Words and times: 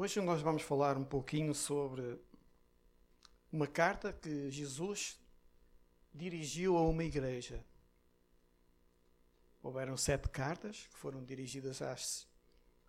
Hoje 0.00 0.20
nós 0.20 0.40
vamos 0.40 0.62
falar 0.62 0.96
um 0.96 1.02
pouquinho 1.02 1.52
sobre 1.52 2.20
uma 3.50 3.66
carta 3.66 4.12
que 4.12 4.48
Jesus 4.48 5.18
dirigiu 6.14 6.76
a 6.76 6.82
uma 6.82 7.02
igreja. 7.02 7.64
Houveram 9.60 9.96
sete 9.96 10.28
cartas 10.28 10.86
que 10.86 10.96
foram 10.96 11.24
dirigidas 11.24 11.82
às 11.82 12.28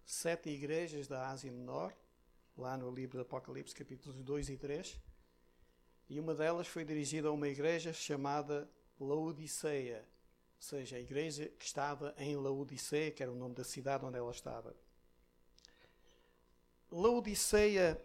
sete 0.06 0.52
igrejas 0.52 1.08
da 1.08 1.32
Ásia 1.32 1.52
Menor, 1.52 1.96
lá 2.56 2.78
no 2.78 2.92
livro 2.92 3.18
do 3.18 3.24
Apocalipse, 3.24 3.74
capítulos 3.74 4.22
2 4.22 4.50
e 4.50 4.58
3. 4.58 5.02
E 6.10 6.20
uma 6.20 6.36
delas 6.36 6.68
foi 6.68 6.86
dirigida 6.86 7.30
a 7.30 7.32
uma 7.32 7.48
igreja 7.48 7.92
chamada 7.92 8.70
Laodiceia, 9.00 10.08
ou 10.58 10.62
seja, 10.62 10.98
a 10.98 11.00
igreja 11.00 11.48
que 11.58 11.66
estava 11.66 12.14
em 12.20 12.36
Laodiceia, 12.36 13.10
que 13.10 13.24
era 13.24 13.32
o 13.32 13.36
nome 13.36 13.56
da 13.56 13.64
cidade 13.64 14.06
onde 14.06 14.20
ela 14.20 14.30
estava. 14.30 14.76
Laodiceia 16.92 18.04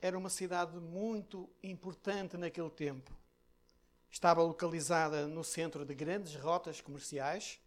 era 0.00 0.16
uma 0.16 0.30
cidade 0.30 0.78
muito 0.78 1.50
importante 1.62 2.38
naquele 2.38 2.70
tempo. 2.70 3.14
Estava 4.10 4.42
localizada 4.42 5.26
no 5.26 5.44
centro 5.44 5.84
de 5.84 5.94
grandes 5.94 6.34
rotas 6.36 6.80
comerciais 6.80 7.60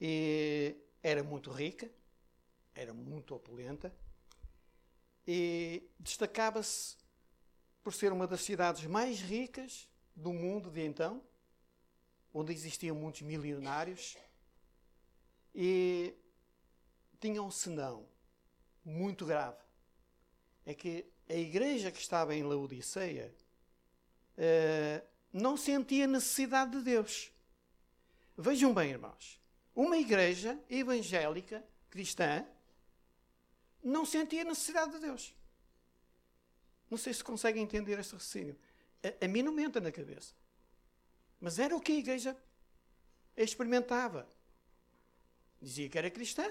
e 0.00 0.76
era 1.02 1.24
muito 1.24 1.50
rica, 1.50 1.90
era 2.72 2.94
muito 2.94 3.34
opulenta 3.34 3.92
e 5.26 5.90
destacava-se 5.98 6.96
por 7.82 7.92
ser 7.92 8.12
uma 8.12 8.26
das 8.26 8.42
cidades 8.42 8.84
mais 8.86 9.20
ricas 9.20 9.88
do 10.14 10.32
mundo 10.32 10.70
de 10.70 10.86
então, 10.86 11.20
onde 12.32 12.52
existiam 12.52 12.94
muitos 12.94 13.22
milionários 13.22 14.16
e 15.52 16.14
tinha 17.18 17.42
um 17.42 17.50
senão 17.50 18.09
muito 18.90 19.24
grave. 19.24 19.56
É 20.66 20.74
que 20.74 21.06
a 21.28 21.34
igreja 21.34 21.90
que 21.90 22.00
estava 22.00 22.34
em 22.34 22.42
Laodiceia 22.42 23.32
uh, 24.36 25.06
não 25.32 25.56
sentia 25.56 26.06
necessidade 26.06 26.72
de 26.72 26.82
Deus. 26.82 27.32
Vejam 28.36 28.74
bem, 28.74 28.90
irmãos. 28.90 29.40
Uma 29.74 29.96
igreja 29.96 30.58
evangélica 30.68 31.64
cristã 31.88 32.44
não 33.82 34.04
sentia 34.04 34.44
necessidade 34.44 34.92
de 34.92 34.98
Deus. 34.98 35.34
Não 36.90 36.98
sei 36.98 37.14
se 37.14 37.22
conseguem 37.22 37.62
entender 37.62 37.98
este 37.98 38.12
raciocínio. 38.12 38.58
A, 39.02 39.24
a 39.24 39.28
mim 39.28 39.42
não 39.42 39.52
me 39.52 39.62
entra 39.62 39.80
na 39.80 39.92
cabeça. 39.92 40.34
Mas 41.40 41.58
era 41.58 41.74
o 41.76 41.80
que 41.80 41.92
a 41.92 41.96
igreja 41.96 42.36
experimentava. 43.36 44.28
Dizia 45.62 45.88
que 45.88 45.96
era 45.96 46.10
cristã, 46.10 46.44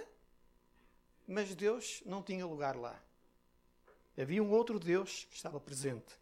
mas 1.29 1.53
Deus 1.53 2.01
não 2.05 2.23
tinha 2.23 2.45
lugar 2.45 2.75
lá. 2.75 2.99
Havia 4.19 4.41
um 4.41 4.51
outro 4.51 4.79
Deus 4.79 5.27
que 5.29 5.35
estava 5.35 5.59
presente. 5.59 6.19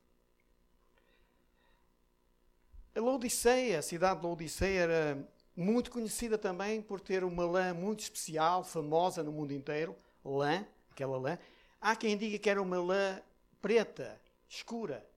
A 2.93 2.99
Laodiceia, 2.99 3.79
a 3.79 3.81
cidade 3.81 4.19
de 4.19 4.25
Laodiceia, 4.25 4.79
era 4.81 5.29
muito 5.55 5.89
conhecida 5.89 6.37
também 6.37 6.81
por 6.81 6.99
ter 6.99 7.23
uma 7.23 7.45
lã 7.45 7.73
muito 7.73 8.01
especial, 8.01 8.63
famosa 8.63 9.23
no 9.23 9.31
mundo 9.31 9.53
inteiro. 9.53 9.95
Lã, 10.25 10.67
aquela 10.91 11.17
lã. 11.17 11.39
Há 11.79 11.95
quem 11.95 12.17
diga 12.17 12.37
que 12.37 12.49
era 12.49 12.61
uma 12.61 12.79
lã 12.79 13.21
preta, 13.61 14.19
escura, 14.49 15.07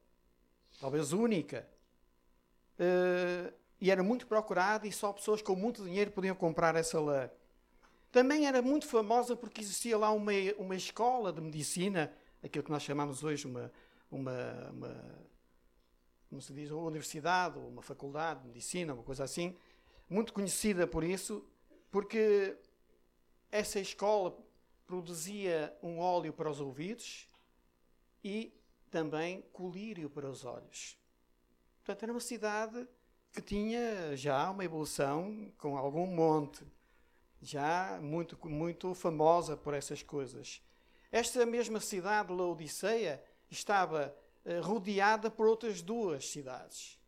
talvez 0.81 1.13
única. 1.13 1.69
Uh, 2.79 3.53
e 3.81 3.91
era 3.91 4.03
muito 4.03 4.27
procurada 4.27 4.87
e 4.87 4.93
só 4.93 5.13
pessoas 5.13 5.43
com 5.43 5.57
muito 5.57 5.83
dinheiro 5.83 6.13
podiam 6.13 6.37
comprar 6.37 6.77
essa 6.77 7.01
lã. 7.01 7.29
Também 8.11 8.47
era 8.47 8.61
muito 8.61 8.87
famosa 8.87 9.37
porque 9.37 9.61
existia 9.61 9.97
lá 9.97 10.11
uma, 10.11 10.33
uma 10.59 10.75
escola 10.75 11.33
de 11.33 11.41
medicina, 11.41 12.13
aquilo 12.43 12.65
que 12.65 12.71
nós 12.71 12.83
chamamos 12.83 13.23
hoje 13.23 13.47
uma, 13.47 13.71
uma, 14.11 14.71
uma 14.73 15.25
como 16.29 16.41
se 16.41 16.53
diz, 16.53 16.71
uma 16.71 16.83
universidade, 16.83 17.59
uma 17.59 17.83
faculdade 17.83 18.41
de 18.41 18.49
medicina, 18.49 18.95
uma 18.95 19.03
coisa 19.03 19.25
assim, 19.25 19.57
muito 20.09 20.33
conhecida 20.33 20.87
por 20.87 21.05
isso, 21.05 21.45
porque 21.91 22.57
essa 23.51 23.79
escola 23.79 24.37
produzia 24.87 25.77
um 25.81 26.01
óleo 26.01 26.33
para 26.33 26.51
os 26.51 26.61
ouvidos 26.61 27.29
e 28.25 28.53
também 28.91 29.43
colírio 29.53 30.11
para 30.11 30.29
os 30.29 30.45
olhos. 30.45 30.99
Portanto, 31.79 32.03
era 32.03 32.13
uma 32.13 32.21
cidade 32.21 32.89
que 33.33 33.41
tinha 33.41 34.17
já 34.17 34.51
uma 34.51 34.65
evolução 34.65 35.53
com 35.57 35.77
algum 35.77 36.07
monte 36.07 36.65
já 37.41 37.99
muito, 38.03 38.39
muito 38.49 38.95
famosa 38.95 39.57
por 39.57 39.75
essas 39.75 40.03
coisas. 40.03 40.63
Esta 41.11 41.45
mesma 41.47 41.81
cidade, 41.81 42.33
Laodiceia, 42.33 43.23
estava 43.51 44.15
eh, 44.45 44.61
rodeada 44.61 45.31
por 45.31 45.47
outras 45.47 45.83
duas 45.83 46.29
cidades. 46.31 46.99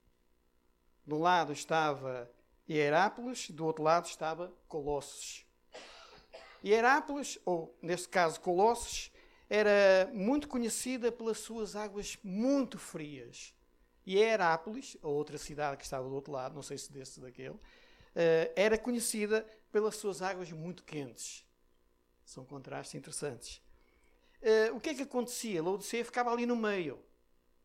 Do 1.06 1.18
lado 1.18 1.52
estava 1.52 2.30
Hierápolis, 2.68 3.50
do 3.50 3.66
outro 3.66 3.82
lado 3.82 4.06
estava 4.06 4.52
Colossos. 4.68 5.46
Hierápolis, 6.64 7.38
ou 7.44 7.76
neste 7.82 8.08
caso 8.08 8.40
Colossos, 8.40 9.12
era 9.50 10.10
muito 10.12 10.48
conhecida 10.48 11.12
pelas 11.12 11.38
suas 11.38 11.76
águas 11.76 12.18
muito 12.22 12.78
frias. 12.78 13.54
E 14.06 14.16
Hierápolis, 14.16 14.96
a 15.02 15.08
outra 15.08 15.38
cidade 15.38 15.76
que 15.76 15.84
estava 15.84 16.08
do 16.08 16.14
outro 16.14 16.32
lado, 16.32 16.54
não 16.54 16.62
sei 16.62 16.78
se 16.78 16.90
desse 16.90 17.20
daquele, 17.20 17.58
eh, 18.14 18.50
era 18.56 18.78
conhecida 18.78 19.46
pelas 19.72 19.96
suas 19.96 20.22
águas 20.22 20.52
muito 20.52 20.84
quentes. 20.84 21.44
São 22.24 22.44
contrastes 22.44 22.94
interessantes. 22.94 23.60
Uh, 24.42 24.76
o 24.76 24.80
que 24.80 24.90
é 24.90 24.94
que 24.94 25.02
acontecia? 25.02 25.62
Laodiceia 25.62 26.04
ficava 26.04 26.30
ali 26.30 26.46
no 26.46 26.54
meio, 26.54 27.02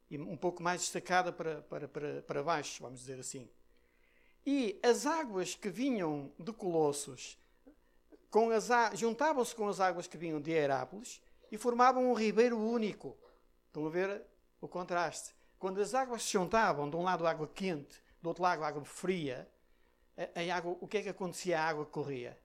e 0.09 0.17
um 0.17 0.37
pouco 0.37 0.63
mais 0.63 0.81
destacada 0.81 1.31
para, 1.31 1.61
para, 1.63 1.87
para, 1.87 2.21
para 2.21 2.43
baixo, 2.43 2.81
vamos 2.81 2.99
dizer 2.99 3.19
assim. 3.19 3.49
E 4.45 4.79
as 4.81 5.05
águas 5.05 5.55
que 5.55 5.69
vinham 5.69 6.31
de 6.39 6.53
Colossos 6.53 7.37
juntavam-se 8.93 9.53
com 9.53 9.67
as 9.67 9.79
águas 9.79 10.07
que 10.07 10.17
vinham 10.17 10.39
de 10.39 10.51
Herápolis 10.51 11.21
e 11.51 11.57
formavam 11.57 12.09
um 12.09 12.13
ribeiro 12.13 12.57
único. 12.57 13.17
Estão 13.67 13.85
a 13.85 13.89
ver 13.89 14.21
o 14.61 14.67
contraste? 14.67 15.35
Quando 15.59 15.81
as 15.81 15.93
águas 15.93 16.23
se 16.23 16.31
juntavam, 16.33 16.89
de 16.89 16.95
um 16.95 17.03
lado 17.03 17.25
água 17.27 17.47
quente, 17.47 18.01
do 18.21 18.29
outro 18.29 18.43
lado 18.43 18.63
água 18.63 18.85
fria, 18.85 19.49
a, 20.17 20.55
água, 20.55 20.77
o 20.81 20.87
que 20.87 20.97
é 20.97 21.03
que 21.03 21.09
acontecia 21.09 21.59
à 21.59 21.67
água 21.67 21.85
corria? 21.85 22.37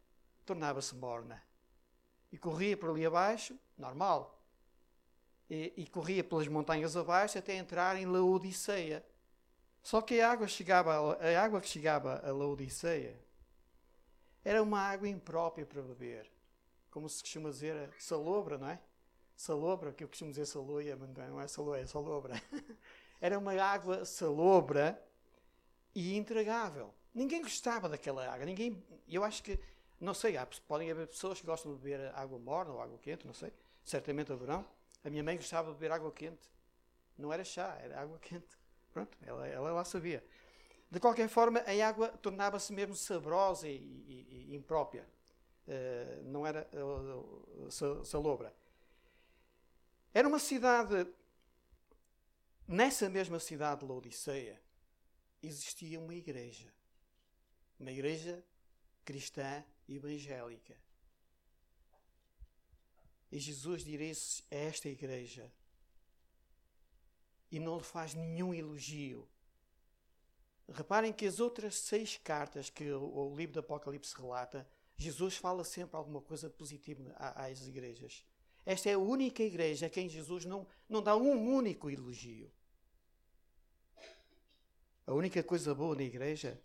Tornava-se 0.44 0.94
morna. 0.94 1.42
E 2.30 2.36
corria 2.36 2.76
por 2.76 2.90
ali 2.90 3.06
abaixo, 3.06 3.58
normal. 3.76 4.38
E, 5.48 5.72
e, 5.76 5.86
corria 5.86 6.22
pelas 6.22 6.48
montanhas 6.48 6.96
abaixo 6.96 7.38
até 7.38 7.56
entrar 7.56 7.96
em 7.96 8.06
Laodiceia. 8.06 9.04
Só 9.82 10.00
que 10.00 10.20
a 10.20 10.30
água, 10.30 10.46
chegava, 10.46 11.16
a 11.16 11.42
água 11.42 11.60
que 11.60 11.68
chegava 11.68 12.20
a 12.24 12.32
Laodiceia 12.32 13.18
era 14.44 14.62
uma 14.62 14.80
água 14.80 15.08
imprópria 15.08 15.66
para 15.66 15.82
beber. 15.82 16.30
Como 16.90 17.08
se 17.08 17.22
costuma 17.22 17.50
dizer, 17.50 17.90
salobra, 17.98 18.58
não 18.58 18.68
é? 18.68 18.80
Salobra, 19.34 19.92
que 19.92 20.04
eu 20.04 20.08
costumo 20.08 20.30
dizer 20.30 20.46
saloia, 20.46 20.96
mas 20.96 21.08
não 21.10 21.40
é 21.40 21.48
saloia, 21.48 21.82
é 21.82 21.86
salobra. 21.86 22.40
era 23.20 23.38
uma 23.38 23.54
água 23.60 24.04
salobra 24.04 25.02
e 25.94 26.16
intragável. 26.16 26.94
Ninguém 27.14 27.42
gostava 27.42 27.88
daquela 27.88 28.26
água. 28.26 28.46
Ninguém, 28.46 28.82
eu 29.06 29.22
acho 29.22 29.42
que, 29.42 29.58
não 30.00 30.14
sei, 30.14 30.36
há, 30.36 30.46
podem 30.66 30.90
haver 30.90 31.06
pessoas 31.06 31.40
que 31.40 31.46
gostam 31.46 31.74
de 31.74 31.78
beber 31.78 32.12
água 32.14 32.38
morna 32.38 32.72
ou 32.72 32.80
água 32.80 32.98
quente, 32.98 33.26
não 33.26 33.34
sei. 33.34 33.52
Certamente 33.84 34.32
haverão. 34.32 34.64
A 35.04 35.10
minha 35.10 35.22
mãe 35.22 35.36
gostava 35.36 35.68
de 35.68 35.74
beber 35.74 35.92
água 35.92 36.10
quente. 36.10 36.50
Não 37.18 37.32
era 37.32 37.44
chá, 37.44 37.78
era 37.82 38.00
água 38.00 38.18
quente. 38.22 38.56
Pronto, 38.92 39.16
ela, 39.22 39.46
ela 39.46 39.72
lá 39.72 39.84
sabia. 39.84 40.24
De 40.90 41.00
qualquer 41.00 41.28
forma, 41.28 41.60
a 41.60 41.88
água 41.88 42.08
tornava-se 42.08 42.72
mesmo 42.72 42.94
saborosa 42.94 43.68
e, 43.68 43.76
e, 43.76 44.48
e 44.50 44.54
imprópria. 44.54 45.06
Uh, 45.66 46.22
não 46.24 46.46
era 46.46 46.68
uh, 46.74 48.04
salobra. 48.04 48.54
Era 50.12 50.28
uma 50.28 50.38
cidade, 50.38 51.06
nessa 52.68 53.08
mesma 53.08 53.38
cidade 53.38 53.80
de 53.80 53.86
Laodiceia, 53.86 54.60
existia 55.42 55.98
uma 55.98 56.14
igreja 56.14 56.70
uma 57.82 57.90
igreja 57.90 58.42
cristã 59.04 59.64
evangélica. 59.88 60.76
E 63.30 63.38
Jesus 63.40 63.82
dirige-se 63.84 64.44
a 64.50 64.54
esta 64.54 64.88
igreja 64.88 65.52
e 67.50 67.58
não 67.58 67.78
lhe 67.78 67.82
faz 67.82 68.14
nenhum 68.14 68.54
elogio. 68.54 69.28
Reparem 70.68 71.12
que 71.12 71.26
as 71.26 71.40
outras 71.40 71.74
seis 71.74 72.16
cartas 72.16 72.70
que 72.70 72.90
o, 72.92 73.34
livro 73.34 73.54
do 73.54 73.60
Apocalipse 73.60 74.14
relata, 74.16 74.66
Jesus 74.96 75.36
fala 75.36 75.64
sempre 75.64 75.96
alguma 75.96 76.20
coisa 76.20 76.48
positiva 76.48 77.12
às 77.16 77.66
igrejas. 77.66 78.24
Esta 78.64 78.90
é 78.90 78.92
a 78.92 78.98
única 78.98 79.42
igreja 79.42 79.86
a 79.86 79.90
quem 79.90 80.08
Jesus 80.08 80.44
não, 80.44 80.66
não 80.88 81.02
dá 81.02 81.16
um 81.16 81.52
único 81.52 81.90
elogio. 81.90 82.48
A 85.04 85.12
única 85.12 85.42
coisa 85.42 85.74
boa 85.74 85.96
na 85.96 86.04
igreja 86.04 86.62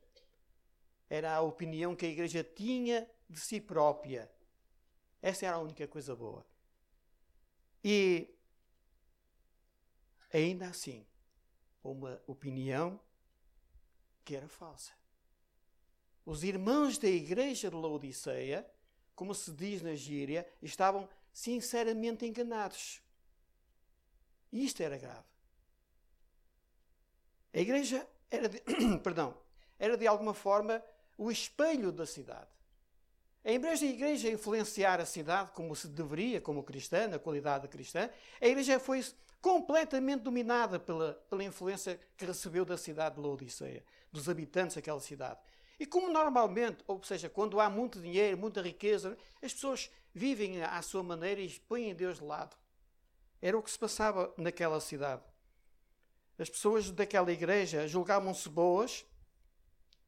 era 1.09 1.33
a 1.33 1.42
opinião 1.42 1.95
que 1.95 2.06
a 2.06 2.09
igreja 2.09 2.44
tinha 2.44 3.09
de 3.30 3.39
si 3.39 3.59
própria. 3.62 4.31
Essa 5.21 5.45
era 5.45 5.56
a 5.56 5.59
única 5.59 5.88
coisa 5.88 6.15
boa. 6.15 6.45
E 7.83 8.33
ainda 10.33 10.68
assim, 10.68 11.06
uma 11.83 12.21
opinião 12.27 13.00
que 14.24 14.36
era 14.36 14.48
falsa. 14.48 14.92
Os 16.25 16.44
irmãos 16.44 16.98
da 16.98 17.07
igreja 17.07 17.69
de 17.69 17.75
Laodiceia, 17.75 18.69
como 19.15 19.33
se 19.33 19.51
diz 19.51 19.81
na 19.81 19.95
gíria, 19.95 20.45
estavam 20.62 21.07
sinceramente 21.31 22.25
enganados. 22.25 23.01
E 24.51 24.65
isto 24.65 24.83
era 24.83 24.98
grave. 24.98 25.25
A 27.53 27.60
igreja 27.60 28.07
era 28.30 28.50
de, 28.50 28.62
perdão, 29.01 29.38
era 29.80 29.95
de 29.95 30.06
alguma 30.06 30.33
forma 30.33 30.83
o 31.17 31.31
espelho 31.31 31.91
da 31.91 32.05
cidade. 32.05 32.47
Em 33.43 33.59
vez 33.59 33.79
da 33.79 33.85
igreja 33.85 34.29
influenciar 34.29 34.99
a 34.99 35.05
cidade 35.05 35.51
como 35.51 35.75
se 35.75 35.87
deveria, 35.87 36.41
como 36.41 36.63
cristã, 36.63 37.07
na 37.07 37.17
qualidade 37.17 37.67
cristã, 37.67 38.09
a 38.41 38.45
igreja 38.45 38.79
foi 38.79 39.03
completamente 39.41 40.21
dominada 40.21 40.79
pela, 40.79 41.13
pela 41.29 41.43
influência 41.43 41.99
que 42.17 42.25
recebeu 42.25 42.65
da 42.65 42.77
cidade 42.77 43.15
de 43.15 43.21
Laodiceia, 43.21 43.83
dos 44.11 44.27
habitantes 44.27 44.75
daquela 44.75 44.99
cidade. 44.99 45.39
E 45.79 45.85
como 45.85 46.11
normalmente, 46.11 46.83
ou 46.87 47.01
seja, 47.03 47.29
quando 47.29 47.59
há 47.59 47.69
muito 47.69 48.01
dinheiro, 48.01 48.37
muita 48.37 48.61
riqueza, 48.61 49.17
as 49.41 49.53
pessoas 49.53 49.89
vivem 50.13 50.61
à 50.63 50.81
sua 50.81 51.03
maneira 51.03 51.39
e 51.39 51.49
põem 51.67 51.93
Deus 51.93 52.17
de 52.17 52.25
lado. 52.25 52.57
Era 53.41 53.57
o 53.57 53.61
que 53.61 53.69
se 53.69 53.77
passava 53.77 54.33
naquela 54.35 54.81
cidade. 54.81 55.21
As 56.37 56.49
pessoas 56.49 56.89
daquela 56.91 57.31
igreja 57.31 57.87
julgavam-se 57.87 58.49
boas, 58.49 59.05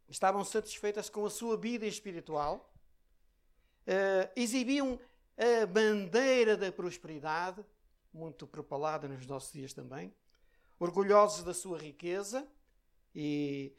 estavam 0.10 0.44
satisfeitas 0.44 1.10
com 1.10 1.26
a 1.26 1.30
sua 1.30 1.56
vida 1.58 1.86
espiritual, 1.86 2.74
uh, 3.88 4.32
exibiam 4.36 5.00
a 5.38 5.66
bandeira 5.66 6.58
da 6.58 6.72
prosperidade, 6.72 7.64
muito 8.12 8.48
propalada 8.48 9.08
nos 9.08 9.26
nossos 9.26 9.54
dias 9.54 9.74
também, 9.74 10.14
orgulhosos 10.80 11.44
da 11.44 11.54
sua 11.54 11.78
riqueza 11.78 12.48
e 13.14 13.74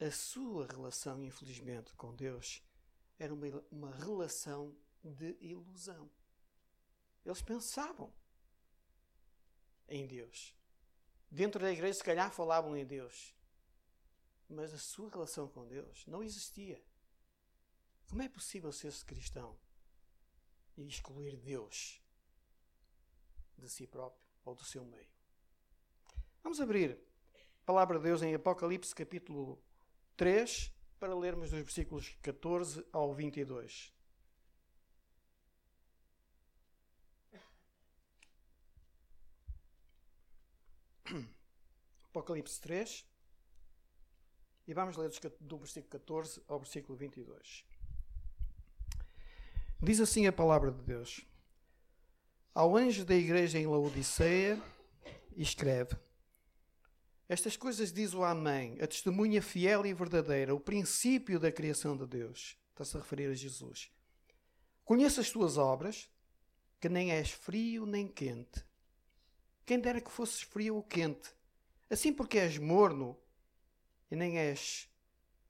a 0.00 0.10
sua 0.10 0.66
relação, 0.66 1.22
infelizmente, 1.22 1.92
com 1.94 2.14
Deus 2.14 2.62
era 3.18 3.32
uma, 3.32 3.64
uma 3.70 3.90
relação 3.96 4.74
de 5.02 5.36
ilusão. 5.40 6.10
Eles 7.24 7.42
pensavam 7.42 8.12
em 9.88 10.06
Deus. 10.06 10.54
Dentro 11.30 11.60
da 11.60 11.72
igreja, 11.72 11.94
se 11.94 12.04
calhar, 12.04 12.30
falavam 12.30 12.76
em 12.76 12.84
Deus. 12.84 13.34
Mas 14.48 14.72
a 14.72 14.78
sua 14.78 15.10
relação 15.10 15.48
com 15.48 15.66
Deus 15.66 16.06
não 16.06 16.22
existia. 16.22 16.82
Como 18.08 18.22
é 18.22 18.28
possível 18.28 18.70
ser-se 18.70 19.04
cristão 19.04 19.58
e 20.76 20.86
excluir 20.86 21.36
Deus 21.36 22.00
de 23.58 23.68
si 23.68 23.86
próprio 23.86 24.22
ou 24.44 24.54
do 24.54 24.64
seu 24.64 24.84
meio? 24.84 25.10
Vamos 26.42 26.60
abrir 26.60 26.96
a 27.34 27.64
palavra 27.64 27.98
de 27.98 28.04
Deus 28.04 28.22
em 28.22 28.34
Apocalipse 28.34 28.94
capítulo 28.94 29.60
3 30.16 30.72
para 31.00 31.14
lermos 31.14 31.50
dos 31.50 31.58
versículos 31.58 32.16
14 32.22 32.86
ao 32.92 33.12
22. 33.12 33.92
Apocalipse 42.04 42.60
3. 42.60 43.15
E 44.66 44.74
vamos 44.74 44.96
ler 44.96 45.10
do 45.40 45.58
versículo 45.58 45.90
14 45.90 46.42
ao 46.48 46.58
versículo 46.58 46.98
22. 46.98 47.64
Diz 49.80 50.00
assim 50.00 50.26
a 50.26 50.32
palavra 50.32 50.72
de 50.72 50.82
Deus: 50.82 51.24
Ao 52.52 52.76
anjo 52.76 53.04
da 53.04 53.14
igreja 53.14 53.58
em 53.58 53.66
Laodiceia, 53.66 54.60
escreve: 55.36 55.96
Estas 57.28 57.56
coisas 57.56 57.92
diz 57.92 58.12
o 58.12 58.24
Amém, 58.24 58.76
a 58.80 58.86
testemunha 58.88 59.40
fiel 59.40 59.86
e 59.86 59.94
verdadeira, 59.94 60.54
o 60.54 60.60
princípio 60.60 61.38
da 61.38 61.52
criação 61.52 61.96
de 61.96 62.06
Deus. 62.06 62.58
Está-se 62.70 62.96
a 62.96 63.00
referir 63.00 63.30
a 63.30 63.34
Jesus. 63.34 63.92
Conheço 64.84 65.20
as 65.20 65.30
tuas 65.30 65.56
obras, 65.56 66.10
que 66.80 66.88
nem 66.88 67.12
és 67.12 67.30
frio 67.30 67.86
nem 67.86 68.08
quente. 68.08 68.64
Quem 69.64 69.78
dera 69.78 70.00
que 70.00 70.10
fosses 70.10 70.42
frio 70.42 70.76
ou 70.76 70.82
quente. 70.82 71.34
Assim 71.88 72.12
porque 72.12 72.38
és 72.38 72.58
morno 72.58 73.16
e 74.10 74.16
nem 74.16 74.38
és 74.38 74.88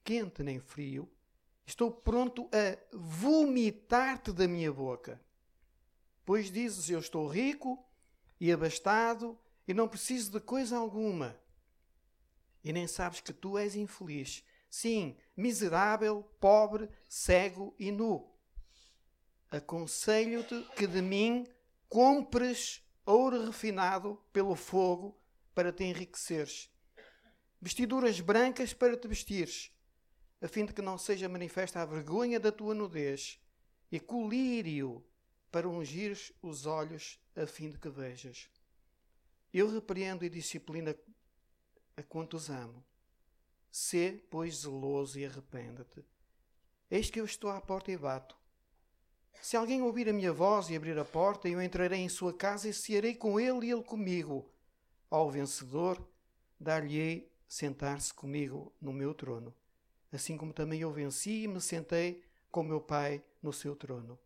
quente 0.05 0.43
nem 0.43 0.61
frio, 0.61 1.11
estou 1.67 1.91
pronto 1.91 2.49
a 2.53 2.79
vomitar-te 2.97 4.33
da 4.33 4.47
minha 4.47 4.73
boca. 4.73 5.21
Pois 6.25 6.51
dizes: 6.51 6.89
Eu 6.89 7.01
estou 7.01 7.27
rico 7.27 7.85
e 8.41 8.53
abastado 8.53 9.39
e 9.67 9.75
não 9.75 9.89
preciso 9.89 10.31
de 10.31 10.41
coisa 10.41 10.77
alguma. 10.77 11.39
E 12.63 12.73
nem 12.73 12.87
sabes 12.87 13.21
que 13.21 13.33
tu 13.33 13.59
és 13.59 13.77
infeliz. 13.77 14.45
Sim, 14.69 15.17
miserável, 15.37 16.23
pobre, 16.41 16.89
cego 17.09 17.75
e 17.79 17.91
nu. 17.91 18.33
Aconselho-te 19.51 20.63
que 20.77 20.87
de 20.87 21.01
mim 21.01 21.47
compres 21.89 22.83
ouro 23.05 23.47
refinado 23.47 24.21
pelo 24.33 24.57
fogo 24.57 25.17
para 25.55 25.73
te 25.73 25.85
enriqueceres 25.85 26.69
vestiduras 27.61 28.21
brancas 28.21 28.73
para 28.73 28.97
te 28.97 29.09
vestires, 29.09 29.73
a 30.41 30.49
fim 30.49 30.65
de 30.65 30.73
que 30.73 30.83
não 30.83 30.99
seja 30.99 31.29
manifesta 31.29 31.81
a 31.81 31.87
vergonha 31.87 32.39
da 32.39 32.53
tua 32.53 32.75
nudez, 32.75 33.41
e 33.91 33.99
colírio 34.01 35.05
para 35.51 35.69
ungires 35.69 36.33
os 36.43 36.67
olhos, 36.67 37.21
a 37.35 37.47
fim 37.47 37.71
de 37.71 37.79
que 37.79 37.89
vejas. 37.89 38.51
Eu 39.53 39.71
repreendo 39.71 40.25
e 40.25 40.29
disciplina 40.29 40.95
a 41.97 42.03
quantos 42.03 42.51
amo. 42.51 42.85
Sê, 43.71 44.23
pois, 44.31 44.59
zeloso 44.59 45.19
e 45.19 45.25
arrependa-te. 45.25 46.05
Eis 46.91 47.11
que 47.11 47.21
eu 47.21 47.25
estou 47.25 47.51
à 47.51 47.61
porta 47.61 47.91
e 47.91 47.97
bato. 47.97 48.37
Se 49.41 49.57
alguém 49.57 49.83
ouvir 49.83 50.09
a 50.09 50.13
minha 50.13 50.33
voz 50.33 50.69
e 50.69 50.77
abrir 50.77 50.99
a 50.99 51.05
porta, 51.05 51.49
eu 51.49 51.61
entrarei 51.63 52.01
em 52.01 52.09
sua 52.09 52.33
casa 52.33 52.69
e 52.69 52.73
cearei 52.73 53.15
com 53.15 53.39
ele 53.39 53.67
e 53.67 53.71
ele 53.71 53.83
comigo. 53.83 54.51
Ao 55.11 55.31
vencedor, 55.31 56.05
dar-lhe-ei 56.59 57.31
sentar-se 57.49 58.13
comigo 58.13 58.73
no 58.81 58.93
meu 58.93 59.15
trono, 59.15 59.55
assim 60.13 60.37
como 60.37 60.53
também 60.53 60.81
eu 60.81 60.93
venci 60.93 61.43
e 61.43 61.49
me 61.49 61.61
sentei 61.61 62.23
com 62.51 62.63
meu 62.63 62.81
Pai 62.81 63.23
no 63.43 63.53
seu 63.53 63.77
trono. 63.77 64.19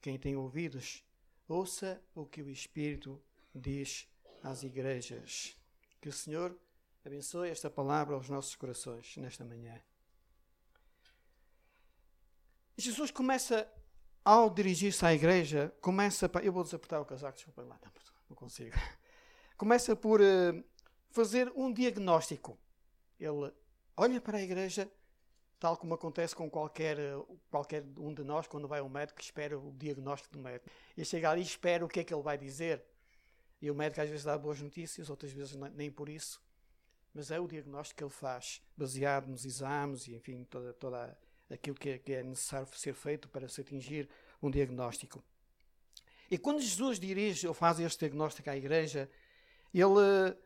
Quem 0.00 0.18
tem 0.18 0.36
ouvidos, 0.36 1.04
ouça 1.48 2.00
o 2.14 2.24
que 2.24 2.42
o 2.42 2.50
Espírito 2.50 3.20
diz 3.54 4.08
às 4.42 4.62
igrejas. 4.62 5.56
Que 6.00 6.08
o 6.08 6.12
Senhor 6.12 6.56
abençoe 7.04 7.48
esta 7.48 7.68
palavra 7.68 8.14
aos 8.14 8.28
nossos 8.28 8.54
corações 8.54 9.16
nesta 9.16 9.44
manhã. 9.44 9.80
Jesus 12.76 13.10
começa, 13.10 13.68
ao 14.24 14.48
dirigir-se 14.48 15.04
à 15.04 15.12
igreja, 15.12 15.74
começa. 15.80 16.30
Eu 16.42 16.52
vou 16.52 16.62
desapertar 16.62 17.00
o 17.00 17.04
casaco, 17.04 17.36
desculpa 17.36 17.62
lá, 17.62 17.80
não 18.28 18.36
consigo. 18.36 18.76
Começa 19.56 19.96
por 19.96 20.20
uh, 20.20 20.64
fazer 21.10 21.52
um 21.56 21.72
diagnóstico 21.72 22.56
ele 23.18 23.52
olha 23.96 24.20
para 24.20 24.38
a 24.38 24.42
igreja, 24.42 24.90
tal 25.58 25.76
como 25.76 25.94
acontece 25.94 26.34
com 26.34 26.48
qualquer, 26.48 26.96
qualquer 27.50 27.84
um 27.98 28.14
de 28.14 28.22
nós 28.22 28.46
quando 28.46 28.68
vai 28.68 28.80
ao 28.80 28.88
médico, 28.88 29.20
espera 29.20 29.58
o 29.58 29.72
diagnóstico 29.72 30.34
do 30.34 30.40
médico. 30.40 30.70
E 30.96 31.04
chega 31.04 31.30
ali 31.30 31.40
e 31.40 31.44
espera 31.44 31.84
o 31.84 31.88
que 31.88 32.00
é 32.00 32.04
que 32.04 32.14
ele 32.14 32.22
vai 32.22 32.38
dizer. 32.38 32.84
E 33.60 33.70
o 33.70 33.74
médico 33.74 34.00
às 34.00 34.08
vezes 34.08 34.24
dá 34.24 34.38
boas 34.38 34.60
notícias, 34.60 35.10
outras 35.10 35.32
vezes 35.32 35.56
nem 35.74 35.90
por 35.90 36.08
isso. 36.08 36.40
Mas 37.12 37.30
é 37.30 37.40
o 37.40 37.48
diagnóstico 37.48 37.98
que 37.98 38.04
ele 38.04 38.10
faz, 38.10 38.62
baseado 38.76 39.26
nos 39.26 39.44
exames 39.44 40.06
e, 40.06 40.14
enfim, 40.14 40.44
toda, 40.44 40.72
toda 40.74 41.18
aquilo 41.50 41.76
que 41.76 41.90
é, 41.90 41.98
que 41.98 42.12
é 42.12 42.22
necessário 42.22 42.68
ser 42.74 42.94
feito 42.94 43.28
para 43.28 43.48
se 43.48 43.60
atingir 43.60 44.08
um 44.40 44.50
diagnóstico. 44.50 45.24
E 46.30 46.36
quando 46.36 46.60
Jesus 46.60 47.00
dirige 47.00 47.48
ou 47.48 47.54
faz 47.54 47.80
este 47.80 48.00
diagnóstico 48.00 48.50
à 48.50 48.56
igreja, 48.56 49.10
ele 49.72 50.36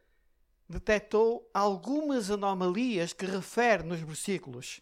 detectou 0.73 1.49
algumas 1.53 2.31
anomalias 2.31 3.13
que 3.13 3.27
refere 3.27 3.83
nos 3.83 4.01
versículos. 4.01 4.81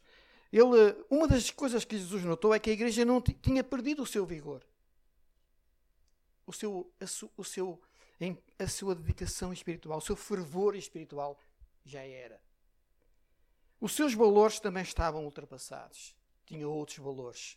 Ele, 0.53 0.97
uma 1.09 1.27
das 1.29 1.51
coisas 1.51 1.85
que 1.85 1.99
Jesus 1.99 2.25
notou 2.25 2.55
é 2.55 2.59
que 2.59 2.71
a 2.71 2.73
igreja 2.73 3.05
não 3.05 3.21
tinha 3.21 3.63
perdido 3.63 4.03
o 4.03 4.07
seu 4.07 4.25
vigor, 4.25 4.65
o 6.47 6.53
seu, 6.53 6.91
a, 7.01 7.07
su, 7.07 7.31
o 7.37 7.45
seu, 7.45 7.81
a 8.59 8.67
sua 8.67 8.95
dedicação 8.95 9.53
espiritual, 9.53 9.99
o 9.99 10.03
seu 10.03 10.17
fervor 10.17 10.75
espiritual 10.75 11.39
já 11.85 12.03
era. 12.03 12.41
Os 13.81 13.93
seus 13.93 14.13
valores 14.15 14.61
também 14.61 14.83
estavam 14.83 15.25
ultrapassados, 15.25 16.15
tinham 16.45 16.71
outros 16.71 16.99
valores. 16.99 17.57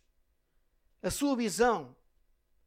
A 1.01 1.09
sua 1.09 1.35
visão 1.35 1.95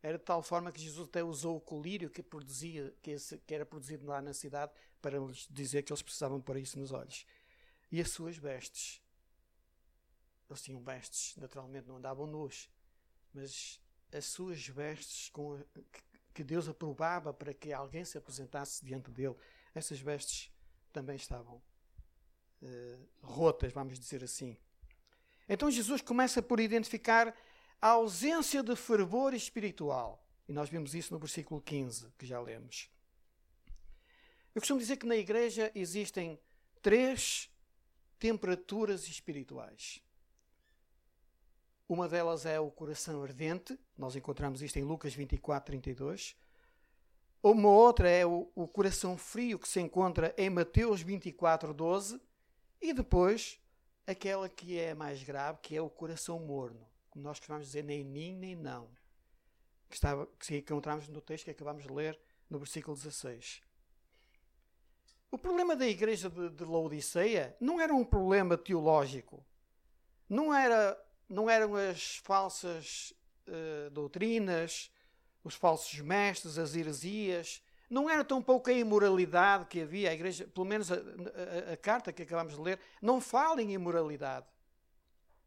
era 0.03 0.19
de 0.19 0.25
tal 0.25 0.43
forma 0.43 0.71
que 0.71 0.81
Jesus 0.81 1.09
até 1.09 1.23
usou 1.23 1.57
o 1.57 1.61
colírio 1.61 2.11
que, 2.11 2.23
produzia, 2.23 2.95
que, 3.03 3.13
esse, 3.13 3.39
que 3.39 3.55
era 3.55 3.67
produzido 3.67 4.07
lá 4.07 4.21
na 4.21 4.33
cidade 4.33 4.73
para 5.01 5.19
lhes 5.19 5.47
dizer 5.51 5.83
que 5.83 5.93
eles 5.93 6.03
precisavam 6.03 6.41
pôr 6.41 6.59
isso 6.59 6.79
nos 6.79 6.93
olhos. 6.93 7.27
E 7.91 8.01
as 8.01 8.11
suas 8.11 8.37
vestes. 8.37 9.03
Eles 10.49 10.63
tinham 10.63 10.81
vestes, 10.81 11.37
naturalmente 11.37 11.89
não 11.89 11.97
andavam 11.97 12.27
nus, 12.27 12.71
mas 13.35 13.81
as 14.13 14.25
suas 14.27 14.67
vestes 14.67 15.29
com, 15.31 15.61
que, 16.33 16.45
Deus 16.45 16.69
aprovava 16.69 17.35
para 17.35 17.53
que 17.53 17.73
alguém 17.73 18.05
se 18.05 18.17
apresentasse 18.17 18.85
diante 18.85 19.11
dele, 19.11 19.35
essas 19.75 19.99
vestes 19.99 20.53
também 20.93 21.17
estavam 21.17 21.61
uh, 22.63 23.09
rotas, 23.23 23.73
vamos 23.73 23.99
dizer 23.99 24.23
assim. 24.23 24.57
Então 25.49 25.71
Jesus 25.71 26.01
começa 26.01 26.41
por 26.41 26.61
identificar 26.61 27.37
a 27.81 27.91
ausência 27.91 28.63
de 28.63 28.75
fervor 28.75 29.35
espiritual. 29.35 30.25
E 30.49 30.53
nós 30.53 30.69
vimos 30.69 30.95
isso 30.95 31.13
no 31.13 31.19
versículo 31.19 31.61
15, 31.61 32.13
que 32.19 32.27
já 32.27 32.41
lemos. 32.41 32.91
Eu 34.55 34.61
costumo 34.61 34.81
dizer 34.81 34.97
que 34.97 35.07
na 35.07 35.17
igreja 35.17 35.71
existem 35.75 36.41
três 36.81 37.51
temperaturas 38.19 39.07
espirituais. 39.09 40.03
Uma 41.89 42.09
delas 42.09 42.47
é 42.47 42.59
o 42.59 42.71
coração 42.71 43.23
ardente, 43.23 43.79
nós 43.97 44.17
encontramos 44.17 44.63
isto 44.63 44.79
em 44.79 44.83
Lucas 44.83 45.15
24, 45.15 45.67
32. 45.67 46.37
Uma 47.43 47.69
outra 47.69 48.09
é 48.09 48.27
o, 48.27 48.51
o 48.55 48.67
coração 48.67 49.17
frio, 49.17 49.59
que 49.59 49.69
se 49.69 49.81
encontra 49.81 50.35
em 50.37 50.51
Mateus 50.51 51.01
24, 51.01 51.73
12. 51.73 52.21
E 52.81 52.93
depois, 52.93 53.61
aquela 54.05 54.49
que 54.49 54.79
é 54.79 54.95
mais 54.95 55.23
grave, 55.23 55.61
que 55.63 55.77
é 55.77 55.81
o 55.81 55.89
coração 55.89 56.41
morno, 56.41 56.85
nós 57.17 57.39
costumamos 57.39 57.67
dizer, 57.67 57.83
nem 57.83 58.05
nim, 58.05 58.35
nem 58.35 58.55
não. 58.55 58.89
Que, 59.89 59.97
estava, 59.97 60.27
que 60.39 60.57
encontramos 60.59 61.09
no 61.09 61.21
texto 61.21 61.45
que 61.45 61.51
acabamos 61.51 61.85
de 61.85 61.93
ler, 61.93 62.19
no 62.49 62.59
versículo 62.59 62.97
16. 62.97 63.63
O 65.31 65.39
problema 65.39 65.75
da 65.75 65.87
igreja 65.87 66.31
de, 66.31 66.51
de 66.51 66.65
Laodiceia 66.65 67.57
não 67.61 67.81
era 67.81 67.95
um 67.95 68.05
problema 68.05 68.57
teológico. 68.57 69.45
Não 70.29 70.55
era 70.55 71.01
não 71.29 71.51
eram 71.51 71.75
as 71.75 72.17
falsas 72.19 73.13
uh, 73.49 73.91
doutrinas, 73.91 74.91
os 75.43 75.55
falsos 75.55 75.99
mestres, 76.01 76.59
as 76.59 76.75
heresias, 76.75 77.63
não 77.89 78.11
era 78.11 78.25
tão 78.25 78.43
pouco 78.43 78.71
a 78.71 78.73
imoralidade 78.73 79.67
que 79.67 79.83
havia, 79.83 80.11
a 80.11 80.15
igreja, 80.15 80.47
pelo 80.49 80.67
menos 80.67 80.91
a, 80.91 80.97
a, 80.97 81.73
a 81.73 81.77
carta 81.77 82.13
que 82.13 82.23
acabamos 82.23 82.55
de 82.55 82.61
ler, 82.61 82.81
não 83.01 83.21
fala 83.21 83.63
em 83.63 83.73
imoralidade. 83.73 84.47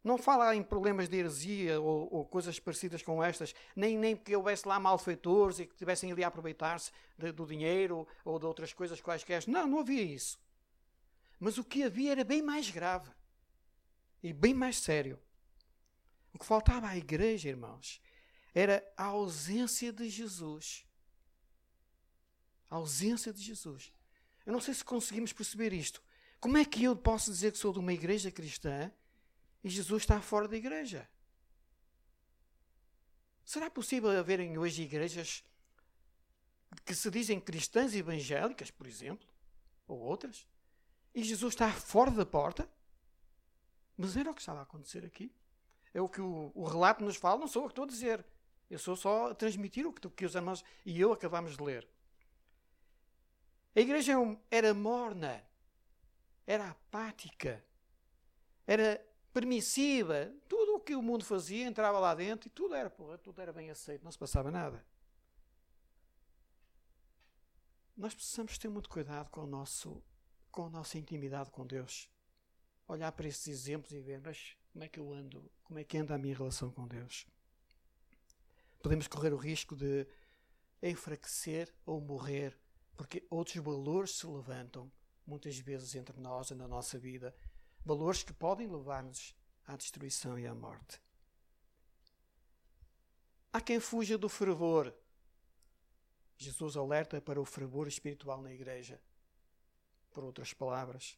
Não 0.04 0.18
fala 0.18 0.56
em 0.56 0.64
problemas 0.64 1.10
de 1.10 1.18
heresia 1.18 1.80
ou, 1.80 2.08
ou, 2.14 2.26
coisas 2.26 2.58
parecidas 2.58 3.02
com 3.02 3.22
estas, 3.22 3.54
nem, 3.76 3.98
nem 3.98 4.16
que 4.16 4.34
houvesse 4.36 4.66
lá 4.68 4.80
malfeitores 4.80 5.60
e 5.60 5.66
que 5.66 5.76
tivessem 5.76 6.12
ali 6.12 6.24
a 6.24 6.28
aproveitar-se 6.28 6.92
do 7.36 7.46
dinheiro 7.46 8.08
ou 8.24 8.40
de 8.40 8.46
outras 8.46 8.72
coisas 8.72 9.02
quaisquer. 9.02 9.46
Não, 9.48 9.68
não 9.68 9.80
havia 9.80 10.02
isso. 10.02 10.40
Mas 11.38 11.58
o 11.58 11.64
que 11.64 11.84
havia 11.84 12.14
era 12.14 12.24
bem 12.24 12.42
mais 12.42 12.70
grave 12.70 13.12
e 14.24 14.32
bem 14.32 14.54
mais 14.54 14.78
sério. 14.78 15.20
O 16.34 16.40
que 16.40 16.46
faltava 16.46 16.88
à 16.88 16.98
igreja, 16.98 17.50
irmãos, 17.50 18.02
era 18.54 18.86
a 18.96 19.06
ausência 19.06 19.92
de 19.92 20.10
Jesus. 20.10 20.86
A 22.70 22.76
ausência 22.76 23.34
de 23.34 23.42
Jesus. 23.42 23.92
Eu 24.46 24.54
não 24.54 24.62
sei 24.62 24.74
se 24.74 24.84
conseguimos 24.84 25.34
perceber 25.34 25.74
isto. 25.74 26.02
Como 26.40 26.58
é 26.58 26.64
que 26.64 26.84
eu 26.84 26.96
posso 26.96 27.32
dizer 27.32 27.52
que 27.52 27.58
sou 27.58 27.74
de 27.74 27.80
uma 27.80 27.94
igreja 27.94 28.32
cristã 28.32 28.92
e 29.64 29.70
Jesus 29.70 30.04
está 30.04 30.22
fora 30.22 30.48
da 30.48 30.58
igreja? 30.58 31.08
Será 33.44 33.70
possível 33.70 34.12
haverem 34.12 34.58
hoje 34.58 34.84
igrejas 34.84 35.44
que 36.86 36.94
se 36.94 37.10
dizem 37.10 37.40
cristãs 37.40 37.96
evangélicas, 37.96 38.70
por 38.70 38.86
exemplo, 38.86 39.28
ou 39.88 40.00
outras, 40.00 40.48
e 41.16 41.24
Jesus 41.24 41.54
está 41.54 41.72
fora 41.72 42.12
da 42.12 42.26
porta? 42.26 42.70
Mas 43.98 44.16
era 44.16 44.30
o 44.30 44.36
que 44.36 44.42
estava 44.42 44.60
a 44.60 44.64
acontecer 44.64 45.04
aqui. 45.04 45.34
É 45.94 46.00
o 46.00 46.08
que 46.08 46.22
o, 46.22 46.52
o 46.54 46.64
relato 46.64 47.04
nos 47.04 47.18
fala, 47.18 47.40
não 47.40 47.48
sou 47.48 47.64
eu 47.64 47.68
que 47.68 47.72
estou 47.72 47.86
a 47.86 47.88
dizer. 47.88 48.26
Eu 48.70 48.78
sou 48.78 48.96
só 48.96 49.32
a 49.32 49.36
transmitir 49.36 49.88
o 49.88 49.92
que, 49.92 50.08
que 50.10 50.26
os 50.26 50.36
irmãos 50.36 50.64
e 50.86 51.00
eu 51.02 51.12
acabamos 51.12 51.58
de 51.58 51.64
ler. 51.64 51.88
A 53.76 53.80
igreja 53.80 54.14
era 54.52 54.74
morna, 54.74 55.44
era 56.46 56.70
apática, 56.70 57.64
era 58.68 59.04
permissiva. 59.34 60.34
Tudo 60.48 60.76
o 60.76 60.80
que 60.80 60.96
o 60.96 61.02
mundo 61.02 61.24
fazia 61.24 61.66
entrava 61.66 62.00
lá 62.00 62.14
dentro 62.16 62.48
e 62.48 62.52
tudo 62.52 62.76
era, 62.76 62.90
porra, 62.90 63.18
tudo 63.18 63.42
era 63.42 63.54
bem 63.54 63.70
aceito, 63.70 64.04
não 64.04 64.12
se 64.12 64.18
passava 64.18 64.52
nada. 64.52 64.86
Nós 67.96 68.14
precisamos 68.14 68.58
ter 68.58 68.70
muito 68.70 68.90
cuidado 68.90 69.30
com, 69.30 69.42
o 69.42 69.48
nosso, 69.48 70.02
com 70.52 70.66
a 70.66 70.70
nossa 70.70 70.98
intimidade 70.98 71.52
com 71.52 71.66
Deus. 71.66 72.10
Olhar 72.88 73.12
para 73.12 73.28
esses 73.28 73.48
exemplos 73.48 73.92
e 73.92 74.00
ver, 74.00 74.22
mas 74.22 74.56
como 74.72 74.86
é 74.86 74.88
que 74.88 75.00
eu 75.00 75.12
ando? 75.14 75.52
Como 75.64 75.80
é 75.80 75.84
que 75.84 75.98
anda 75.98 76.16
a 76.16 76.18
minha 76.18 76.36
relação 76.36 76.72
com 76.72 76.88
Deus? 76.88 77.28
Podemos 78.82 79.08
correr 79.08 79.34
o 79.34 79.38
risco 79.38 79.76
de 79.76 80.08
enfraquecer 80.82 81.74
ou 81.86 82.00
morrer, 82.00 82.58
porque 82.96 83.28
outros 83.30 83.58
valores 83.58 84.12
se 84.12 84.26
levantam, 84.26 84.90
muitas 85.28 85.58
vezes 85.58 85.94
entre 85.96 86.20
nós 86.20 86.50
e 86.50 86.56
na 86.56 86.68
nossa 86.68 86.98
vida, 86.98 87.36
valores 87.90 88.22
que 88.22 88.32
podem 88.32 88.68
levar-nos 88.68 89.36
à 89.66 89.76
destruição 89.76 90.38
e 90.38 90.46
à 90.46 90.54
morte. 90.54 91.02
Há 93.52 93.60
quem 93.60 93.80
fuja 93.80 94.16
do 94.16 94.30
fervor. 94.30 94.94
Jesus 96.38 96.78
alerta 96.78 97.20
para 97.20 97.42
o 97.42 97.46
fervor 97.46 97.88
espiritual 97.88 98.44
na 98.44 98.54
igreja. 98.54 99.02
Por 100.12 100.24
outras 100.24 100.54
palavras, 100.54 101.18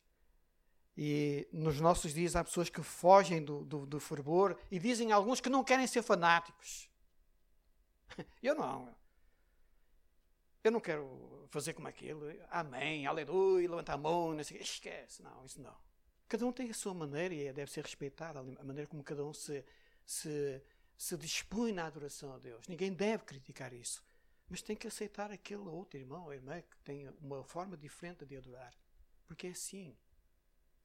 e 0.96 1.46
nos 1.52 1.82
nossos 1.82 2.14
dias 2.14 2.38
há 2.38 2.44
pessoas 2.44 2.70
que 2.70 2.82
fogem 2.82 3.44
do, 3.44 3.66
do, 3.66 3.86
do 3.86 4.00
fervor 4.00 4.58
e 4.70 4.80
dizem 4.80 5.12
alguns 5.12 5.42
que 5.42 5.50
não 5.50 5.66
querem 5.66 5.88
ser 5.88 6.02
fanáticos. 6.02 6.90
Eu 8.42 8.56
não. 8.56 8.96
Eu 10.64 10.72
não 10.72 10.80
quero 10.80 11.48
fazer 11.50 11.74
como 11.74 11.90
aquilo. 11.90 12.28
Amém, 12.50 13.06
aleluia, 13.06 13.70
levanta 13.70 13.94
a 13.94 13.98
mão, 13.98 14.34
não 14.34 14.44
sei, 14.44 14.62
esquece. 14.62 15.22
Não, 15.22 15.46
isso 15.46 15.62
não. 15.62 15.91
Cada 16.32 16.46
um 16.46 16.54
tem 16.54 16.70
a 16.70 16.74
sua 16.74 16.94
maneira 16.94 17.36
e 17.36 17.52
deve 17.52 17.70
ser 17.70 17.84
respeitada 17.84 18.40
a 18.40 18.64
maneira 18.64 18.88
como 18.88 19.04
cada 19.04 19.22
um 19.26 19.34
se, 19.34 19.66
se, 20.06 20.64
se 20.98 21.18
dispõe 21.18 21.74
na 21.74 21.86
adoração 21.86 22.32
a 22.34 22.38
Deus. 22.38 22.70
Ninguém 22.70 22.94
deve 22.94 23.26
criticar 23.26 23.74
isso. 23.74 24.02
Mas 24.50 24.62
tem 24.62 24.74
que 24.74 24.88
aceitar 24.88 25.30
aquele 25.30 25.68
outro 25.68 26.00
irmão 26.00 26.24
ou 26.24 26.34
irmã 26.34 26.62
que 26.62 26.78
tem 26.86 27.10
uma 27.22 27.44
forma 27.44 27.76
diferente 27.76 28.26
de 28.26 28.38
adorar. 28.38 28.74
Porque 29.28 29.48
é 29.48 29.50
assim 29.50 29.94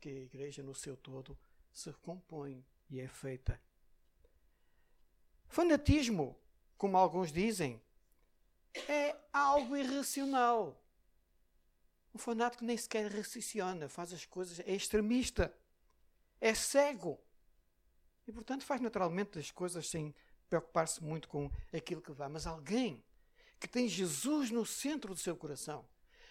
que 0.01 0.09
a 0.09 0.23
igreja 0.23 0.65
no 0.65 0.75
seu 0.75 0.97
todo 0.97 1.39
se 1.73 1.93
compõe 1.93 2.67
e 2.91 2.99
é 2.99 3.07
feita. 3.07 3.61
Fanatismo, 5.47 6.37
como 6.77 6.97
alguns 6.97 7.31
dizem, 7.31 7.81
é 8.89 9.15
algo 9.33 9.77
irracional. 9.77 10.77
O 12.17 12.19
fanático 12.19 12.65
nem 12.65 12.77
sequer 12.77 13.13
raciocina, 13.13 13.89
faz 13.89 14.13
as 14.13 14.25
coisas, 14.25 14.61
é 14.61 14.75
extremista, 14.75 15.55
é 16.41 16.55
cego. 16.55 17.21
E, 18.27 18.33
portanto, 18.33 18.65
faz 18.65 18.81
naturalmente 18.81 19.39
as 19.39 19.51
coisas 19.51 19.89
sem 19.89 20.15
preocupar-se 20.49 21.03
muito 21.05 21.29
com 21.29 21.51
aquilo 21.73 22.01
que 22.01 22.13
vá. 22.13 22.29
Mas 22.29 22.47
alguém 22.47 23.05
que 23.61 23.69
tem 23.69 23.89
Jesus 23.89 24.51
no 24.51 24.65
centro 24.65 25.15
do 25.15 25.21
seu 25.21 25.37
coração, 25.37 25.87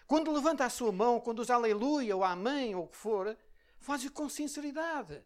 quando 0.07 0.31
levanta 0.31 0.65
a 0.65 0.69
sua 0.69 0.91
mão, 0.91 1.19
quando 1.19 1.39
usa 1.39 1.53
aleluia 1.53 2.15
ou 2.15 2.23
amém 2.23 2.75
ou 2.75 2.85
o 2.85 2.87
que 2.87 2.97
for, 2.97 3.37
Faz-o 3.85 4.11
com 4.11 4.27
sinceridade. 4.27 5.23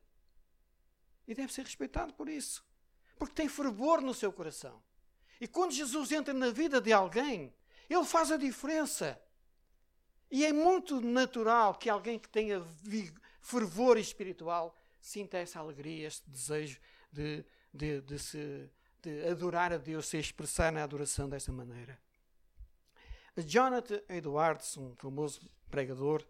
E 1.26 1.34
deve 1.34 1.54
ser 1.54 1.64
respeitado 1.64 2.14
por 2.14 2.28
isso. 2.28 2.62
Porque 3.18 3.34
tem 3.34 3.48
fervor 3.48 4.02
no 4.02 4.14
seu 4.14 4.34
coração. 4.34 4.84
E 5.40 5.48
quando 5.48 5.72
Jesus 5.72 6.12
entra 6.12 6.34
na 6.34 6.52
vida 6.52 6.82
de 6.82 6.92
alguém, 6.92 7.56
ele 7.90 8.04
faz 8.04 8.34
a 8.34 8.36
diferença. 8.36 9.18
E 10.32 10.46
é 10.46 10.54
muito 10.54 11.02
natural 11.02 11.76
que 11.76 11.90
alguém 11.90 12.20
que 12.20 12.30
tenha 12.30 12.64
fervor 13.42 13.98
espiritual 13.98 14.76
sinta 15.02 15.38
essa 15.38 15.60
alegria, 15.60 16.08
este 16.08 16.30
desejo 16.30 16.80
de, 17.12 17.44
de, 17.74 18.02
de, 18.02 18.20
se, 18.20 18.70
de 19.02 19.28
adorar 19.28 19.74
a 19.74 19.78
Deus, 19.78 20.08
se 20.08 20.18
expressar 20.18 20.72
na 20.72 20.84
adoração 20.84 21.28
desta 21.28 21.52
maneira. 21.52 22.00
Jonathan 23.38 24.02
Edwards, 24.10 24.78
um 24.78 24.96
famoso 24.96 25.42
pregador, 25.70 26.24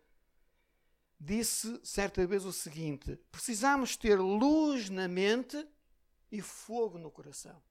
disse 1.19 1.79
certa 1.83 2.25
vez 2.25 2.45
o 2.45 2.53
seguinte: 2.53 3.17
precisamos 3.31 3.97
ter 3.97 4.19
luz 4.19 4.89
na 4.89 5.07
mente 5.07 5.67
e 6.31 6.41
fogo 6.41 6.97
no 6.97 7.11
coração. 7.11 7.61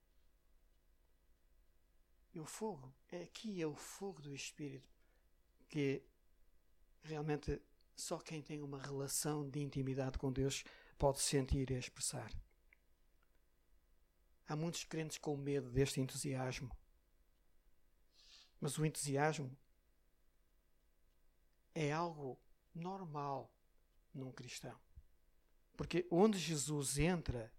E 2.33 2.39
o 2.39 2.45
fogo, 2.45 2.93
é 3.11 3.23
aqui 3.23 3.61
é 3.61 3.65
o 3.65 3.73
fogo 3.73 4.21
do 4.21 4.35
Espírito, 4.35 4.87
que 5.67 6.03
realmente 7.03 7.61
só 7.95 8.17
quem 8.17 8.41
tem 8.41 8.61
uma 8.61 8.81
relação 8.81 9.49
de 9.49 9.59
intimidade 9.59 10.17
com 10.17 10.31
Deus 10.31 10.63
pode 10.97 11.19
sentir 11.19 11.69
e 11.71 11.77
expressar. 11.77 12.31
Há 14.47 14.55
muitos 14.55 14.83
crentes 14.83 15.17
com 15.17 15.37
medo 15.37 15.69
deste 15.69 16.01
entusiasmo. 16.01 16.75
Mas 18.59 18.77
o 18.77 18.85
entusiasmo 18.85 19.55
é 21.73 21.91
algo 21.91 22.39
normal 22.73 23.53
num 24.13 24.31
cristão. 24.31 24.77
Porque 25.77 26.05
onde 26.11 26.37
Jesus 26.37 26.97
entra, 26.97 27.53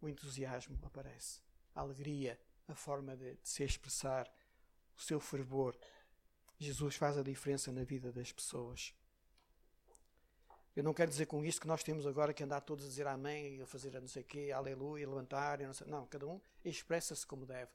o 0.00 0.08
entusiasmo 0.08 0.78
aparece, 0.84 1.40
a 1.74 1.80
alegria, 1.80 2.40
a 2.66 2.74
forma 2.74 3.16
de, 3.16 3.34
de 3.36 3.48
se 3.48 3.62
expressar, 3.62 4.28
o 4.96 5.00
seu 5.00 5.20
fervor. 5.20 5.78
Jesus 6.58 6.96
faz 6.96 7.18
a 7.18 7.22
diferença 7.22 7.70
na 7.70 7.84
vida 7.84 8.12
das 8.12 8.32
pessoas. 8.32 8.94
Eu 10.74 10.84
não 10.84 10.92
quero 10.92 11.10
dizer 11.10 11.26
com 11.26 11.44
isto 11.44 11.60
que 11.60 11.66
nós 11.66 11.82
temos 11.82 12.06
agora 12.06 12.34
que 12.34 12.44
andar 12.44 12.60
todos 12.60 12.84
a 12.84 12.88
dizer 12.88 13.06
amém 13.06 13.62
a 13.62 13.66
fazer 13.66 13.96
a 13.96 14.00
não 14.00 14.08
sei 14.08 14.22
o 14.22 14.26
quê, 14.26 14.52
aleluia, 14.54 15.08
levantar. 15.08 15.58
Não, 15.60 15.72
sei, 15.72 15.86
não, 15.86 16.06
cada 16.06 16.26
um 16.26 16.40
expressa-se 16.64 17.26
como 17.26 17.46
deve. 17.46 17.70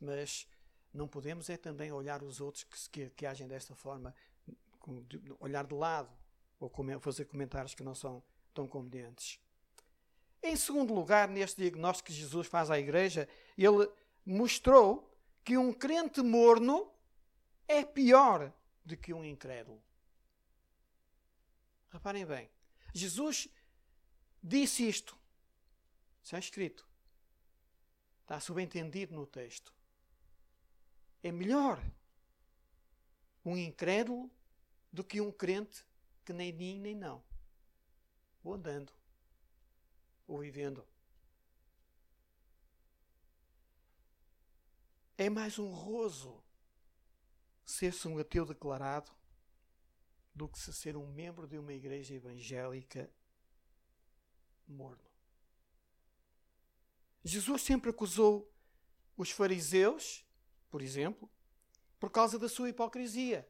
Mas 0.00 0.46
não 0.94 1.08
podemos 1.08 1.50
é 1.50 1.56
também 1.56 1.90
olhar 1.90 2.22
os 2.22 2.40
outros 2.40 2.64
que, 2.64 2.90
que, 2.90 3.10
que 3.10 3.26
agem 3.26 3.48
desta 3.48 3.74
forma, 3.74 4.14
olhar 5.40 5.66
de 5.66 5.74
lado, 5.74 6.10
ou 6.60 6.70
fazer 7.00 7.24
comentários 7.24 7.74
que 7.74 7.82
não 7.82 7.94
são 7.94 8.22
tão 8.54 8.66
convenientes. 8.66 9.40
Em 10.42 10.54
segundo 10.54 10.94
lugar, 10.94 11.28
neste 11.28 11.60
diagnóstico 11.60 12.06
que 12.06 12.12
Jesus 12.12 12.46
faz 12.46 12.70
à 12.70 12.78
igreja, 12.78 13.28
ele 13.56 13.88
mostrou 14.24 15.12
que 15.44 15.58
um 15.58 15.72
crente 15.72 16.22
morno 16.22 16.88
é 17.68 17.84
pior 17.84 18.52
do 18.84 18.96
que 18.96 19.12
um 19.12 19.22
incrédulo. 19.22 19.80
Reparem 21.90 22.26
bem, 22.26 22.50
Jesus 22.92 23.48
disse 24.42 24.88
isto. 24.88 25.16
Está 26.22 26.38
escrito. 26.38 26.88
Está 28.22 28.40
subentendido 28.40 29.14
no 29.14 29.26
texto. 29.26 29.72
É 31.22 31.30
melhor 31.30 31.82
um 33.44 33.56
incrédulo 33.56 34.30
do 34.92 35.04
que 35.04 35.20
um 35.20 35.32
crente 35.32 35.84
que 36.24 36.32
nem 36.32 36.52
nem 36.52 36.78
nem 36.78 36.94
não. 36.94 37.22
Ou 38.44 38.54
andando, 38.54 38.92
ou 40.26 40.40
vivendo. 40.40 40.86
É 45.16 45.28
mais 45.28 45.58
honroso 45.58 46.42
ser-se 47.70 48.08
um 48.08 48.18
ateu 48.18 48.46
declarado 48.46 49.12
do 50.34 50.48
que 50.48 50.58
se 50.58 50.72
ser 50.72 50.96
um 50.96 51.06
membro 51.06 51.46
de 51.46 51.58
uma 51.58 51.74
igreja 51.74 52.14
evangélica 52.14 53.10
morno. 54.66 55.04
Jesus 57.22 57.60
sempre 57.60 57.90
acusou 57.90 58.50
os 59.18 59.30
fariseus, 59.30 60.24
por 60.70 60.80
exemplo, 60.80 61.30
por 62.00 62.10
causa 62.10 62.38
da 62.38 62.48
sua 62.48 62.70
hipocrisia. 62.70 63.46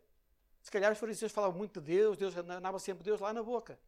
Se 0.65 0.71
calhar 0.71 0.91
os 0.91 0.99
fariseus 0.99 1.31
falavam 1.31 1.57
muito 1.57 1.81
de 1.81 1.87
Deus, 1.87 2.17
Deus 2.17 2.37
andava 2.37 2.81
sempre 2.81 3.05
Deus 3.05 3.21
lá 3.21 3.33
na 3.33 3.43
boca. 3.43 3.79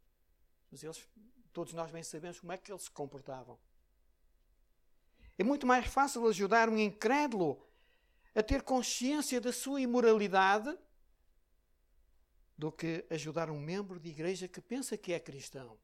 Mas 0.71 0.85
eles, 0.85 1.09
todos 1.53 1.73
nós 1.73 1.91
bem 1.91 2.05
sabemos 2.05 2.39
como 2.39 2.53
é 2.53 2.57
que 2.57 2.71
eles 2.71 2.83
se 2.83 2.91
comportavam. 2.91 3.59
É 5.37 5.43
muito 5.43 5.67
mais 5.67 5.87
fácil 5.87 6.25
ajudar 6.29 6.69
um 6.69 6.79
incrédulo 6.79 7.61
a 8.35 8.43
ter 8.43 8.63
consciência 8.63 9.41
da 9.41 9.53
sua 9.53 9.81
imoralidade 9.81 10.77
do 12.57 12.71
que 12.71 13.07
ajudar 13.11 13.51
um 13.51 13.59
membro 13.59 13.99
de 13.99 14.11
igreja 14.11 14.47
que 14.47 14.61
pensa 14.61 14.97
que 14.97 15.13
é 15.13 15.19
cristão, 15.19 15.79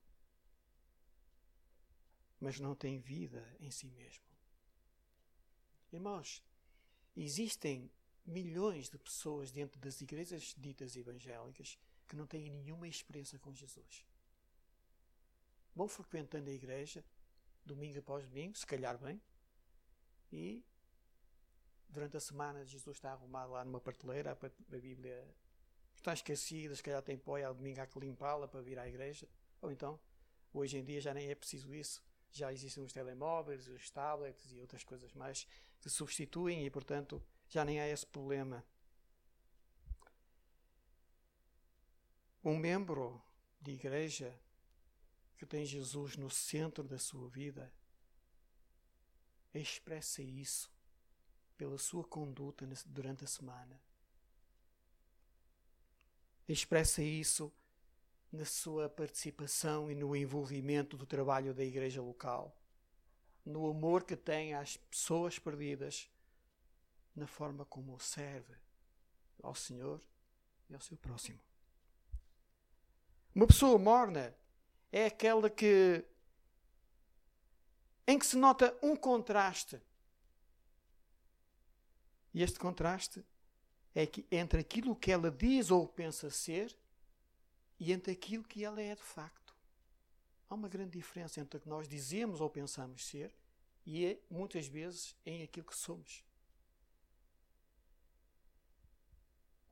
mas 2.38 2.61
não 2.61 2.75
tem 2.75 2.99
vida 2.99 3.43
em 3.59 3.71
si 3.71 3.88
mesmo. 3.88 4.25
Irmãos, 5.93 6.43
existem 7.17 7.91
milhões 8.25 8.91
de 8.91 8.99
pessoas 8.99 9.50
dentro 9.50 9.81
das 9.81 10.00
igrejas 10.00 10.55
ditas 10.59 10.97
evangélicas 10.97 11.79
que 12.07 12.17
não 12.17 12.26
têm 12.26 12.50
nenhuma 12.50 12.87
experiência 12.87 13.38
com 13.38 13.55
Jesus. 13.55 14.05
Vão 15.75 15.88
frequentando 15.88 16.50
a 16.50 16.53
igreja, 16.53 17.05
domingo 17.65 17.99
após 17.99 18.26
domingo, 18.26 18.57
se 18.57 18.67
calhar 18.67 18.99
bem, 18.99 19.21
e 20.33 20.65
durante 21.97 22.15
a 22.19 22.21
semana 22.21 22.62
Jesus 22.62 22.99
está 22.99 23.12
arrumado 23.12 23.53
lá 23.53 23.65
numa 23.65 23.81
prateleira, 23.81 24.33
a 24.33 24.76
Bíblia 24.76 25.26
está 25.95 26.12
esquecida, 26.12 26.77
se 26.77 26.83
calhar 26.83 27.01
tem 27.01 27.16
pó 27.16 27.38
e 27.38 27.42
ao 27.42 27.55
domingo 27.55 27.81
há 27.81 27.87
que 27.87 27.99
limpá-la 27.99 28.47
para 28.47 28.61
vir 28.61 28.79
à 28.79 28.87
igreja. 28.87 29.27
Ou 29.62 29.73
então, 29.73 29.99
hoje 30.53 30.77
em 30.77 30.85
dia 30.85 31.01
já 31.01 31.14
nem 31.14 31.31
é 31.31 31.35
preciso 31.35 31.75
isso. 31.75 32.03
Já 32.31 32.53
existem 32.53 32.85
os 32.85 32.92
telemóveis, 32.92 33.66
os 33.66 33.88
tablets 33.88 34.53
e 34.53 34.61
outras 34.61 34.85
coisas 34.85 35.14
mais 35.14 35.47
que 35.81 35.88
substituem 35.88 36.66
e, 36.66 36.70
portanto, 36.70 37.23
já 37.49 37.64
nem 37.64 37.81
há 37.81 37.88
esse 37.88 38.07
problema. 38.07 38.62
Um 42.44 42.59
membro 42.59 43.23
de 43.59 43.73
igreja 43.73 44.38
que 45.38 45.47
tem 45.47 45.64
Jesus 45.64 46.18
no 46.18 46.29
centro 46.29 46.85
da 46.85 46.99
sua 46.99 47.27
vida 47.31 47.73
expressa 49.55 50.20
isso 50.20 50.76
pela 51.57 51.79
sua 51.79 52.05
conduta 52.05 52.66
durante 52.87 53.25
a 53.25 53.27
semana. 53.27 53.81
Expressa 56.49 57.03
isso 57.03 57.53
na 58.31 58.45
sua 58.45 58.88
participação 58.88 59.90
e 59.90 59.95
no 59.95 60.14
envolvimento 60.14 60.97
do 60.97 61.07
trabalho 61.07 61.55
da 61.55 61.64
igreja 61.64 62.03
local, 62.03 62.57
no 63.45 63.69
amor 63.69 64.05
que 64.05 64.16
tem 64.16 64.55
às 64.55 64.77
pessoas 64.77 65.38
perdidas, 65.38 66.11
na 67.14 67.27
forma 67.27 67.64
como 67.64 67.99
serve 67.99 68.55
ao 69.42 69.55
Senhor 69.55 70.01
e 70.69 70.75
ao 70.75 70.81
seu 70.81 70.97
próximo. 70.97 71.40
Uma 73.35 73.47
pessoa 73.47 73.79
morna 73.79 74.35
é 74.92 75.07
aquela 75.07 75.49
que 75.49 76.05
em 78.07 78.19
que 78.19 78.27
se 78.27 78.37
nota 78.37 78.77
um 78.83 78.95
contraste 78.95 79.81
e 82.37 82.42
este 82.42 82.59
contraste 82.59 83.25
é 83.94 84.07
que 84.07 84.27
entre 84.31 84.61
aquilo 84.61 84.94
que 84.94 85.11
ela 85.11 85.31
diz 85.31 85.70
ou 85.70 85.88
pensa 85.88 86.29
ser 86.29 86.77
e 87.81 87.94
entre 87.94 88.12
aquilo 88.12 88.44
que 88.44 88.62
ela 88.62 88.79
é 88.79 88.94
de 88.94 89.03
facto. 89.03 89.57
Há 90.46 90.55
uma 90.55 90.68
grande 90.68 90.99
diferença 90.99 91.40
entre 91.40 91.57
o 91.57 91.61
que 91.62 91.68
nós 91.68 91.88
dizemos 91.88 92.42
ou 92.42 92.51
pensamos 92.51 93.07
ser 93.07 93.35
e 93.87 94.05
é, 94.05 94.20
muitas 94.29 94.66
vezes 94.66 95.16
em 95.25 95.42
aquilo 95.42 95.64
que 95.64 95.75
somos. 95.75 96.22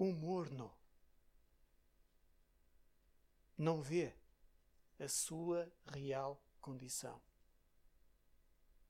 Um 0.00 0.10
morno 0.14 0.72
não 3.58 3.82
vê 3.82 4.14
a 4.98 5.06
sua 5.06 5.70
real 5.84 6.42
condição. 6.62 7.20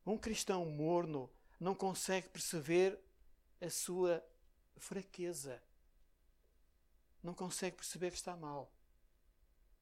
Um 0.07 0.17
cristão 0.17 0.65
morno 0.65 1.29
não 1.59 1.75
consegue 1.75 2.29
perceber 2.29 3.04
a 3.65 3.71
sua 3.71 4.25
fraqueza. 4.77 5.63
Não 7.23 7.35
consegue 7.35 7.77
perceber 7.77 8.11
que 8.11 8.17
está 8.17 8.37
mal. 8.37 8.71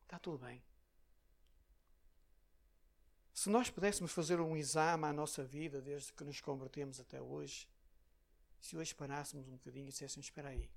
Está 0.04 0.18
tudo 0.18 0.38
bem. 0.38 0.62
Se 3.34 3.48
nós 3.48 3.70
pudéssemos 3.70 4.12
fazer 4.12 4.40
um 4.40 4.56
exame 4.56 5.04
à 5.04 5.12
nossa 5.12 5.42
vida 5.42 5.80
desde 5.80 6.12
que 6.12 6.22
nos 6.22 6.40
convertemos 6.40 7.00
até 7.00 7.20
hoje, 7.20 7.68
se 8.60 8.76
hoje 8.76 8.94
parássemos 8.94 9.48
um 9.48 9.52
bocadinho 9.52 9.86
e 9.86 9.90
disséssemos: 9.90 10.26
Espera 10.26 10.50
aí, 10.50 10.70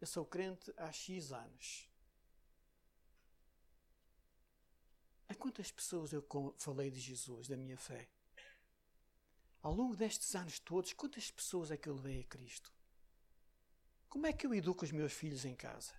eu 0.00 0.06
sou 0.06 0.24
crente 0.24 0.72
há 0.76 0.92
X 0.92 1.32
anos. 1.32 1.88
A 5.28 5.34
quantas 5.34 5.72
pessoas 5.72 6.12
eu 6.12 6.24
falei 6.58 6.90
de 6.90 7.00
Jesus, 7.00 7.48
da 7.48 7.56
minha 7.56 7.76
fé? 7.76 8.08
Ao 9.68 9.74
longo 9.74 9.94
destes 9.94 10.34
anos 10.34 10.58
todos, 10.58 10.94
quantas 10.94 11.30
pessoas 11.30 11.70
é 11.70 11.76
que 11.76 11.90
eu 11.90 11.94
levei 11.94 12.22
a 12.22 12.24
Cristo? 12.24 12.72
Como 14.08 14.26
é 14.26 14.32
que 14.32 14.46
eu 14.46 14.54
educo 14.54 14.82
os 14.82 14.90
meus 14.90 15.12
filhos 15.12 15.44
em 15.44 15.54
casa? 15.54 15.92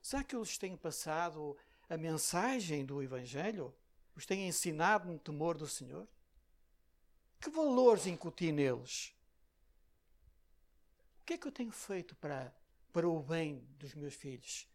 Será 0.00 0.24
que 0.24 0.34
eu 0.34 0.40
lhes 0.40 0.56
tenho 0.56 0.78
passado 0.78 1.54
a 1.86 1.98
mensagem 1.98 2.82
do 2.82 3.02
Evangelho? 3.02 3.74
Os 4.16 4.24
tenho 4.24 4.48
ensinado 4.48 5.06
no 5.06 5.18
temor 5.18 5.58
do 5.58 5.68
Senhor? 5.68 6.08
Que 7.38 7.50
valores 7.50 8.06
incuti 8.06 8.50
neles? 8.50 9.14
O 11.20 11.26
que 11.26 11.34
é 11.34 11.36
que 11.36 11.46
eu 11.46 11.52
tenho 11.52 11.72
feito 11.72 12.16
para, 12.16 12.56
para 12.90 13.06
o 13.06 13.22
bem 13.22 13.68
dos 13.78 13.94
meus 13.94 14.14
filhos? 14.14 14.66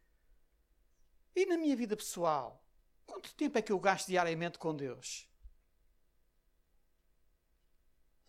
E 1.35 1.47
na 1.47 1.57
minha 1.57 1.75
vida 1.75 1.97
pessoal? 1.97 2.63
Quanto 3.07 3.33
tempo 3.33 3.57
é 3.57 3.61
que 3.63 3.71
eu 3.71 3.79
gasto 3.79 4.05
diariamente 4.05 4.59
com 4.59 4.75
Deus? 4.75 5.27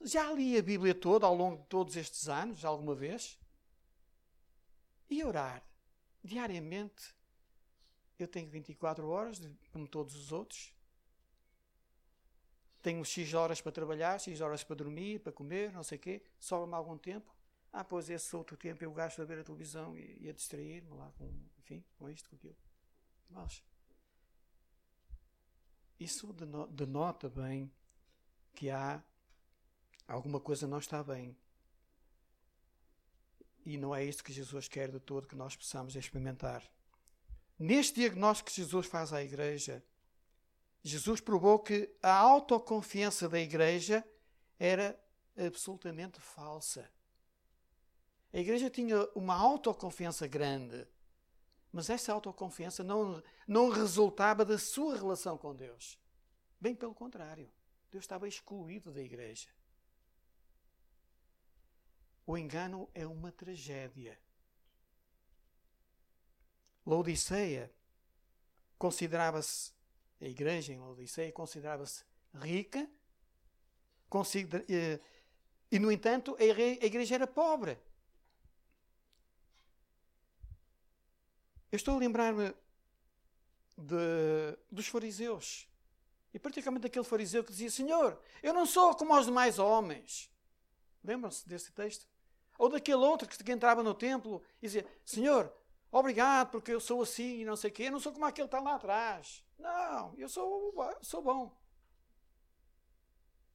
Já 0.00 0.32
li 0.32 0.56
a 0.56 0.62
Bíblia 0.62 0.94
toda 0.94 1.26
ao 1.26 1.34
longo 1.34 1.62
de 1.62 1.68
todos 1.68 1.96
estes 1.96 2.28
anos, 2.28 2.64
alguma 2.64 2.94
vez? 2.94 3.38
E 5.11 5.24
orar 5.24 5.64
diariamente. 6.22 7.14
Eu 8.18 8.28
tenho 8.28 8.48
24 8.48 9.08
horas, 9.08 9.40
como 9.72 9.87
todos 9.87 10.14
os 10.14 10.32
outros. 10.32 10.74
Tenho 12.82 13.04
X 13.04 13.34
horas 13.34 13.61
para 13.61 13.72
trabalhar, 13.72 14.18
X 14.20 14.40
horas 14.40 14.62
para 14.62 14.76
dormir, 14.76 15.20
para 15.20 15.32
comer, 15.32 15.72
não 15.72 15.82
sei 15.82 15.98
o 15.98 16.00
quê. 16.00 16.22
Sobra-me 16.38 16.74
algum 16.74 16.96
tempo. 16.96 17.34
Ah, 17.72 17.84
pois 17.84 18.08
esse 18.08 18.34
outro 18.34 18.56
tempo 18.56 18.82
eu 18.82 18.92
gasto 18.92 19.20
a 19.20 19.24
ver 19.24 19.40
a 19.40 19.44
televisão 19.44 19.96
e, 19.96 20.16
e 20.20 20.28
a 20.28 20.32
distrair-me 20.32 20.94
lá 20.96 21.12
com, 21.18 21.30
enfim, 21.58 21.84
com 21.96 22.08
isto, 22.08 22.30
com 22.30 22.37
aquilo. 22.37 22.56
Mas 23.28 23.62
isso 25.98 26.32
denota 26.70 27.28
bem 27.28 27.70
que 28.54 28.70
há 28.70 29.02
Alguma 30.09 30.40
coisa 30.40 30.66
não 30.66 30.79
está 30.79 31.05
bem. 31.05 31.37
E 33.66 33.77
não 33.77 33.94
é 33.94 34.03
isto 34.03 34.25
que 34.25 34.33
Jesus 34.33 34.66
quer 34.66 34.90
de 34.90 34.99
todo 34.99 35.29
que 35.29 35.37
nós 35.37 35.55
possamos 35.55 35.94
experimentar. 35.94 36.64
Neste 37.59 37.97
diagnóstico 37.97 38.49
que 38.49 38.57
Jesus 38.57 38.87
faz 38.87 39.12
à 39.12 39.23
igreja, 39.23 39.85
Jesus 40.83 41.21
provou 41.21 41.59
que 41.59 41.94
a 42.03 42.14
autoconfiança 42.14 43.29
da 43.29 43.38
igreja 43.38 44.03
era 44.59 44.99
absolutamente 45.37 46.18
falsa. 46.21 46.90
A 48.33 48.38
igreja 48.38 48.71
tinha 48.71 49.07
uma 49.14 49.35
autoconfiança 49.35 50.27
grande, 50.27 50.87
mas 51.71 51.90
essa 51.90 52.14
autoconfiança 52.14 52.83
não, 52.83 53.23
não 53.47 53.68
resultava 53.68 54.44
da 54.44 54.57
sua 54.57 54.97
relação 54.97 55.37
com 55.37 55.55
Deus. 55.55 55.99
Bem 56.59 56.75
pelo 56.75 56.94
contrário, 56.94 57.51
Deus 57.90 58.05
estava 58.05 58.27
excluído 58.27 58.90
da 58.90 59.03
igreja. 59.03 59.49
O 62.28 62.36
engano 62.36 62.90
é 62.94 63.06
uma 63.06 63.32
tragédia. 63.32 64.20
Laodiceia 66.84 67.72
considerava-se, 68.78 69.72
a 70.20 70.26
igreja 70.26 70.74
em 70.74 70.78
Laodiceia 70.78 71.32
considerava-se 71.32 72.04
rica, 72.34 72.86
eh, 74.68 75.00
e 75.72 75.78
no 75.78 75.90
entanto 75.90 76.36
a 76.38 76.84
igreja 76.84 77.14
era 77.14 77.26
pobre. 77.26 77.78
Eu 81.72 81.76
estou 81.76 81.94
a 81.94 81.98
lembrar-me 81.98 82.54
dos 84.70 84.86
fariseus. 84.86 85.66
E 86.34 86.38
particularmente 86.38 86.82
daquele 86.82 87.06
fariseu 87.06 87.42
que 87.42 87.52
dizia: 87.52 87.70
Senhor, 87.70 88.20
eu 88.42 88.52
não 88.52 88.66
sou 88.66 88.94
como 88.94 89.18
os 89.18 89.24
demais 89.24 89.58
homens. 89.58 90.30
Lembram-se 91.02 91.48
desse 91.48 91.72
texto? 91.72 92.06
Ou 92.59 92.68
daquele 92.68 92.97
outro 92.97 93.29
que 93.29 93.53
entrava 93.53 93.85
no 93.85 93.94
templo 93.94 94.42
e 94.61 94.66
dizia: 94.66 94.85
Senhor, 95.05 95.51
obrigado 95.92 96.51
porque 96.51 96.73
eu 96.73 96.81
sou 96.81 97.01
assim 97.01 97.40
e 97.40 97.44
não 97.44 97.55
sei 97.55 97.71
o 97.71 97.73
quê. 97.73 97.85
Eu 97.85 97.92
não 97.92 98.01
sou 98.01 98.12
como 98.12 98.27
aquele 98.27 98.49
que 98.49 98.55
está 98.57 98.61
lá 98.61 98.75
atrás. 98.75 99.44
Não, 99.57 100.12
eu 100.18 100.29
sou, 100.29 100.75
sou 101.01 101.23
bom. 101.23 101.57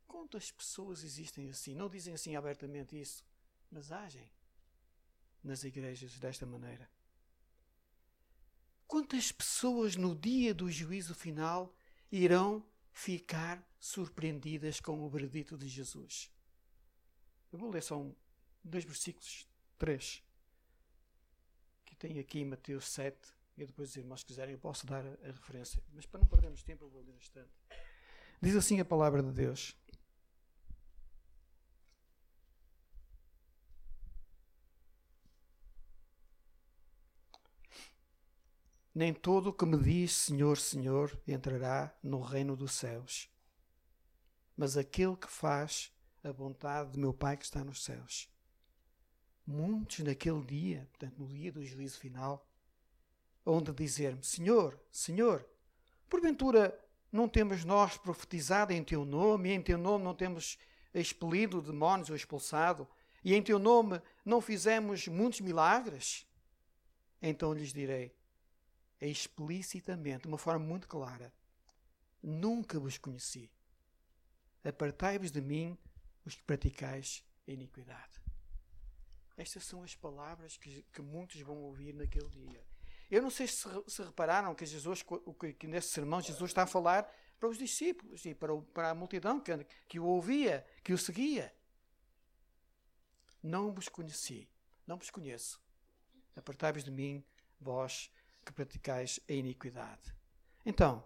Quantas 0.07 0.51
pessoas 0.51 1.03
existem 1.03 1.49
assim? 1.49 1.75
Não 1.75 1.89
dizem 1.89 2.13
assim 2.13 2.35
abertamente 2.35 2.99
isso, 2.99 3.25
mas 3.69 3.91
agem 3.91 4.31
nas 5.43 5.63
igrejas 5.65 6.17
desta 6.17 6.45
maneira. 6.45 6.89
Quantas 8.87 9.31
pessoas 9.31 9.95
no 9.95 10.15
dia 10.15 10.53
do 10.53 10.69
juízo 10.69 11.13
final 11.15 11.75
irão 12.11 12.63
ficar 12.91 13.67
surpreendidas 13.79 14.79
com 14.79 15.01
o 15.01 15.09
veredito 15.09 15.57
de 15.57 15.67
Jesus? 15.67 16.31
Eu 17.51 17.57
vou 17.57 17.69
ler 17.69 17.81
só 17.81 17.99
um, 17.99 18.15
dois 18.63 18.83
versículos, 18.83 19.47
três, 19.77 20.23
que 21.85 21.95
tem 21.95 22.19
aqui 22.19 22.45
Mateus 22.45 22.87
7, 22.89 23.17
e 23.57 23.65
depois, 23.65 23.89
os 23.89 23.95
irmãos 23.95 24.23
quiserem, 24.23 24.53
eu 24.53 24.59
posso 24.59 24.85
dar 24.87 25.05
a, 25.05 25.09
a 25.09 25.31
referência. 25.31 25.81
Mas 25.93 26.05
para 26.05 26.21
não 26.21 26.27
perdermos 26.27 26.63
tempo, 26.63 26.85
eu 26.85 26.89
vou 26.89 27.01
ler 27.03 27.15
instante. 27.15 27.51
Diz 28.41 28.55
assim 28.55 28.79
a 28.79 28.85
palavra 28.85 29.21
de 29.21 29.31
Deus. 29.31 29.77
Nem 38.95 39.13
todo 39.13 39.47
o 39.47 39.53
que 39.53 39.65
me 39.65 39.77
diz 39.77 40.13
Senhor, 40.13 40.57
Senhor 40.57 41.19
entrará 41.27 41.95
no 42.03 42.21
reino 42.21 42.55
dos 42.55 42.73
céus, 42.73 43.27
mas 44.55 44.77
aquele 44.77 45.15
que 45.15 45.27
faz 45.27 45.91
a 46.23 46.31
vontade 46.31 46.91
de 46.91 46.99
meu 46.99 47.11
Pai 47.11 47.35
que 47.35 47.43
está 47.43 47.63
nos 47.63 47.83
céus. 47.83 48.29
Muitos 49.45 49.99
naquele 49.99 50.43
dia, 50.45 50.87
portanto, 50.91 51.19
no 51.19 51.27
dia 51.27 51.51
do 51.51 51.65
juízo 51.65 51.99
final, 51.99 52.47
onde 53.45 53.73
dizer-me: 53.73 54.23
Senhor, 54.23 54.79
Senhor, 54.89 55.45
porventura 56.09 56.79
não 57.11 57.27
temos 57.27 57.63
nós 57.63 57.97
profetizado 57.97 58.71
em 58.73 58.83
teu 58.83 59.05
nome, 59.05 59.49
e 59.49 59.53
em 59.53 59.61
teu 59.61 59.77
nome 59.77 60.03
não 60.03 60.15
temos 60.15 60.57
expelido 60.93 61.61
demónios 61.61 62.09
ou 62.09 62.15
expulsado, 62.15 62.87
e 63.23 63.33
em 63.33 63.41
teu 63.41 63.59
nome 63.59 64.01
não 64.23 64.41
fizemos 64.41 65.07
muitos 65.07 65.41
milagres? 65.41 66.27
Então 67.21 67.53
lhes 67.53 67.73
direi, 67.73 68.15
explicitamente, 68.99 70.23
de 70.23 70.27
uma 70.27 70.37
forma 70.37 70.65
muito 70.65 70.87
clara: 70.87 71.33
Nunca 72.21 72.79
vos 72.79 72.97
conheci. 72.97 73.51
Apartai-vos 74.63 75.31
de 75.31 75.41
mim, 75.41 75.77
os 76.25 76.35
que 76.35 76.43
praticais 76.43 77.23
iniquidade. 77.45 78.22
Estas 79.37 79.63
são 79.63 79.83
as 79.83 79.95
palavras 79.95 80.57
que, 80.57 80.83
que 80.93 81.01
muitos 81.01 81.39
vão 81.41 81.57
ouvir 81.63 81.93
naquele 81.93 82.29
dia. 82.29 82.63
Eu 83.09 83.21
não 83.21 83.29
sei 83.29 83.47
se, 83.47 83.67
se 83.87 84.01
repararam 84.03 84.55
que 84.55 84.65
Jesus, 84.65 85.03
que, 85.59 85.67
nesse 85.67 85.89
sermão 85.89 86.21
Jesus 86.21 86.51
está 86.51 86.63
a 86.63 86.67
falar 86.67 87.11
para 87.39 87.49
os 87.49 87.57
discípulos 87.57 88.25
e 88.25 88.33
para, 88.33 88.53
o, 88.53 88.61
para 88.61 88.91
a 88.91 88.95
multidão 88.95 89.39
que, 89.39 89.65
que 89.87 89.99
o 89.99 90.05
ouvia, 90.05 90.65
que 90.83 90.93
o 90.93 90.97
seguia. 90.97 91.53
Não 93.41 93.73
vos 93.73 93.89
conheci, 93.89 94.47
não 94.87 94.97
vos 94.97 95.09
conheço. 95.09 95.61
Apartai-vos 96.35 96.83
de 96.83 96.91
mim, 96.91 97.23
vós 97.59 98.11
que 98.45 98.51
praticais 98.51 99.19
a 99.29 99.33
iniquidade. 99.33 100.15
Então, 100.65 101.05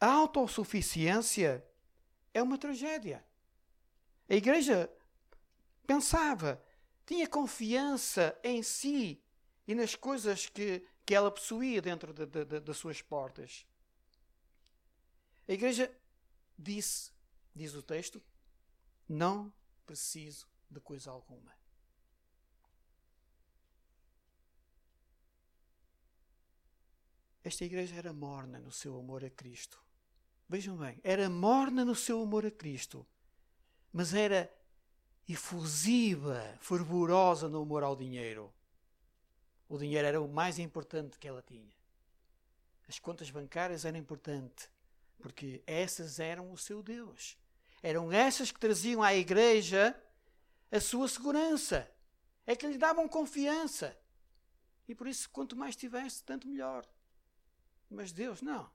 a 0.00 0.06
autossuficiência 0.08 1.64
é 2.32 2.42
uma 2.42 2.58
tragédia. 2.58 3.24
A 4.28 4.34
igreja 4.34 4.90
pensava, 5.86 6.62
tinha 7.06 7.28
confiança 7.28 8.38
em 8.42 8.62
si 8.62 9.22
e 9.66 9.74
nas 9.74 9.94
coisas 9.94 10.46
que, 10.46 10.86
que 11.04 11.14
ela 11.14 11.30
possuía 11.30 11.80
dentro 11.80 12.12
de, 12.12 12.26
de, 12.26 12.44
de, 12.44 12.60
das 12.60 12.76
suas 12.76 13.00
portas. 13.02 13.66
A 15.46 15.52
igreja 15.52 15.94
disse, 16.58 17.12
diz 17.54 17.74
o 17.74 17.82
texto, 17.82 18.22
não 19.08 19.52
preciso 19.84 20.48
de 20.70 20.80
coisa 20.80 21.10
alguma. 21.10 21.52
Esta 27.42 27.64
igreja 27.64 27.94
era 27.96 28.12
morna 28.12 28.58
no 28.58 28.72
seu 28.72 28.98
amor 28.98 29.22
a 29.22 29.28
Cristo. 29.28 29.78
Vejam 30.48 30.78
bem, 30.78 30.98
era 31.04 31.28
morna 31.28 31.84
no 31.84 31.94
seu 31.94 32.22
amor 32.22 32.46
a 32.46 32.50
Cristo, 32.50 33.06
mas 33.92 34.14
era 34.14 34.50
efusiva, 35.28 36.56
fervorosa 36.60 37.48
no 37.48 37.62
amor 37.62 37.82
ao 37.82 37.96
dinheiro. 37.96 38.52
O 39.68 39.78
dinheiro 39.78 40.06
era 40.06 40.20
o 40.20 40.28
mais 40.28 40.58
importante 40.58 41.18
que 41.18 41.26
ela 41.26 41.42
tinha. 41.42 41.72
As 42.88 42.98
contas 42.98 43.30
bancárias 43.30 43.84
eram 43.84 43.98
importantes, 43.98 44.68
porque 45.18 45.62
essas 45.66 46.18
eram 46.20 46.52
o 46.52 46.58
seu 46.58 46.82
Deus. 46.82 47.38
Eram 47.82 48.12
essas 48.12 48.52
que 48.52 48.60
traziam 48.60 49.02
à 49.02 49.14
igreja 49.14 49.98
a 50.70 50.80
sua 50.80 51.08
segurança. 51.08 51.90
É 52.46 52.54
que 52.54 52.66
lhe 52.66 52.76
davam 52.76 53.08
confiança. 53.08 53.96
E 54.86 54.94
por 54.94 55.06
isso, 55.06 55.30
quanto 55.30 55.56
mais 55.56 55.74
tivesse, 55.76 56.22
tanto 56.22 56.46
melhor. 56.46 56.86
Mas 57.90 58.12
Deus 58.12 58.42
não. 58.42 58.70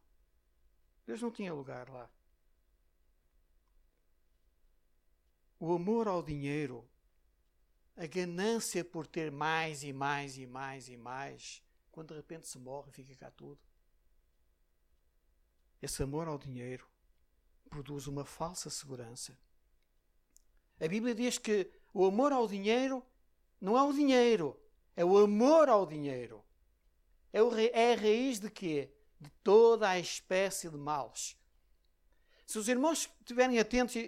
Deus 1.05 1.21
não 1.21 1.31
tinha 1.31 1.53
lugar 1.53 1.89
lá. 1.89 2.09
O 5.59 5.73
amor 5.73 6.07
ao 6.07 6.23
dinheiro, 6.23 6.87
a 7.95 8.05
ganância 8.05 8.83
por 8.83 9.05
ter 9.05 9.31
mais 9.31 9.83
e 9.83 9.91
mais 9.91 10.37
e 10.37 10.45
mais 10.45 10.87
e 10.87 10.95
mais, 10.95 11.63
quando 11.91 12.09
de 12.09 12.15
repente 12.15 12.47
se 12.47 12.57
morre, 12.57 12.91
fica 12.91 13.13
cá 13.15 13.29
tudo. 13.31 13.59
Esse 15.81 16.01
amor 16.01 16.27
ao 16.27 16.37
dinheiro 16.37 16.87
produz 17.69 18.07
uma 18.07 18.23
falsa 18.23 18.69
segurança. 18.69 19.37
A 20.79 20.87
Bíblia 20.87 21.13
diz 21.13 21.37
que 21.37 21.69
o 21.93 22.05
amor 22.05 22.31
ao 22.31 22.47
dinheiro 22.47 23.05
não 23.59 23.77
é 23.77 23.83
o 23.83 23.91
dinheiro, 23.91 24.57
é 24.95 25.03
o 25.03 25.17
amor 25.17 25.67
ao 25.67 25.85
dinheiro. 25.85 26.43
É, 27.33 27.39
é 27.39 27.93
a 27.93 27.95
raiz 27.97 28.39
de 28.39 28.49
quê? 28.49 28.93
de 29.19 29.29
toda 29.43 29.89
a 29.89 29.99
espécie 29.99 30.69
de 30.69 30.77
males. 30.77 31.37
Se 32.49 32.57
os 32.57 32.67
irmãos 32.67 33.07
estiverem 33.19 33.59
atentos 33.59 33.95
e, 33.95 33.99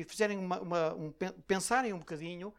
e 0.00 0.04
fizerem 0.04 0.38
uma, 0.38 0.58
uma, 0.60 0.94
um, 0.94 1.12
pensarem 1.46 1.92
um 1.92 1.98
bocadinho, 1.98 2.54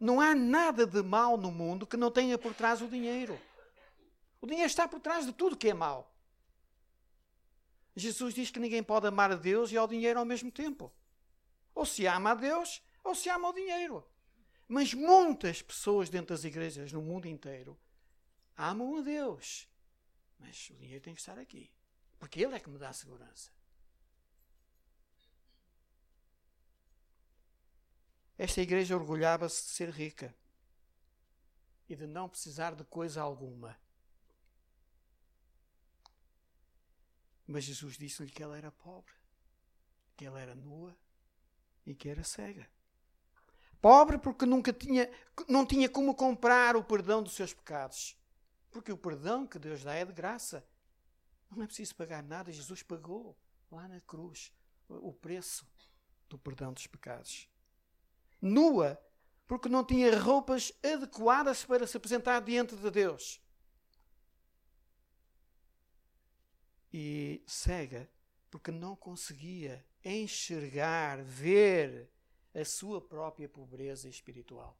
não 0.00 0.20
há 0.20 0.34
nada 0.34 0.84
de 0.84 1.00
mal 1.00 1.36
no 1.36 1.52
mundo 1.52 1.86
que 1.86 1.96
não 1.96 2.10
tenha 2.10 2.36
por 2.36 2.52
trás 2.54 2.82
o 2.82 2.88
dinheiro. 2.88 3.40
O 4.40 4.48
dinheiro 4.48 4.66
está 4.66 4.88
por 4.88 4.98
trás 4.98 5.24
de 5.24 5.32
tudo 5.32 5.56
que 5.56 5.68
é 5.68 5.74
mau. 5.74 6.12
Jesus 7.94 8.34
diz 8.34 8.50
que 8.50 8.58
ninguém 8.58 8.82
pode 8.82 9.06
amar 9.06 9.30
a 9.30 9.36
Deus 9.36 9.70
e 9.70 9.76
ao 9.76 9.86
dinheiro 9.86 10.18
ao 10.18 10.24
mesmo 10.24 10.50
tempo. 10.50 10.92
Ou 11.72 11.86
se 11.86 12.06
ama 12.06 12.32
a 12.32 12.34
Deus, 12.34 12.82
ou 13.04 13.14
se 13.14 13.28
ama 13.28 13.50
o 13.50 13.52
dinheiro. 13.52 14.04
Mas 14.66 14.92
muitas 14.92 15.62
pessoas 15.62 16.10
dentro 16.10 16.34
das 16.34 16.42
igrejas 16.42 16.92
no 16.92 17.00
mundo 17.00 17.28
inteiro 17.28 17.78
amam 18.56 18.96
a 18.96 19.02
Deus 19.02 19.68
mas 20.40 20.70
o 20.70 20.74
dinheiro 20.74 21.04
tem 21.04 21.14
que 21.14 21.20
estar 21.20 21.38
aqui. 21.38 21.70
Porque 22.18 22.42
ele 22.42 22.56
é 22.56 22.58
que 22.58 22.70
me 22.70 22.78
dá 22.78 22.92
segurança. 22.92 23.52
Esta 28.42 28.62
igreja 28.62 28.96
orgulhava-se 28.96 29.64
de 29.64 29.68
ser 29.68 29.90
rica 29.90 30.34
e 31.86 31.94
de 31.94 32.06
não 32.06 32.26
precisar 32.26 32.74
de 32.74 32.82
coisa 32.84 33.20
alguma. 33.20 33.78
Mas 37.46 37.64
Jesus 37.64 37.98
disse-lhe 37.98 38.30
que 38.30 38.42
ela 38.42 38.56
era 38.56 38.72
pobre, 38.72 39.12
que 40.16 40.24
ela 40.24 40.40
era 40.40 40.54
nua 40.54 40.96
e 41.84 41.94
que 41.94 42.08
era 42.08 42.24
cega. 42.24 42.66
Pobre 43.78 44.16
porque 44.16 44.46
nunca 44.46 44.72
tinha, 44.72 45.10
não 45.46 45.66
tinha 45.66 45.90
como 45.90 46.14
comprar 46.14 46.76
o 46.76 46.82
perdão 46.82 47.22
dos 47.22 47.34
seus 47.34 47.52
pecados. 47.52 48.18
Porque 48.70 48.90
o 48.90 48.96
perdão 48.96 49.46
que 49.46 49.58
Deus 49.58 49.84
dá 49.84 49.92
é 49.92 50.06
de 50.06 50.14
graça. 50.14 50.66
Não 51.50 51.62
é 51.62 51.66
preciso 51.66 51.94
pagar 51.94 52.22
nada. 52.22 52.50
Jesus 52.50 52.82
pagou 52.82 53.36
lá 53.70 53.86
na 53.86 54.00
cruz 54.00 54.50
o 54.88 55.12
preço 55.12 55.70
do 56.26 56.38
perdão 56.38 56.72
dos 56.72 56.86
pecados. 56.86 57.49
Nua 58.40 59.00
porque 59.46 59.68
não 59.68 59.84
tinha 59.84 60.16
roupas 60.18 60.72
adequadas 60.82 61.64
para 61.64 61.86
se 61.86 61.96
apresentar 61.96 62.40
diante 62.40 62.76
de 62.76 62.90
Deus. 62.90 63.40
E 66.92 67.42
cega 67.46 68.08
porque 68.50 68.70
não 68.70 68.94
conseguia 68.96 69.84
enxergar, 70.04 71.22
ver 71.22 72.10
a 72.54 72.64
sua 72.64 73.00
própria 73.00 73.48
pobreza 73.48 74.08
espiritual. 74.08 74.78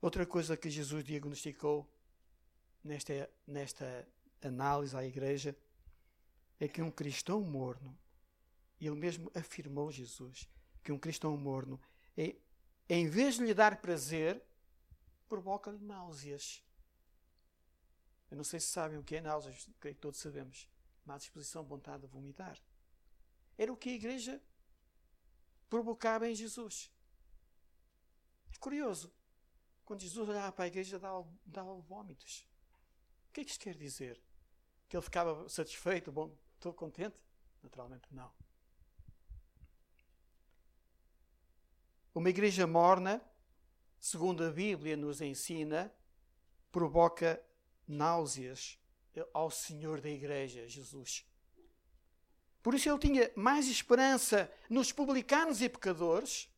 Outra 0.00 0.26
coisa 0.26 0.56
que 0.56 0.68
Jesus 0.68 1.04
diagnosticou 1.04 1.88
nesta, 2.82 3.30
nesta 3.46 4.08
análise 4.42 4.96
à 4.96 5.04
igreja 5.04 5.56
é 6.58 6.66
que 6.66 6.82
um 6.82 6.90
cristão 6.90 7.40
morno, 7.40 7.96
ele 8.86 8.96
mesmo 8.96 9.30
afirmou 9.34 9.90
Jesus, 9.90 10.48
que 10.82 10.92
um 10.92 10.98
cristão 10.98 11.36
morno, 11.36 11.80
é, 12.16 12.34
em 12.88 13.08
vez 13.08 13.36
de 13.36 13.44
lhe 13.44 13.54
dar 13.54 13.80
prazer, 13.80 14.42
provoca-lhe 15.28 15.78
náuseas. 15.78 16.62
Eu 18.30 18.36
não 18.36 18.44
sei 18.44 18.60
se 18.60 18.66
sabem 18.66 18.98
o 18.98 19.04
que 19.04 19.16
é 19.16 19.20
náuseas, 19.20 19.68
creio 19.78 19.94
que 19.94 20.00
todos 20.00 20.18
sabemos. 20.18 20.68
Má 21.04 21.16
disposição, 21.16 21.64
vontade 21.64 22.02
de 22.02 22.06
vomitar. 22.06 22.58
Era 23.58 23.72
o 23.72 23.76
que 23.76 23.90
a 23.90 23.94
igreja 23.94 24.42
provocava 25.68 26.28
em 26.28 26.34
Jesus. 26.34 26.90
É 28.54 28.58
curioso. 28.58 29.12
Quando 29.84 30.00
Jesus 30.00 30.28
olhava 30.28 30.52
para 30.52 30.64
a 30.64 30.68
igreja, 30.68 30.98
dava, 30.98 31.26
dava 31.44 31.74
vômitos. 31.74 32.46
O 33.28 33.32
que 33.32 33.40
é 33.40 33.44
que 33.44 33.50
isto 33.50 33.62
quer 33.62 33.76
dizer? 33.76 34.22
Que 34.88 34.96
ele 34.96 35.02
ficava 35.02 35.48
satisfeito, 35.48 36.12
bom, 36.12 36.36
estou 36.54 36.72
contente? 36.72 37.16
Naturalmente 37.62 38.06
não. 38.12 38.30
Uma 42.14 42.28
igreja 42.28 42.66
morna, 42.66 43.22
segundo 43.98 44.44
a 44.44 44.50
Bíblia 44.50 44.96
nos 44.96 45.20
ensina, 45.20 45.92
provoca 46.70 47.42
náuseas 47.88 48.78
ao 49.32 49.50
Senhor 49.50 50.00
da 50.00 50.10
igreja, 50.10 50.68
Jesus. 50.68 51.26
Por 52.62 52.74
isso 52.74 52.88
ele 52.88 52.98
tinha 52.98 53.30
mais 53.34 53.66
esperança 53.66 54.50
nos 54.68 54.92
publicanos 54.92 55.62
e 55.62 55.68
pecadores 55.68 56.48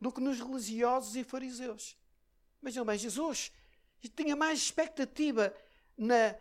do 0.00 0.12
que 0.12 0.20
nos 0.20 0.38
religiosos 0.38 1.16
e 1.16 1.24
fariseus. 1.24 1.96
Vejam 2.62 2.84
bem, 2.84 2.98
Jesus 2.98 3.52
tinha 4.16 4.36
mais 4.36 4.58
expectativa 4.58 5.54
na, 5.96 6.36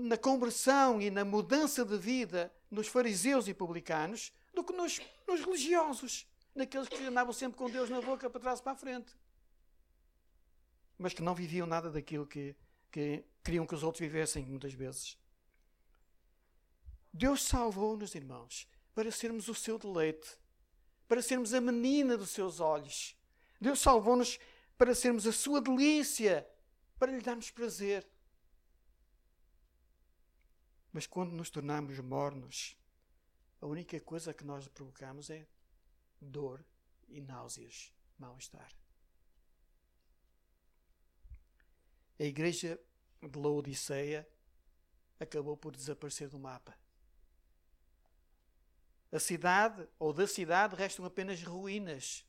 na 0.00 0.16
conversão 0.16 1.00
e 1.00 1.10
na 1.10 1.24
mudança 1.24 1.84
de 1.84 1.96
vida 1.98 2.52
nos 2.70 2.86
fariseus 2.86 3.48
e 3.48 3.54
publicanos 3.54 4.32
do 4.52 4.62
que 4.62 4.72
nos, 4.72 5.00
nos 5.26 5.40
religiosos, 5.40 6.26
naqueles 6.54 6.88
que 6.88 7.02
andavam 7.04 7.32
sempre 7.32 7.58
com 7.58 7.68
Deus 7.68 7.90
na 7.90 8.00
boca 8.00 8.30
para 8.30 8.40
trás 8.40 8.60
e 8.60 8.62
para 8.62 8.72
a 8.72 8.76
frente. 8.76 9.12
Mas 10.96 11.12
que 11.12 11.22
não 11.22 11.34
viviam 11.34 11.66
nada 11.66 11.90
daquilo 11.90 12.26
que, 12.26 12.54
que 12.90 13.24
queriam 13.42 13.66
que 13.66 13.74
os 13.74 13.82
outros 13.82 14.00
vivessem, 14.00 14.46
muitas 14.46 14.72
vezes. 14.72 15.18
Deus 17.12 17.42
salvou-nos, 17.42 18.14
irmãos, 18.14 18.68
para 18.94 19.10
sermos 19.10 19.48
o 19.48 19.54
seu 19.54 19.78
deleite, 19.78 20.38
para 21.08 21.20
sermos 21.20 21.52
a 21.52 21.60
menina 21.60 22.16
dos 22.16 22.30
seus 22.30 22.60
olhos. 22.60 23.16
Deus 23.60 23.80
salvou-nos 23.80 24.38
para 24.76 24.94
sermos 24.94 25.26
a 25.26 25.32
sua 25.32 25.60
delícia, 25.60 26.48
para 26.98 27.12
lhe 27.12 27.20
darmos 27.20 27.50
prazer. 27.50 28.08
Mas 30.92 31.06
quando 31.06 31.32
nos 31.32 31.50
tornamos 31.50 31.98
mornos, 31.98 32.76
a 33.60 33.66
única 33.66 33.98
coisa 34.00 34.32
que 34.32 34.44
nós 34.44 34.68
provocamos 34.68 35.30
é 35.30 35.46
dor 36.24 36.64
e 37.08 37.20
náuseas, 37.20 37.92
mal-estar. 38.18 38.70
A 42.18 42.22
igreja 42.22 42.80
de 43.20 43.38
Laodiceia 43.38 44.28
acabou 45.18 45.56
por 45.56 45.74
desaparecer 45.74 46.28
do 46.28 46.38
mapa. 46.38 46.76
A 49.10 49.18
cidade, 49.18 49.86
ou 49.98 50.12
da 50.12 50.26
cidade, 50.26 50.74
restam 50.74 51.04
apenas 51.04 51.42
ruínas. 51.42 52.24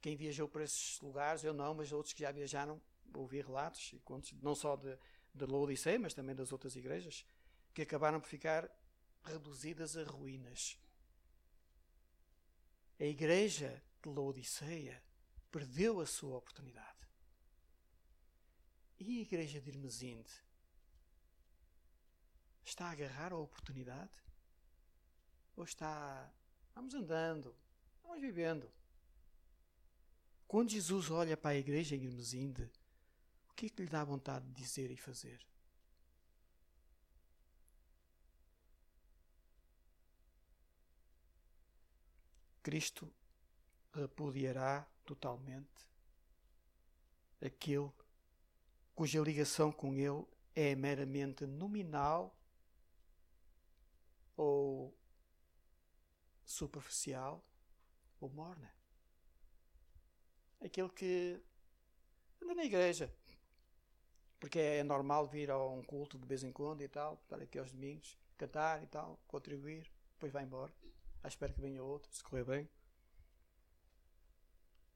Quem 0.00 0.16
viajou 0.16 0.48
para 0.48 0.64
esses 0.64 1.00
lugares, 1.00 1.44
eu 1.44 1.54
não, 1.54 1.74
mas 1.74 1.92
outros 1.92 2.12
que 2.12 2.20
já 2.20 2.30
viajaram, 2.30 2.80
ouvi 3.14 3.40
relatos 3.40 3.92
e 3.94 3.98
contos, 4.00 4.32
não 4.42 4.54
só 4.54 4.76
de, 4.76 4.98
de 5.34 5.46
Laodiceia, 5.46 5.98
mas 5.98 6.12
também 6.12 6.34
das 6.34 6.52
outras 6.52 6.76
igrejas, 6.76 7.24
que 7.72 7.82
acabaram 7.82 8.20
por 8.20 8.28
ficar 8.28 8.70
reduzidas 9.24 9.96
a 9.96 10.04
ruínas. 10.04 10.78
A 13.04 13.06
igreja 13.06 13.82
de 14.02 14.08
Laodiceia 14.08 14.98
perdeu 15.52 16.00
a 16.00 16.06
sua 16.06 16.38
oportunidade. 16.38 17.06
E 18.98 19.18
a 19.18 19.20
igreja 19.20 19.60
de 19.60 19.68
Irmesinde 19.68 20.32
está 22.64 22.86
a 22.86 22.92
agarrar 22.92 23.30
a 23.30 23.36
oportunidade? 23.36 24.10
Ou 25.54 25.64
está. 25.64 26.32
Vamos 26.74 26.94
andando, 26.94 27.54
vamos 28.02 28.22
vivendo. 28.22 28.72
Quando 30.48 30.70
Jesus 30.70 31.10
olha 31.10 31.36
para 31.36 31.50
a 31.50 31.58
igreja 31.58 31.94
em 31.94 32.04
Irmesinde, 32.04 32.72
o 33.50 33.52
que 33.52 33.66
é 33.66 33.68
que 33.68 33.82
lhe 33.82 33.90
dá 33.90 34.02
vontade 34.02 34.46
de 34.46 34.54
dizer 34.54 34.90
e 34.90 34.96
fazer? 34.96 35.46
Cristo 42.64 43.12
repudiará 43.92 44.88
totalmente 45.04 45.86
aquele 47.44 47.92
cuja 48.94 49.20
ligação 49.20 49.70
com 49.70 49.92
Ele 49.94 50.24
é 50.54 50.74
meramente 50.74 51.44
nominal 51.44 52.34
ou 54.34 54.96
superficial 56.42 57.44
ou 58.18 58.30
morna. 58.30 58.74
Aquele 60.58 60.88
que 60.88 61.42
anda 62.42 62.54
na 62.54 62.64
igreja, 62.64 63.14
porque 64.40 64.58
é 64.58 64.82
normal 64.82 65.26
vir 65.26 65.50
a 65.50 65.58
um 65.58 65.82
culto 65.82 66.18
de 66.18 66.26
vez 66.26 66.42
em 66.42 66.50
quando 66.50 66.80
e 66.80 66.88
tal, 66.88 67.20
estar 67.24 67.42
aqui 67.42 67.58
aos 67.58 67.70
domingos, 67.70 68.18
cantar 68.38 68.82
e 68.82 68.86
tal, 68.86 69.20
contribuir, 69.28 69.86
depois 70.14 70.32
vai 70.32 70.44
embora, 70.44 70.72
à 71.24 71.28
espera 71.28 71.52
que 71.52 71.60
venha 71.60 71.82
outro, 71.82 72.14
se 72.14 72.22
correr 72.22 72.44
bem. 72.44 72.70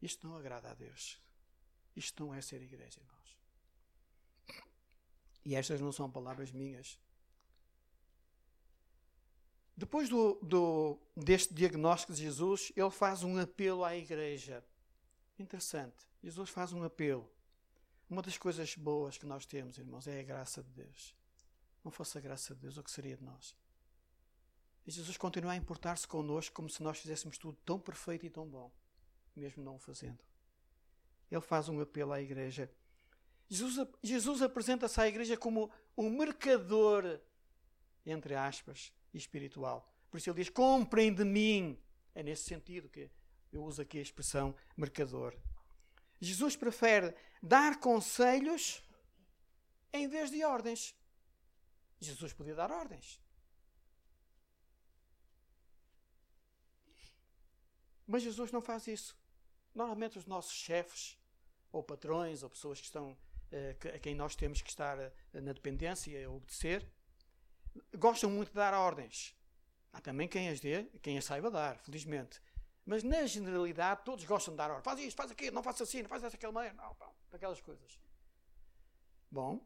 Isto 0.01 0.29
não 0.29 0.37
agrada 0.37 0.71
a 0.71 0.75
Deus. 0.75 1.21
Isto 1.97 2.25
não 2.25 2.33
é 2.33 2.41
ser 2.41 2.63
igreja, 2.63 3.01
irmãos. 3.01 3.37
E 5.45 5.57
estas 5.57 5.81
não 5.81 5.91
são 5.91 6.09
palavras 6.09 6.53
minhas, 6.53 7.01
depois 9.79 10.09
do, 10.09 10.35
do, 10.43 10.99
deste 11.17 11.55
diagnóstico 11.55 12.13
de 12.13 12.21
Jesus, 12.21 12.73
ele 12.75 12.91
faz 12.91 13.23
um 13.23 13.39
apelo 13.39 13.85
à 13.85 13.97
igreja. 13.97 14.65
Interessante. 15.39 16.05
Jesus 16.21 16.51
faz 16.51 16.73
um 16.73 16.83
apelo. 16.83 17.31
Uma 18.11 18.21
das 18.21 18.37
coisas 18.37 18.75
boas 18.75 19.17
que 19.17 19.25
nós 19.25 19.47
temos, 19.47 19.79
irmãos, 19.79 20.09
é 20.09 20.19
a 20.19 20.23
graça 20.25 20.65
de 20.65 20.71
Deus. 20.71 21.15
Não 21.85 21.93
fosse 21.93 22.19
a 22.19 22.21
graça 22.21 22.57
de 22.57 22.63
Deus, 22.63 22.77
o 22.77 22.83
que 22.83 22.91
seria 22.91 23.17
de 23.17 23.23
nós? 23.23 23.55
Jesus 24.91 25.17
continua 25.19 25.53
a 25.53 25.57
importar-se 25.57 26.09
connosco 26.09 26.55
como 26.55 26.71
se 26.71 26.83
nós 26.83 26.99
fizéssemos 26.99 27.37
tudo 27.37 27.59
tão 27.65 27.79
perfeito 27.79 28.25
e 28.25 28.31
tão 28.31 28.49
bom, 28.49 28.73
mesmo 29.37 29.63
não 29.63 29.77
o 29.77 29.79
fazendo. 29.79 30.19
Ele 31.31 31.41
faz 31.43 31.69
um 31.69 31.79
apelo 31.81 32.13
à 32.13 32.23
igreja. 32.23 32.71
Jesus, 33.51 33.87
Jesus 34.03 34.41
apresenta-se 34.41 34.99
à 35.01 35.07
igreja 35.07 35.37
como 35.37 35.71
um 35.97 36.09
mercador, 36.09 37.21
entre 38.07 38.35
aspas, 38.35 38.93
espiritual. 39.13 39.93
Por 40.11 40.17
isso 40.17 40.31
ele 40.31 40.39
diz: 40.39 40.49
comprem 40.49 41.13
de 41.13 41.25
mim. 41.25 41.79
É 42.15 42.23
nesse 42.23 42.45
sentido 42.45 42.89
que 42.89 43.11
eu 43.53 43.63
uso 43.63 43.83
aqui 43.83 43.99
a 43.99 44.03
expressão 44.03 44.55
mercador. 44.77 45.37
Jesus 46.21 46.57
prefere 46.57 47.15
dar 47.43 47.79
conselhos 47.79 48.83
em 49.93 50.09
vez 50.09 50.31
de 50.31 50.43
ordens. 50.45 50.97
Jesus 52.01 52.33
podia 52.33 52.55
dar 52.55 52.73
ordens. 52.73 53.21
Mas 58.09 58.23
Jesus 58.23 58.51
não 58.51 58.63
faz 58.63 58.87
isso. 58.87 59.15
Normalmente 59.75 60.19
os 60.19 60.25
nossos 60.25 60.55
chefes, 60.55 61.19
ou 61.71 61.83
patrões, 61.83 62.43
ou 62.43 62.49
pessoas 62.49 62.81
que 62.81 62.87
estão, 62.87 63.15
eh, 63.53 63.77
a 63.95 63.99
quem 63.99 64.15
nós 64.15 64.35
temos 64.35 64.63
que 64.63 64.71
estar 64.71 64.99
eh, 64.99 65.13
na 65.35 65.53
dependência 65.53 66.19
e 66.19 66.27
obedecer, 66.27 66.91
gostam 67.99 68.31
muito 68.31 68.49
de 68.49 68.55
dar 68.55 68.73
ordens. 68.73 69.37
Há 69.93 70.01
também 70.01 70.27
quem 70.27 70.49
as 70.49 70.59
dê, 70.59 70.85
quem 71.03 71.19
as 71.19 71.25
saiba 71.27 71.51
dar, 71.51 71.77
felizmente. 71.79 72.41
Mas 72.87 73.03
na 73.03 73.27
generalidade 73.27 74.03
todos 74.07 74.25
gostam 74.25 74.55
de 74.55 74.59
dar 74.59 74.71
ordens. 74.71 74.85
Faz 74.85 75.01
isto, 75.01 75.17
faz 75.17 75.31
aquilo, 75.31 75.55
não 75.55 75.63
faça 75.63 75.83
assim, 75.83 76.01
não 76.01 76.09
faz 76.09 76.23
daquela 76.23 76.53
maneira, 76.53 76.75
não, 76.75 76.97
não, 76.99 77.15
aquelas 77.31 77.61
coisas. 77.61 78.01
Bom, 79.31 79.61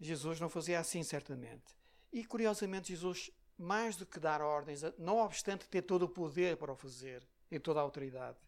Jesus 0.00 0.38
não 0.38 0.48
fazia 0.48 0.78
assim, 0.78 1.02
certamente. 1.02 1.74
E 2.12 2.24
curiosamente, 2.24 2.88
Jesus, 2.88 3.32
mais 3.58 3.96
do 3.96 4.04
que 4.04 4.20
dar 4.20 4.40
ordens, 4.40 4.82
não 4.98 5.18
obstante 5.18 5.68
ter 5.68 5.82
todo 5.82 6.02
o 6.04 6.08
poder 6.08 6.56
para 6.56 6.72
o 6.72 6.76
fazer 6.76 7.26
e 7.50 7.58
toda 7.58 7.80
a 7.80 7.82
autoridade, 7.82 8.38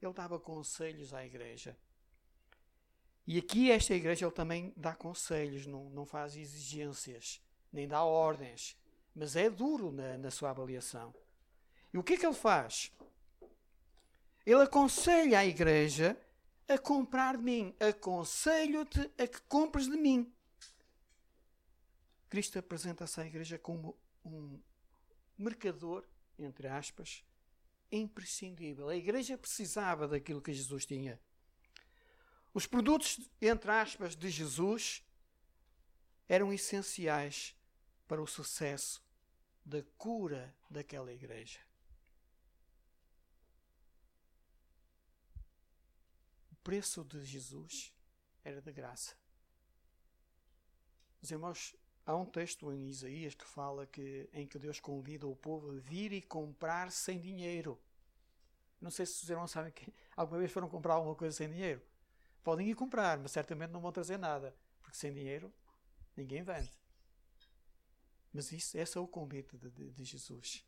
ele 0.00 0.12
dava 0.12 0.38
conselhos 0.38 1.12
à 1.12 1.24
igreja. 1.24 1.76
E 3.26 3.38
aqui, 3.38 3.70
esta 3.70 3.92
igreja, 3.92 4.24
ele 4.24 4.34
também 4.34 4.72
dá 4.76 4.94
conselhos, 4.94 5.66
não, 5.66 5.90
não 5.90 6.06
faz 6.06 6.36
exigências, 6.36 7.42
nem 7.72 7.88
dá 7.88 8.02
ordens, 8.02 8.76
mas 9.14 9.34
é 9.34 9.50
duro 9.50 9.90
na, 9.90 10.16
na 10.16 10.30
sua 10.30 10.50
avaliação. 10.50 11.14
E 11.92 11.98
o 11.98 12.02
que 12.02 12.14
é 12.14 12.16
que 12.16 12.26
ele 12.26 12.34
faz? 12.34 12.92
Ele 14.44 14.62
aconselha 14.62 15.40
a 15.40 15.46
igreja 15.46 16.16
a 16.68 16.78
comprar 16.78 17.36
de 17.36 17.42
mim. 17.42 17.74
Aconselho-te 17.80 19.10
a 19.18 19.26
que 19.26 19.40
compres 19.42 19.86
de 19.86 19.96
mim. 19.96 20.32
Cristo 22.28 22.58
apresenta-se 22.58 23.20
à 23.20 23.26
igreja 23.26 23.58
como 23.58 23.96
um 24.26 24.60
mercador, 25.38 26.06
entre 26.38 26.68
aspas, 26.68 27.24
imprescindível. 27.90 28.88
A 28.88 28.96
igreja 28.96 29.38
precisava 29.38 30.08
daquilo 30.08 30.42
que 30.42 30.52
Jesus 30.52 30.84
tinha. 30.84 31.20
Os 32.52 32.66
produtos, 32.66 33.20
entre 33.40 33.70
aspas, 33.70 34.16
de 34.16 34.30
Jesus 34.30 35.04
eram 36.28 36.52
essenciais 36.52 37.54
para 38.08 38.22
o 38.22 38.26
sucesso 38.26 39.04
da 39.64 39.82
cura 39.98 40.54
daquela 40.70 41.12
igreja. 41.12 41.60
O 46.50 46.56
preço 46.64 47.04
de 47.04 47.22
Jesus 47.24 47.92
era 48.42 48.60
de 48.60 48.72
graça. 48.72 49.16
Os 51.22 51.30
irmãos 51.30 51.74
Há 52.06 52.14
um 52.14 52.24
texto 52.24 52.72
em 52.72 52.86
Isaías 52.86 53.34
que 53.34 53.44
fala 53.44 53.84
que 53.84 54.30
em 54.32 54.46
que 54.46 54.60
Deus 54.60 54.78
convida 54.78 55.26
o 55.26 55.34
povo 55.34 55.72
a 55.72 55.80
vir 55.80 56.12
e 56.12 56.22
comprar 56.22 56.92
sem 56.92 57.18
dinheiro. 57.18 57.76
Não 58.80 58.92
sei 58.92 59.04
se 59.04 59.24
os 59.24 59.28
irmãos 59.28 59.50
sabem 59.50 59.72
que 59.72 59.92
alguma 60.16 60.38
vez 60.38 60.52
foram 60.52 60.68
comprar 60.68 60.94
alguma 60.94 61.16
coisa 61.16 61.36
sem 61.36 61.50
dinheiro. 61.50 61.82
Podem 62.44 62.70
ir 62.70 62.76
comprar, 62.76 63.18
mas 63.18 63.32
certamente 63.32 63.70
não 63.70 63.80
vão 63.80 63.90
trazer 63.90 64.18
nada, 64.18 64.54
porque 64.80 64.96
sem 64.96 65.12
dinheiro 65.12 65.52
ninguém 66.16 66.44
vende. 66.44 66.70
Mas 68.32 68.52
isso, 68.52 68.78
esse 68.78 68.96
é 68.96 69.00
o 69.00 69.08
convite 69.08 69.56
de, 69.56 69.68
de, 69.68 69.90
de 69.90 70.04
Jesus. 70.04 70.64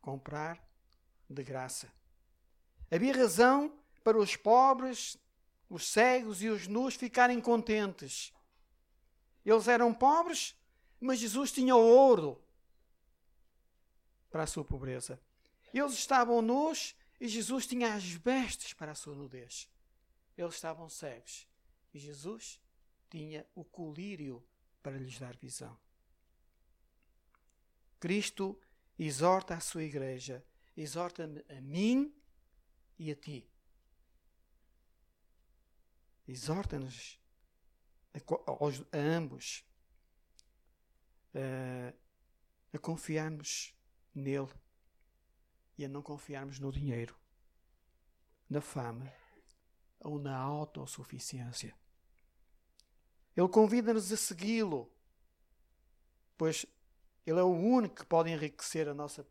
Comprar 0.00 0.64
de 1.28 1.42
graça. 1.42 1.92
Havia 2.88 3.16
razão 3.16 3.76
para 4.04 4.16
os 4.16 4.36
pobres, 4.36 5.16
os 5.68 5.88
cegos 5.88 6.40
e 6.40 6.48
os 6.48 6.68
nus 6.68 6.94
ficarem 6.94 7.40
contentes 7.40 8.32
eles 9.44 9.68
eram 9.68 9.92
pobres, 9.92 10.56
mas 11.00 11.18
Jesus 11.18 11.50
tinha 11.50 11.74
ouro 11.74 12.40
para 14.30 14.44
a 14.44 14.46
sua 14.46 14.64
pobreza. 14.64 15.20
Eles 15.72 15.92
estavam 15.92 16.40
nus 16.40 16.94
e 17.20 17.28
Jesus 17.28 17.66
tinha 17.66 17.94
as 17.94 18.04
vestes 18.04 18.72
para 18.72 18.92
a 18.92 18.94
sua 18.94 19.14
nudez. 19.14 19.68
Eles 20.36 20.54
estavam 20.54 20.88
cegos 20.88 21.46
e 21.92 21.98
Jesus 21.98 22.60
tinha 23.10 23.46
o 23.54 23.64
colírio 23.64 24.42
para 24.82 24.96
lhes 24.96 25.18
dar 25.18 25.36
visão. 25.36 25.78
Cristo 28.00 28.58
exorta 28.98 29.54
a 29.54 29.60
sua 29.60 29.84
igreja, 29.84 30.44
exorta-me 30.76 31.44
a 31.48 31.60
mim 31.60 32.12
e 32.98 33.10
a 33.10 33.14
ti. 33.14 33.46
Exorta-nos 36.26 37.21
a, 38.14 38.96
a 38.96 39.00
ambos 39.00 39.64
a, 41.34 41.94
a 42.74 42.78
confiarmos 42.78 43.74
nele 44.14 44.48
e 45.78 45.84
a 45.84 45.88
não 45.88 46.02
confiarmos 46.02 46.58
no 46.58 46.70
dinheiro, 46.70 47.16
na 48.48 48.60
fama 48.60 49.10
ou 50.00 50.18
na 50.18 50.36
autossuficiência. 50.36 51.74
Ele 53.34 53.48
convida-nos 53.48 54.12
a 54.12 54.16
segui-lo, 54.16 54.92
pois 56.36 56.66
ele 57.26 57.40
é 57.40 57.42
o 57.42 57.50
único 57.50 57.96
que 57.96 58.06
pode 58.06 58.30
enriquecer 58.30 58.88
a 58.88 58.94
nossa 58.94 59.24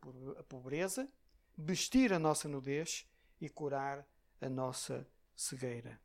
pobreza, 0.50 1.08
vestir 1.56 2.12
a 2.12 2.18
nossa 2.18 2.48
nudez 2.48 3.06
e 3.40 3.48
curar 3.48 4.08
a 4.40 4.50
nossa 4.50 5.08
cegueira. 5.36 6.00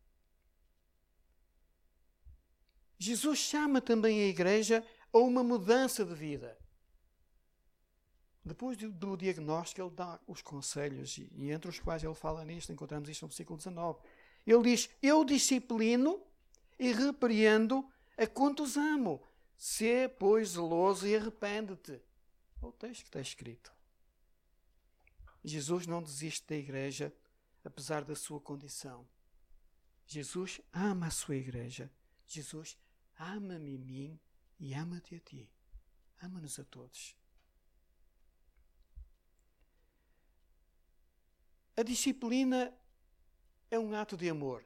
Jesus 2.99 3.39
chama 3.39 3.81
também 3.81 4.23
a 4.23 4.27
igreja 4.27 4.85
a 5.13 5.19
uma 5.19 5.43
mudança 5.43 6.05
de 6.05 6.15
vida. 6.15 6.59
Depois 8.45 8.77
do, 8.77 9.17
diagnóstico, 9.17 9.83
ele 9.83 9.91
dá 9.91 10.21
os 10.27 10.41
conselhos, 10.41 11.19
e, 11.19 11.51
entre 11.51 11.69
os 11.69 11.81
quais 11.81 12.05
ele 12.05 12.15
fala 12.15 12.45
nisto, 12.45 12.73
encontramos 12.73 13.09
isto 13.09 13.23
no 13.23 13.29
versículo 13.29 13.57
19. 13.57 13.99
Ele 14.47 14.63
diz: 14.63 14.89
Eu 15.03 15.25
disciplino 15.25 16.23
e 16.79 16.93
repreendo 16.93 17.85
a 18.17 18.27
quantos 18.27 18.77
amo. 18.77 19.21
Se, 19.57 20.09
pois, 20.09 20.51
zeloso 20.51 21.09
e 21.09 21.17
arrepende-te. 21.17 22.01
É 22.63 22.67
o 22.67 22.71
texto 22.71 23.03
que 23.03 23.09
está 23.09 23.21
escrito. 23.21 23.73
Jesus 25.43 25.87
não 25.87 26.03
desiste 26.03 26.47
da 26.47 26.57
igreja, 26.57 27.13
apesar 27.65 28.05
da 28.05 28.15
sua 28.15 28.41
condição. 28.41 29.09
Jesus 30.07 30.61
ama 30.73 31.07
a 31.07 31.11
sua 31.11 31.37
igreja. 31.37 31.91
Jesus 32.27 32.77
ama-me 33.19 33.77
a 33.77 33.79
mim 33.79 34.21
e 34.59 34.75
ama-te 34.75 35.15
a 35.15 35.21
ti. 35.21 35.51
Ama-nos 36.23 36.59
a 36.59 36.65
todos. 36.65 37.17
A 41.77 41.83
disciplina 41.83 42.75
é 43.71 43.79
um 43.79 43.95
ato 43.95 44.17
de 44.17 44.29
amor. 44.31 44.65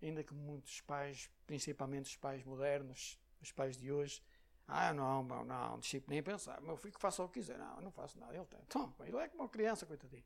Ainda 0.00 0.22
que 0.22 0.34
muitos 0.34 0.80
pais, 0.82 1.28
principalmente 1.46 2.06
os 2.06 2.16
pais 2.16 2.44
modernos, 2.44 3.18
os 3.40 3.50
pais 3.50 3.76
de 3.76 3.90
hoje, 3.90 4.22
ah, 4.68 4.92
não, 4.92 5.22
não, 5.22 5.44
não, 5.44 5.78
disciplina 5.78 6.14
nem 6.14 6.22
pensar. 6.22 6.60
Meu 6.60 6.76
filho 6.76 6.94
que 6.94 7.00
faça 7.00 7.22
o 7.22 7.28
que 7.28 7.40
quiser. 7.40 7.58
Não, 7.58 7.76
eu 7.76 7.82
não 7.82 7.90
faço 7.90 8.18
nada. 8.18 8.34
Ele 8.34 8.44
tem. 8.46 8.60
Então, 8.62 8.94
ele 9.00 9.16
é 9.16 9.28
como 9.28 9.42
uma 9.42 9.48
criança, 9.48 9.86
coitadinho. 9.86 10.24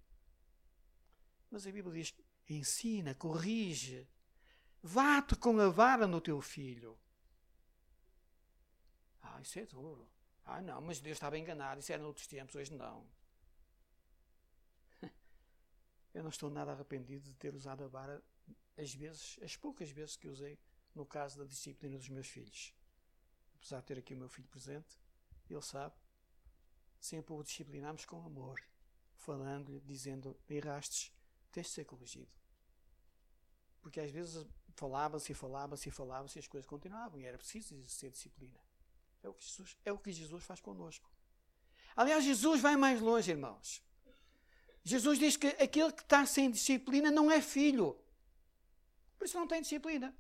Mas 1.50 1.66
a 1.66 1.72
Bíblia 1.72 1.94
diz: 1.94 2.14
ensina, 2.48 3.14
corrige, 3.14 4.08
vá-te 4.82 5.36
com 5.36 5.58
a 5.60 5.68
vara 5.68 6.06
no 6.06 6.20
teu 6.20 6.40
filho. 6.40 6.98
Ah, 9.22 9.40
isso 9.40 9.58
é 9.58 9.66
duro. 9.66 10.08
Ah, 10.44 10.60
não, 10.60 10.80
mas 10.80 11.00
Deus 11.00 11.16
estava 11.16 11.38
enganado. 11.38 11.80
Isso 11.80 11.92
era 11.92 12.02
noutros 12.02 12.26
tempos, 12.26 12.54
hoje 12.54 12.72
não. 12.74 13.06
Eu 16.14 16.22
não 16.22 16.30
estou 16.30 16.50
nada 16.50 16.72
arrependido 16.72 17.24
de 17.24 17.34
ter 17.34 17.54
usado 17.54 17.84
a 17.84 17.88
vara 17.88 18.22
as 18.76 18.94
vezes, 18.94 19.38
as 19.42 19.56
poucas 19.56 19.90
vezes 19.90 20.16
que 20.16 20.28
usei 20.28 20.58
no 20.94 21.04
caso 21.04 21.38
da 21.38 21.44
disciplina 21.44 21.98
dos 21.98 22.08
meus 22.08 22.26
filhos. 22.26 22.74
Apesar 23.56 23.80
de 23.80 23.86
ter 23.86 23.98
aqui 23.98 24.14
o 24.14 24.16
meu 24.16 24.28
filho 24.28 24.48
presente, 24.48 24.98
ele 25.48 25.60
sabe, 25.60 25.94
sempre 26.98 27.32
o 27.34 27.42
disciplinamos 27.42 28.04
com 28.04 28.24
amor, 28.24 28.58
falando-lhe, 29.16 29.80
dizendo: 29.80 30.38
errastes, 30.48 31.12
tens 31.52 31.66
de 31.66 31.72
ser 31.72 31.84
corrigido. 31.84 32.30
Porque 33.82 34.00
às 34.00 34.10
vezes 34.10 34.46
falava-se, 34.74 35.34
falava-se, 35.34 35.90
falava-se 35.90 36.38
e 36.38 36.40
as 36.40 36.46
coisas 36.46 36.68
continuavam 36.68 37.20
e 37.20 37.24
era 37.24 37.38
preciso 37.38 37.74
exercer 37.74 38.10
disciplina. 38.10 38.58
É 39.22 39.28
o 39.28 39.34
que 39.34 39.44
Jesus, 39.44 39.76
é 39.84 39.92
o 39.92 39.98
que 39.98 40.12
Jesus 40.12 40.44
faz 40.44 40.60
conosco. 40.60 41.10
Aliás, 41.94 42.24
Jesus 42.24 42.60
vai 42.60 42.76
mais 42.76 43.00
longe, 43.00 43.30
irmãos. 43.30 43.82
Jesus 44.82 45.18
diz 45.18 45.36
que 45.36 45.48
aquele 45.48 45.92
que 45.92 46.02
está 46.02 46.24
sem 46.24 46.50
disciplina 46.50 47.10
não 47.10 47.30
é 47.30 47.40
filho. 47.42 47.98
Por 49.18 49.26
isso 49.26 49.38
não 49.38 49.46
tem 49.46 49.60
disciplina. 49.60 50.16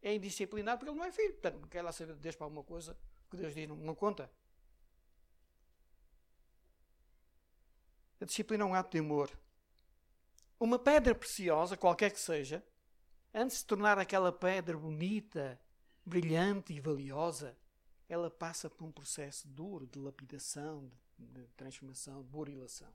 É 0.00 0.14
indisciplinado 0.14 0.78
porque 0.78 0.90
ele 0.90 0.98
não 0.98 1.04
é 1.04 1.12
filho. 1.12 1.32
Portanto, 1.32 1.60
não 1.60 1.68
quer 1.68 1.82
lá 1.82 1.92
saber 1.92 2.14
de 2.14 2.20
Deus 2.20 2.36
para 2.36 2.46
alguma 2.46 2.64
coisa 2.64 2.96
que 3.30 3.36
Deus 3.36 3.54
diz, 3.54 3.68
não, 3.68 3.76
não 3.76 3.94
conta. 3.94 4.30
A 8.20 8.24
disciplina 8.24 8.64
é 8.64 8.66
um 8.66 8.74
ato 8.74 8.92
de 8.92 8.98
amor. 8.98 9.30
Uma 10.58 10.78
pedra 10.78 11.14
preciosa, 11.14 11.76
qualquer 11.76 12.10
que 12.10 12.20
seja, 12.20 12.64
antes 13.34 13.56
de 13.56 13.60
se 13.60 13.66
tornar 13.66 13.98
aquela 13.98 14.32
pedra 14.32 14.78
bonita, 14.78 15.60
brilhante 16.06 16.72
e 16.72 16.80
valiosa, 16.80 17.56
ela 18.08 18.30
passa 18.30 18.68
por 18.68 18.84
um 18.84 18.92
processo 18.92 19.48
duro 19.48 19.86
de 19.86 19.98
lapidação, 19.98 20.90
de, 21.18 21.42
de 21.42 21.46
transformação, 21.54 22.22
de 22.22 22.28
burilação. 22.28 22.92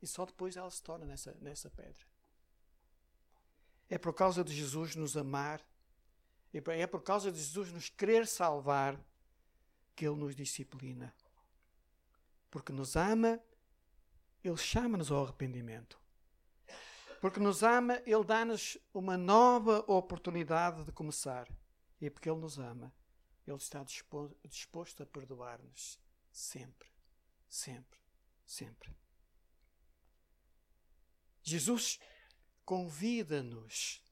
E 0.00 0.06
só 0.06 0.24
depois 0.24 0.56
ela 0.56 0.70
se 0.70 0.82
torna 0.82 1.04
nessa, 1.04 1.34
nessa 1.40 1.70
pedra. 1.70 2.06
É 3.88 3.96
por 3.96 4.12
causa 4.12 4.44
de 4.44 4.54
Jesus 4.54 4.94
nos 4.94 5.16
amar, 5.16 5.64
é 6.52 6.86
por 6.86 7.02
causa 7.02 7.30
de 7.30 7.38
Jesus 7.38 7.72
nos 7.72 7.88
querer 7.88 8.26
salvar, 8.26 8.98
que 9.94 10.06
Ele 10.06 10.16
nos 10.16 10.34
disciplina. 10.36 11.14
Porque 12.50 12.72
nos 12.72 12.96
ama, 12.96 13.40
Ele 14.44 14.56
chama-nos 14.56 15.10
ao 15.10 15.24
arrependimento. 15.24 15.98
Porque 17.20 17.40
nos 17.40 17.62
ama, 17.62 18.00
Ele 18.06 18.24
dá-nos 18.24 18.78
uma 18.94 19.16
nova 19.16 19.84
oportunidade 19.86 20.84
de 20.84 20.92
começar. 20.92 21.48
E 22.00 22.08
porque 22.08 22.30
Ele 22.30 22.40
nos 22.40 22.58
ama, 22.58 22.92
Ele 23.48 23.56
está 23.56 23.82
disposto 24.44 25.02
a 25.02 25.06
perdoar-nos 25.06 25.98
sempre, 26.30 26.90
sempre, 27.48 27.98
sempre. 28.44 28.94
Jesus 31.42 31.98
convida-nos 32.62 34.02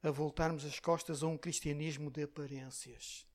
a 0.00 0.12
voltarmos 0.12 0.64
as 0.64 0.78
costas 0.78 1.24
a 1.24 1.26
um 1.26 1.36
cristianismo 1.36 2.08
de 2.08 2.22
aparências. 2.22 3.26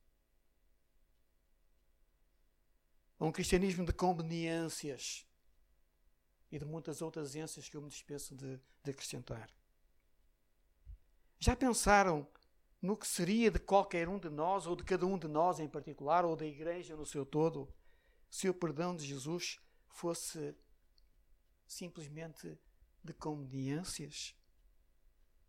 A 3.18 3.26
um 3.26 3.32
cristianismo 3.32 3.84
de 3.84 3.92
conveniências 3.92 5.26
e 6.50 6.58
de 6.58 6.64
muitas 6.64 7.02
outras 7.02 7.34
ênsias 7.34 7.68
que 7.68 7.76
eu 7.76 7.82
me 7.82 7.90
dispenso 7.90 8.34
de, 8.34 8.58
de 8.82 8.90
acrescentar. 8.90 9.50
Já 11.38 11.54
pensaram 11.54 12.26
no 12.80 12.96
que 12.96 13.06
seria 13.06 13.50
de 13.50 13.58
qualquer 13.58 14.08
um 14.08 14.18
de 14.18 14.30
nós, 14.30 14.66
ou 14.66 14.74
de 14.74 14.84
cada 14.84 15.06
um 15.06 15.18
de 15.18 15.28
nós 15.28 15.60
em 15.60 15.68
particular, 15.68 16.24
ou 16.24 16.34
da 16.34 16.46
igreja 16.46 16.96
no 16.96 17.04
seu 17.04 17.26
todo, 17.26 17.72
se 18.30 18.48
o 18.48 18.54
perdão 18.54 18.96
de 18.96 19.04
Jesus 19.04 19.60
fosse 19.88 20.54
simplesmente 21.66 22.58
de 23.04 23.12
conveniências 23.12 24.34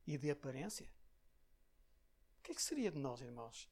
e 0.06 0.18
de 0.18 0.30
aparência? 0.30 0.92
O 2.40 2.44
que, 2.44 2.52
é 2.52 2.56
que 2.56 2.62
seria 2.62 2.92
de 2.92 3.00
nós, 3.00 3.22
irmãos, 3.22 3.70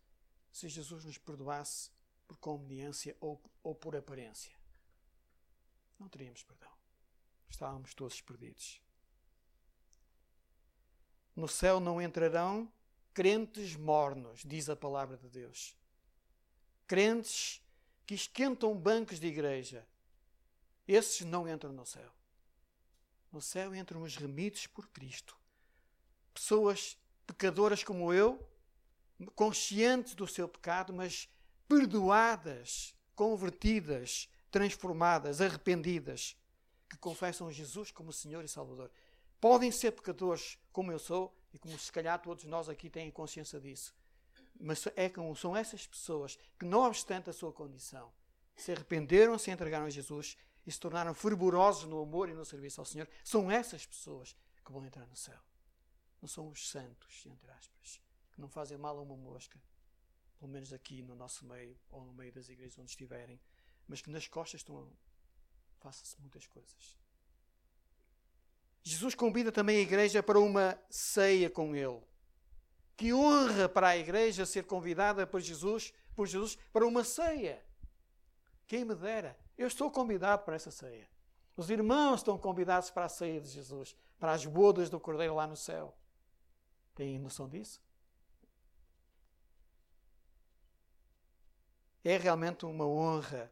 se 0.52 0.70
Jesus 0.70 1.04
nos 1.04 1.18
perdoasse 1.18 1.92
por 2.28 2.38
conveniência 2.38 3.18
ou, 3.20 3.42
ou 3.62 3.76
por 3.76 3.96
aparência? 3.96 4.56
Não 5.98 6.08
teríamos 6.08 6.44
perdão. 6.44 6.72
Estávamos 7.50 7.94
todos 7.94 8.22
perdidos. 8.22 8.82
No 11.36 11.48
céu 11.48 11.80
não 11.80 12.02
entrarão 12.02 12.72
crentes 13.14 13.76
mornos, 13.76 14.44
diz 14.46 14.70
a 14.70 14.76
palavra 14.76 15.18
de 15.18 15.30
Deus. 15.30 15.76
Crentes 16.88 17.62
que 18.06 18.16
esquentam 18.16 18.76
bancos 18.76 19.20
de 19.20 19.28
igreja. 19.28 19.88
Esses 20.88 21.26
não 21.26 21.48
entram 21.48 21.72
no 21.72 21.86
céu. 21.86 22.12
No 23.32 23.42
céu 23.42 23.76
entram 23.76 24.02
os 24.02 24.16
remidos 24.16 24.66
por 24.66 24.88
Cristo. 24.88 25.38
Pessoas 26.34 26.98
pecadoras 27.28 27.84
como 27.84 28.12
eu, 28.12 28.44
conscientes 29.36 30.16
do 30.16 30.28
seu 30.28 30.48
pecado, 30.48 30.92
mas 30.94 31.30
perdoadas, 31.68 32.96
convertidas, 33.16 34.28
transformadas, 34.50 35.42
arrependidas 35.42 36.36
que 36.90 36.98
confessam 36.98 37.52
Jesus 37.52 37.92
como 37.92 38.12
Senhor 38.12 38.44
e 38.44 38.48
Salvador. 38.48 38.90
Podem 39.40 39.72
ser 39.72 39.92
pecadores 39.92 40.58
como 40.72 40.92
eu 40.92 40.98
sou 40.98 41.39
e 41.54 41.60
como 41.60 41.78
se 41.78 41.92
calhar 41.92 42.22
todos 42.22 42.46
nós 42.46 42.70
aqui 42.70 42.90
têm 42.90 43.10
consciência 43.12 43.60
disso. 43.60 43.94
Mas 44.60 44.86
é 44.96 45.12
são 45.36 45.56
essas 45.56 45.88
pessoas 45.88 46.38
que, 46.58 46.66
não 46.66 46.82
obstante 46.82 47.30
a 47.30 47.34
sua 47.34 47.52
condição, 47.52 48.12
se 48.56 48.72
arrependeram, 48.72 49.38
se 49.38 49.52
entregaram 49.52 49.86
a 49.86 49.90
Jesus 49.90 50.38
e 50.68 50.72
se 50.72 50.80
tornaram 50.80 51.14
fervorosos 51.14 51.86
no 51.86 52.02
amor 52.02 52.30
e 52.30 52.34
no 52.34 52.44
serviço 52.44 52.82
ao 52.82 52.86
Senhor. 52.86 53.08
São 53.24 53.50
essas 53.50 53.86
pessoas 53.86 54.36
que 54.66 54.72
vão 54.72 54.86
entrar 54.86 55.06
no 55.08 55.16
céu. 55.16 55.40
Não 56.22 56.28
são 56.28 56.50
os 56.50 56.70
santos, 56.70 57.26
entre 57.26 57.50
aspas, 57.52 58.02
que 58.32 58.42
não 58.42 58.50
fazem 58.50 58.78
mal 58.78 58.98
a 58.98 59.02
uma 59.02 59.16
mosca, 59.16 59.62
pelo 60.38 60.52
menos 60.52 60.74
aqui 60.74 61.02
no 61.02 61.16
nosso 61.16 61.46
meio 61.46 61.78
ou 61.90 62.04
no 62.04 62.14
meio 62.14 62.32
das 62.34 62.50
igrejas 62.50 62.78
onde 62.78 62.90
estiverem, 62.90 63.40
mas 63.88 64.02
que 64.02 64.10
nas 64.10 64.28
costas 64.28 64.60
estão 64.60 64.92
faça-se 65.80 66.20
muitas 66.20 66.46
coisas. 66.46 66.98
Jesus 68.90 69.14
convida 69.14 69.52
também 69.52 69.78
a 69.78 69.82
igreja 69.82 70.24
para 70.24 70.40
uma 70.40 70.76
ceia 70.90 71.48
com 71.48 71.76
ele. 71.76 72.02
Que 72.98 73.14
honra 73.14 73.70
para 73.70 73.90
a 73.90 73.98
igreja 73.98 74.48
ser 74.48 74.64
convidada 74.66 75.28
por 75.28 75.40
Jesus, 75.40 75.94
por 76.16 76.26
Jesus 76.26 76.58
para 76.74 76.88
uma 76.88 77.04
ceia. 77.04 77.64
Quem 78.66 78.84
me 78.84 78.96
dera. 78.96 79.38
Eu 79.56 79.68
estou 79.68 79.92
convidado 79.92 80.44
para 80.44 80.56
essa 80.56 80.72
ceia. 80.72 81.08
Os 81.56 81.70
irmãos 81.70 82.22
estão 82.22 82.36
convidados 82.36 82.90
para 82.90 83.06
a 83.06 83.10
ceia 83.10 83.40
de 83.40 83.50
Jesus, 83.50 83.96
para 84.18 84.32
as 84.32 84.44
bodas 84.44 84.90
do 84.90 85.00
Cordeiro 85.00 85.36
lá 85.36 85.46
no 85.46 85.56
céu. 85.56 85.96
Têm 86.96 87.20
noção 87.20 87.48
disso? 87.48 87.80
É 92.04 92.18
realmente 92.18 92.66
uma 92.66 92.88
honra 92.88 93.52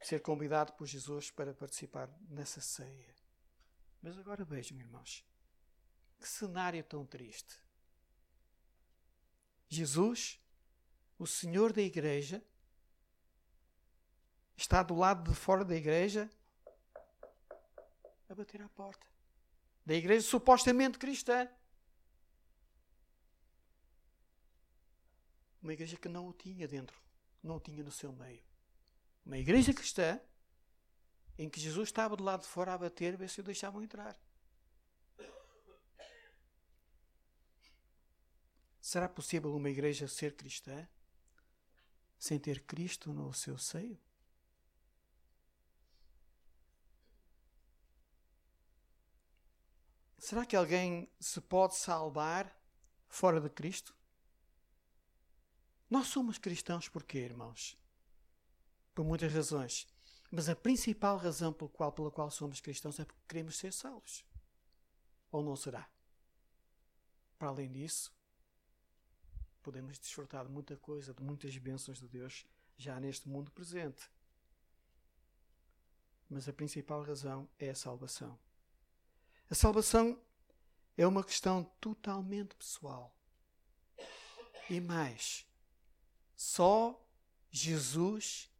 ser 0.00 0.20
convidado 0.20 0.72
por 0.72 0.86
Jesus 0.86 1.30
para 1.30 1.54
participar 1.54 2.10
nessa 2.28 2.60
ceia. 2.60 3.15
Mas 4.06 4.16
agora 4.16 4.44
vejam, 4.44 4.78
irmãos, 4.78 5.26
que 6.20 6.28
cenário 6.28 6.84
tão 6.84 7.04
triste. 7.04 7.60
Jesus, 9.68 10.40
o 11.18 11.26
Senhor 11.26 11.72
da 11.72 11.82
igreja, 11.82 12.40
está 14.56 14.80
do 14.84 14.94
lado 14.94 15.28
de 15.28 15.36
fora 15.36 15.64
da 15.64 15.74
igreja 15.74 16.30
a 18.28 18.34
bater 18.36 18.62
à 18.62 18.68
porta. 18.68 19.04
Da 19.84 19.94
igreja 19.94 20.24
supostamente 20.24 20.98
cristã. 21.00 21.50
Uma 25.60 25.72
igreja 25.72 25.96
que 25.96 26.08
não 26.08 26.28
o 26.28 26.32
tinha 26.32 26.68
dentro, 26.68 26.96
não 27.42 27.56
o 27.56 27.60
tinha 27.60 27.82
no 27.82 27.90
seu 27.90 28.12
meio. 28.12 28.44
Uma 29.24 29.38
igreja 29.38 29.74
cristã 29.74 30.20
em 31.38 31.48
que 31.48 31.60
Jesus 31.60 31.88
estava 31.88 32.16
do 32.16 32.24
lado 32.24 32.42
de 32.42 32.48
fora 32.48 32.74
a 32.74 32.78
bater, 32.78 33.16
ver 33.16 33.28
se 33.28 33.40
o 33.40 33.44
deixavam 33.44 33.82
entrar. 33.82 34.18
Será 38.80 39.08
possível 39.08 39.54
uma 39.54 39.68
igreja 39.68 40.06
ser 40.06 40.36
cristã 40.36 40.88
sem 42.18 42.38
ter 42.38 42.62
Cristo 42.64 43.12
no 43.12 43.32
seu 43.32 43.58
seio? 43.58 43.98
Será 50.18 50.46
que 50.46 50.56
alguém 50.56 51.10
se 51.20 51.40
pode 51.40 51.76
salvar 51.76 52.56
fora 53.08 53.40
de 53.40 53.50
Cristo? 53.50 53.94
Nós 55.90 56.08
somos 56.08 56.38
cristãos 56.38 56.88
porquê, 56.88 57.18
irmãos? 57.18 57.78
por 58.96 59.04
muitas 59.04 59.30
razões. 59.30 59.86
Mas 60.30 60.48
a 60.48 60.56
principal 60.56 61.16
razão 61.16 61.52
pela 61.52 61.70
qual, 61.70 61.92
pela 61.92 62.10
qual 62.10 62.30
somos 62.30 62.60
cristãos 62.60 62.98
é 62.98 63.04
porque 63.04 63.22
queremos 63.28 63.56
ser 63.56 63.72
salvos. 63.72 64.24
Ou 65.30 65.42
não 65.42 65.56
será? 65.56 65.88
Para 67.38 67.48
além 67.48 67.70
disso, 67.70 68.12
podemos 69.62 69.98
desfrutar 69.98 70.44
de 70.44 70.50
muita 70.50 70.76
coisa, 70.76 71.14
de 71.14 71.22
muitas 71.22 71.56
bênçãos 71.58 72.00
de 72.00 72.08
Deus 72.08 72.46
já 72.76 72.98
neste 72.98 73.28
mundo 73.28 73.50
presente. 73.50 74.10
Mas 76.28 76.48
a 76.48 76.52
principal 76.52 77.02
razão 77.02 77.48
é 77.58 77.70
a 77.70 77.74
salvação. 77.74 78.38
A 79.48 79.54
salvação 79.54 80.20
é 80.96 81.06
uma 81.06 81.22
questão 81.22 81.64
totalmente 81.80 82.54
pessoal. 82.56 83.14
E 84.68 84.80
mais, 84.80 85.46
só 86.34 87.00
Jesus 87.50 88.50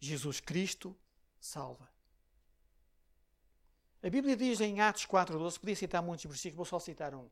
Jesus 0.00 0.40
Cristo 0.40 0.96
salva. 1.40 1.88
A 4.02 4.08
Bíblia 4.08 4.36
diz 4.36 4.60
em 4.60 4.80
Atos 4.80 5.06
4,12, 5.06 5.58
podia 5.58 5.76
citar 5.76 6.02
muitos 6.02 6.24
versículos, 6.24 6.56
vou 6.56 6.64
só 6.64 6.78
citar 6.78 7.14
um, 7.14 7.28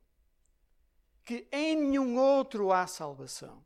que 1.25 1.47
em 1.51 1.75
nenhum 1.75 2.17
outro 2.17 2.71
há 2.71 2.85
salvação. 2.87 3.63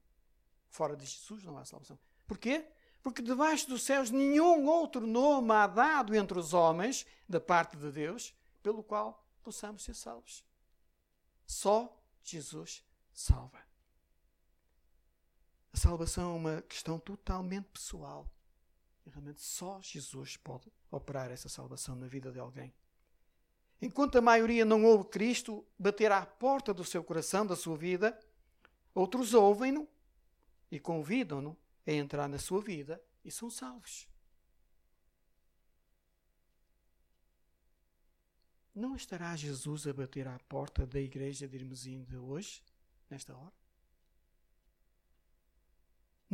Fora 0.69 0.95
de 0.95 1.05
Jesus 1.05 1.43
não 1.43 1.57
há 1.57 1.65
salvação. 1.65 1.99
Porquê? 2.25 2.65
Porque 3.01 3.21
debaixo 3.21 3.67
dos 3.67 3.83
céus 3.83 4.09
nenhum 4.09 4.65
outro 4.67 5.05
nome 5.05 5.51
há 5.51 5.67
dado 5.67 6.15
entre 6.15 6.39
os 6.39 6.53
homens, 6.53 7.05
da 7.27 7.39
parte 7.39 7.75
de 7.75 7.91
Deus, 7.91 8.33
pelo 8.61 8.81
qual 8.81 9.25
possamos 9.43 9.83
ser 9.83 9.93
salvos. 9.93 10.43
Só 11.45 12.01
Jesus 12.23 12.83
salva. 13.13 13.59
A 15.73 15.77
salvação 15.77 16.33
é 16.33 16.37
uma 16.37 16.61
questão 16.61 16.97
totalmente 16.97 17.65
pessoal. 17.65 18.29
E 19.05 19.09
realmente 19.09 19.41
só 19.41 19.81
Jesus 19.81 20.37
pode 20.37 20.71
operar 20.89 21.31
essa 21.31 21.49
salvação 21.49 21.95
na 21.95 22.07
vida 22.07 22.31
de 22.31 22.39
alguém. 22.39 22.73
Enquanto 23.81 24.17
a 24.17 24.21
maioria 24.21 24.63
não 24.63 24.85
ouve 24.85 25.09
Cristo 25.09 25.65
bater 25.77 26.11
à 26.11 26.25
porta 26.25 26.73
do 26.73 26.85
seu 26.85 27.03
coração, 27.03 27.45
da 27.45 27.55
sua 27.55 27.75
vida, 27.75 28.17
outros 28.95 29.33
ouvem-no 29.33 29.87
e 30.71 30.79
convidam-no 30.79 31.57
a 31.85 31.91
entrar 31.91 32.29
na 32.29 32.39
sua 32.39 32.61
vida 32.61 33.03
e 33.25 33.29
são 33.29 33.49
salvos. 33.49 34.07
Não 38.73 38.95
estará 38.95 39.35
Jesus 39.35 39.85
a 39.85 39.93
bater 39.93 40.27
à 40.27 40.39
porta 40.49 40.87
da 40.87 40.99
igreja 40.99 41.47
de 41.47 41.57
Irmesinde 41.57 42.17
hoje, 42.17 42.63
nesta 43.09 43.35
hora? 43.35 43.62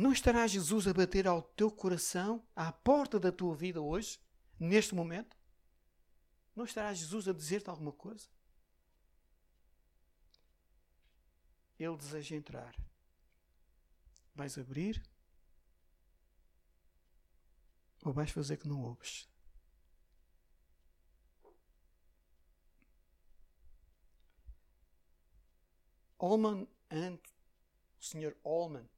Não 0.00 0.12
estará 0.12 0.46
Jesus 0.46 0.88
a 0.88 0.94
bater 0.94 1.26
ao 1.26 1.42
teu 1.42 1.70
coração, 1.70 2.42
à 2.56 2.72
porta 2.72 3.20
da 3.20 3.30
tua 3.30 3.54
vida 3.54 3.82
hoje, 3.82 4.18
neste 4.58 4.94
momento? 4.94 5.36
Não 6.56 6.64
estará 6.64 6.94
Jesus 6.94 7.28
a 7.28 7.34
dizer-te 7.34 7.68
alguma 7.68 7.92
coisa? 7.92 8.26
Ele 11.78 11.98
deseja 11.98 12.34
entrar. 12.34 12.74
Vais 14.34 14.56
abrir? 14.56 15.02
Ou 18.02 18.10
vais 18.10 18.30
fazer 18.30 18.56
que 18.56 18.66
não 18.66 18.82
ouves? 18.82 19.28
Allman 26.18 26.66
and 26.90 27.18
o 27.98 28.02
Sr. 28.02 28.34
Allman, 28.42 28.88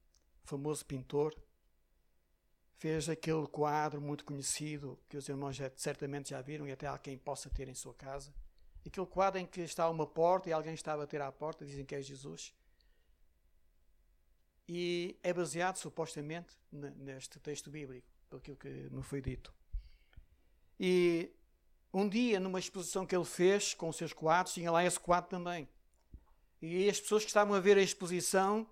famoso 0.44 0.84
pintor, 0.84 1.34
fez 2.82 3.08
aquele 3.08 3.46
quadro 3.46 4.00
muito 4.00 4.24
conhecido 4.24 4.98
que 5.08 5.16
os 5.16 5.28
irmãos 5.28 5.54
já, 5.54 5.70
certamente 5.76 6.30
já 6.30 6.42
viram 6.42 6.66
e 6.66 6.72
até 6.72 6.86
há 6.88 6.98
quem 6.98 7.16
possa 7.16 7.48
ter 7.48 7.68
em 7.68 7.74
sua 7.74 7.94
casa. 7.94 8.34
Aquele 8.84 9.06
quadro 9.06 9.40
em 9.40 9.46
que 9.46 9.60
está 9.60 9.88
uma 9.88 10.06
porta 10.06 10.48
e 10.48 10.52
alguém 10.52 10.74
está 10.74 10.92
a 10.94 10.96
bater 10.96 11.20
à 11.20 11.30
porta, 11.30 11.64
dizem 11.64 11.84
que 11.84 11.94
é 11.94 12.02
Jesus. 12.02 12.52
E 14.68 15.16
é 15.22 15.32
baseado 15.32 15.76
supostamente 15.76 16.56
neste 16.72 17.38
texto 17.38 17.70
bíblico, 17.70 18.08
pelo 18.28 18.56
que 18.56 18.68
me 18.90 19.02
foi 19.02 19.20
dito. 19.20 19.54
E 20.80 21.30
um 21.94 22.08
dia, 22.08 22.40
numa 22.40 22.58
exposição 22.58 23.06
que 23.06 23.14
ele 23.14 23.24
fez 23.24 23.74
com 23.74 23.88
os 23.88 23.96
seus 23.96 24.12
quadros, 24.12 24.54
tinha 24.54 24.72
lá 24.72 24.84
esse 24.84 24.98
quadro 24.98 25.30
também. 25.30 25.68
E 26.60 26.88
as 26.88 27.00
pessoas 27.00 27.22
que 27.22 27.30
estavam 27.30 27.54
a 27.54 27.60
ver 27.60 27.76
a 27.76 27.82
exposição 27.82 28.66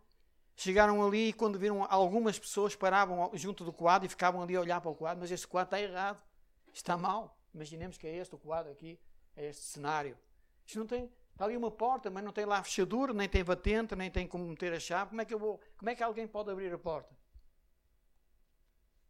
chegaram 0.60 1.02
ali 1.02 1.28
e 1.28 1.32
quando 1.32 1.58
viram 1.58 1.86
algumas 1.88 2.38
pessoas 2.38 2.76
paravam 2.76 3.30
junto 3.32 3.64
do 3.64 3.72
quadro 3.72 4.04
e 4.04 4.10
ficavam 4.10 4.42
ali 4.42 4.54
a 4.54 4.60
olhar 4.60 4.78
para 4.78 4.90
o 4.90 4.94
quadro, 4.94 5.20
mas 5.20 5.30
este 5.30 5.48
quadro 5.48 5.74
está 5.74 5.80
errado, 5.80 6.22
está 6.70 6.98
mal. 6.98 7.34
Imaginemos 7.54 7.96
que 7.96 8.06
é 8.06 8.16
este 8.16 8.34
o 8.34 8.38
quadro 8.38 8.70
aqui, 8.70 9.00
é 9.34 9.48
este 9.48 9.62
cenário. 9.62 10.18
Isto 10.66 10.78
não 10.78 10.86
tem, 10.86 11.10
está 11.32 11.46
ali 11.46 11.56
uma 11.56 11.70
porta, 11.70 12.10
mas 12.10 12.22
não 12.22 12.30
tem 12.30 12.44
lá 12.44 12.62
fechadura, 12.62 13.14
nem 13.14 13.26
tem 13.26 13.42
batente, 13.42 13.96
nem 13.96 14.10
tem 14.10 14.28
como 14.28 14.44
meter 14.44 14.74
a 14.74 14.78
chave. 14.78 15.08
Como 15.08 15.22
é 15.22 15.24
que 15.24 15.32
eu 15.32 15.38
vou, 15.38 15.58
como 15.78 15.88
é 15.88 15.94
que 15.94 16.02
alguém 16.02 16.28
pode 16.28 16.50
abrir 16.50 16.72
a 16.74 16.78
porta? 16.78 17.16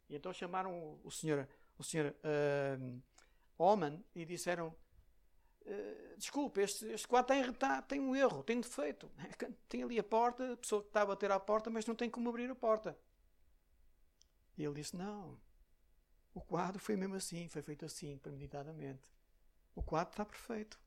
E 0.09 0.15
então 0.15 0.33
chamaram 0.33 1.01
o 1.03 1.11
senhor, 1.11 1.49
o 1.77 1.83
senhor 1.83 2.15
uh, 2.15 3.03
Oman 3.59 4.01
e 4.15 4.25
disseram 4.25 4.73
eh, 5.67 6.15
desculpe, 6.17 6.61
este, 6.61 6.87
este 6.87 7.07
quadro 7.07 7.35
tem, 7.35 7.53
tá, 7.53 7.83
tem 7.83 8.01
um 8.01 8.15
erro, 8.15 8.43
tem 8.43 8.59
um 8.59 8.61
defeito. 8.61 9.11
Tem 9.69 9.83
ali 9.83 9.99
a 9.99 10.03
porta, 10.03 10.53
a 10.53 10.57
pessoa 10.57 10.83
que 10.83 10.89
está 10.89 11.03
a 11.03 11.07
bater 11.07 11.31
à 11.31 11.39
porta, 11.39 11.71
mas 11.71 11.87
não 11.87 11.95
tem 11.95 12.11
como 12.11 12.29
abrir 12.29 12.51
a 12.51 12.55
porta. 12.55 12.99
E 14.57 14.65
ele 14.65 14.75
disse: 14.75 14.97
Não, 14.97 15.39
o 16.35 16.41
quadro 16.41 16.79
foi 16.81 16.97
mesmo 16.97 17.15
assim, 17.15 17.49
foi 17.49 17.63
feito 17.63 17.85
assim, 17.85 18.19
premeditadamente. 18.19 19.11
O 19.75 19.83
quadro 19.83 20.13
está 20.13 20.25
perfeito. 20.25 20.79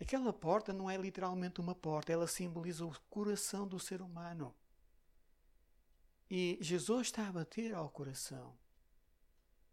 Aquela 0.00 0.32
porta 0.32 0.72
não 0.72 0.90
é 0.90 0.96
literalmente 0.96 1.60
uma 1.60 1.74
porta, 1.74 2.12
ela 2.12 2.26
simboliza 2.26 2.84
o 2.84 3.00
coração 3.08 3.66
do 3.66 3.78
ser 3.78 4.02
humano. 4.02 4.54
E 6.30 6.58
Jesus 6.60 7.08
está 7.08 7.28
a 7.28 7.32
bater 7.32 7.74
ao 7.74 7.88
coração. 7.90 8.56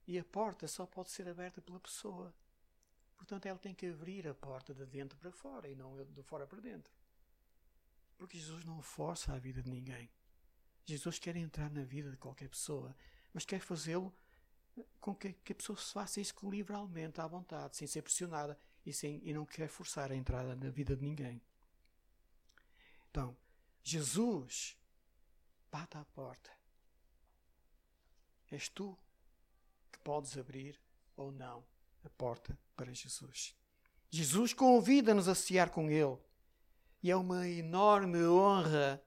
E 0.07 0.19
a 0.19 0.23
porta 0.23 0.67
só 0.67 0.85
pode 0.85 1.09
ser 1.09 1.27
aberta 1.27 1.61
pela 1.61 1.79
pessoa. 1.79 2.33
Portanto, 3.21 3.45
ela 3.45 3.59
tem 3.59 3.71
que 3.71 3.85
abrir 3.85 4.27
a 4.27 4.33
porta 4.33 4.73
de 4.73 4.83
dentro 4.83 5.15
para 5.19 5.31
fora 5.31 5.69
e 5.69 5.75
não 5.75 5.95
de 6.03 6.23
fora 6.23 6.47
para 6.47 6.59
dentro. 6.59 6.91
Porque 8.17 8.35
Jesus 8.35 8.65
não 8.65 8.81
força 8.81 9.31
a 9.31 9.37
vida 9.37 9.61
de 9.61 9.69
ninguém. 9.69 10.09
Jesus 10.87 11.19
quer 11.19 11.35
entrar 11.35 11.69
na 11.69 11.83
vida 11.83 12.09
de 12.09 12.17
qualquer 12.17 12.49
pessoa, 12.49 12.95
mas 13.31 13.45
quer 13.45 13.59
fazê-lo 13.59 14.11
com 14.99 15.13
que, 15.13 15.35
a 15.51 15.53
pessoa 15.53 15.77
se 15.77 15.93
faça 15.93 16.19
isso 16.19 16.33
livremente, 16.49 17.21
à 17.21 17.27
vontade, 17.27 17.77
sem 17.77 17.85
ser 17.85 18.01
pressionada 18.01 18.57
e, 18.83 18.91
sem, 18.91 19.21
e 19.23 19.31
não 19.31 19.45
quer 19.45 19.69
forçar 19.69 20.11
a 20.11 20.15
entrada 20.15 20.55
na 20.55 20.71
vida 20.71 20.95
de 20.95 21.03
ninguém. 21.03 21.39
Então, 23.11 23.37
Jesus 23.83 24.75
bate 25.71 25.95
à 25.95 26.03
porta. 26.05 26.49
És 28.49 28.67
tu 28.67 28.97
que 29.91 29.99
podes 29.99 30.35
abrir 30.35 30.81
ou 31.15 31.31
não 31.31 31.63
a 32.03 32.09
porta 32.09 32.57
para 32.81 32.95
Jesus. 32.95 33.55
Jesus 34.09 34.53
convida-nos 34.53 35.27
a 35.27 35.35
cear 35.35 35.69
com 35.69 35.87
Ele. 35.87 36.17
E 37.03 37.11
é 37.11 37.15
uma 37.15 37.47
enorme 37.47 38.25
honra 38.25 38.99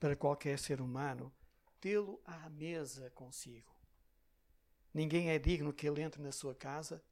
para 0.00 0.16
qualquer 0.16 0.58
ser 0.58 0.80
humano 0.80 1.30
tê-lo 1.78 2.18
à 2.24 2.48
mesa 2.48 3.10
consigo. 3.10 3.70
Ninguém 4.94 5.28
é 5.28 5.38
digno 5.38 5.74
que 5.74 5.86
ele 5.86 6.00
entre 6.00 6.22
na 6.22 6.32
sua 6.32 6.54
casa 6.54 7.04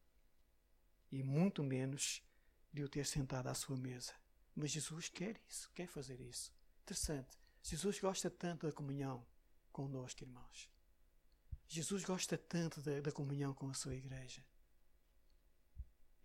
e 1.13 1.23
muito 1.23 1.63
menos 1.63 2.23
de 2.73 2.83
o 2.83 2.89
ter 2.89 3.05
sentado 3.05 3.49
à 3.49 3.55
sua 3.55 3.77
mesa. 3.77 4.15
Mas 4.57 4.71
Jesus 4.71 5.11
quer 5.11 5.39
isso, 5.49 5.71
quer 5.75 5.87
fazer 5.87 6.19
isso. 6.21 6.51
Interessante. 6.83 7.39
Jesus 7.63 8.01
gosta 8.01 8.31
tanto 8.31 8.67
da 8.67 8.73
comunhão 8.73 9.27
conosco, 9.71 10.25
irmãos. 10.25 10.71
Jesus 11.69 12.05
gosta 12.05 12.39
tanto 12.39 12.81
da, 12.81 13.01
da 13.03 13.13
comunhão 13.13 13.53
com 13.53 13.69
a 13.69 13.75
sua 13.75 13.95
igreja. 13.95 14.43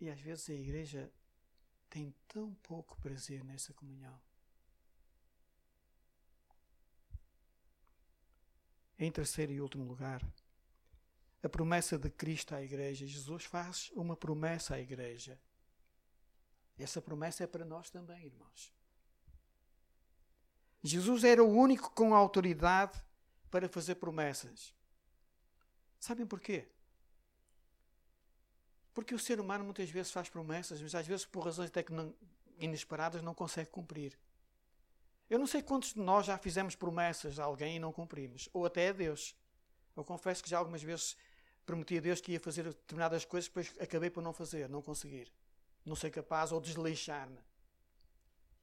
E 0.00 0.10
às 0.10 0.20
vezes 0.20 0.50
a 0.50 0.54
igreja 0.54 1.12
tem 1.88 2.14
tão 2.28 2.54
pouco 2.62 2.98
prazer 3.00 3.42
nessa 3.44 3.72
comunhão. 3.72 4.20
Em 8.98 9.10
terceiro 9.10 9.52
e 9.52 9.60
último 9.60 9.84
lugar, 9.84 10.22
a 11.42 11.48
promessa 11.48 11.98
de 11.98 12.10
Cristo 12.10 12.54
à 12.54 12.62
igreja. 12.62 13.06
Jesus 13.06 13.44
faz 13.44 13.90
uma 13.94 14.16
promessa 14.16 14.74
à 14.74 14.80
igreja. 14.80 15.40
Essa 16.78 17.00
promessa 17.00 17.44
é 17.44 17.46
para 17.46 17.64
nós 17.64 17.88
também, 17.88 18.26
irmãos. 18.26 18.72
Jesus 20.82 21.24
era 21.24 21.42
o 21.42 21.48
único 21.48 21.90
com 21.92 22.14
autoridade 22.14 23.02
para 23.50 23.68
fazer 23.68 23.96
promessas. 23.96 24.74
Sabem 25.98 26.26
porquê? 26.26 26.68
Porque 28.96 29.14
o 29.14 29.18
ser 29.18 29.38
humano 29.38 29.62
muitas 29.62 29.90
vezes 29.90 30.10
faz 30.10 30.30
promessas, 30.30 30.80
mas 30.80 30.94
às 30.94 31.06
vezes 31.06 31.26
por 31.26 31.44
razões 31.44 31.68
até 31.68 31.82
que 31.82 31.92
não, 31.92 32.14
inesperadas 32.58 33.20
não 33.20 33.34
consegue 33.34 33.68
cumprir. 33.68 34.18
Eu 35.28 35.38
não 35.38 35.46
sei 35.46 35.60
quantos 35.60 35.92
de 35.92 36.00
nós 36.00 36.24
já 36.24 36.38
fizemos 36.38 36.74
promessas 36.74 37.38
a 37.38 37.44
alguém 37.44 37.76
e 37.76 37.78
não 37.78 37.92
cumprimos, 37.92 38.48
ou 38.54 38.64
até 38.64 38.88
a 38.88 38.92
Deus. 38.92 39.36
Eu 39.94 40.02
confesso 40.02 40.42
que 40.42 40.48
já 40.48 40.56
algumas 40.56 40.82
vezes 40.82 41.14
prometi 41.66 41.98
a 41.98 42.00
Deus 42.00 42.22
que 42.22 42.32
ia 42.32 42.40
fazer 42.40 42.62
determinadas 42.62 43.26
coisas, 43.26 43.48
depois 43.48 43.70
acabei 43.78 44.08
por 44.08 44.22
não 44.22 44.32
fazer, 44.32 44.66
não 44.66 44.80
conseguir. 44.80 45.30
Não 45.84 45.94
ser 45.94 46.08
capaz 46.10 46.50
ou 46.50 46.58
desleixar-me. 46.58 47.38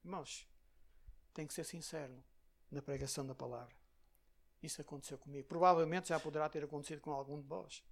Irmãos, 0.04 0.48
tenho 1.32 1.48
que 1.48 1.54
ser 1.54 1.64
sincero 1.64 2.24
na 2.72 2.82
pregação 2.82 3.24
da 3.24 3.36
palavra. 3.36 3.76
Isso 4.64 4.82
aconteceu 4.82 5.20
comigo. 5.20 5.48
Provavelmente 5.48 6.10
já 6.10 6.20
poderá 6.20 6.50
ter 6.50 6.64
acontecido 6.64 7.02
com 7.02 7.12
algum 7.12 7.40
de 7.40 7.48
vós 7.48 7.84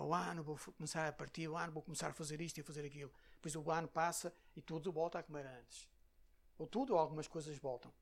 para 0.00 0.06
o 0.06 0.14
ano 0.14 0.42
vou 0.42 0.58
começar 0.78 1.06
a 1.06 1.12
partir 1.12 1.46
o 1.46 1.58
ano, 1.58 1.72
vou 1.72 1.82
começar 1.82 2.08
a 2.08 2.14
fazer 2.14 2.40
isto 2.40 2.56
e 2.56 2.62
a 2.62 2.64
fazer 2.64 2.86
aquilo. 2.86 3.12
Depois 3.34 3.54
o 3.54 3.70
ano 3.70 3.86
passa 3.86 4.32
e 4.56 4.62
tudo 4.62 4.90
volta 4.90 5.18
a 5.18 5.22
comer 5.22 5.44
antes. 5.44 5.86
Ou 6.56 6.66
tudo 6.66 6.94
ou 6.94 6.98
algumas 6.98 7.28
coisas 7.28 7.58
voltam. 7.58 7.92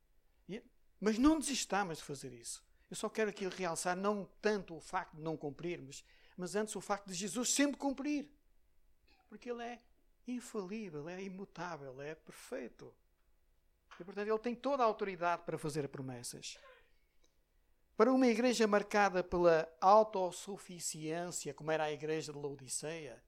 E, 0.47 0.63
mas 1.01 1.17
não 1.17 1.37
desistamos 1.37 1.97
de 1.97 2.05
fazer 2.05 2.31
isso. 2.31 2.63
Eu 2.89 2.95
só 2.95 3.09
quero 3.09 3.29
aqui 3.29 3.45
realçar 3.49 3.97
não 3.97 4.29
tanto 4.41 4.77
o 4.77 4.79
facto 4.79 5.17
de 5.17 5.21
não 5.21 5.35
cumprirmos, 5.35 6.05
mas 6.37 6.55
antes 6.55 6.73
o 6.73 6.79
facto 6.79 7.07
de 7.07 7.13
Jesus 7.13 7.53
sempre 7.53 7.75
cumprir. 7.75 8.29
Porque 9.27 9.49
Ele 9.49 9.61
é 9.61 9.81
infalível, 10.25 11.09
é 11.09 11.21
imutável, 11.21 12.01
é 12.01 12.15
perfeito. 12.15 12.95
E 13.99 14.05
portanto 14.05 14.29
Ele 14.29 14.39
tem 14.39 14.55
toda 14.55 14.83
a 14.83 14.85
autoridade 14.85 15.43
para 15.43 15.57
fazer 15.57 15.89
promessas. 15.89 16.57
Para 17.99 18.13
uma 18.13 18.27
igreja 18.27 18.65
marcada 18.65 19.21
pela 19.21 19.69
autossuficiência, 19.81 21.53
como 21.53 21.69
era 21.69 21.83
a 21.83 21.91
igreja 21.91 22.31
de 22.31 22.39
Laodiceia, 22.39 23.21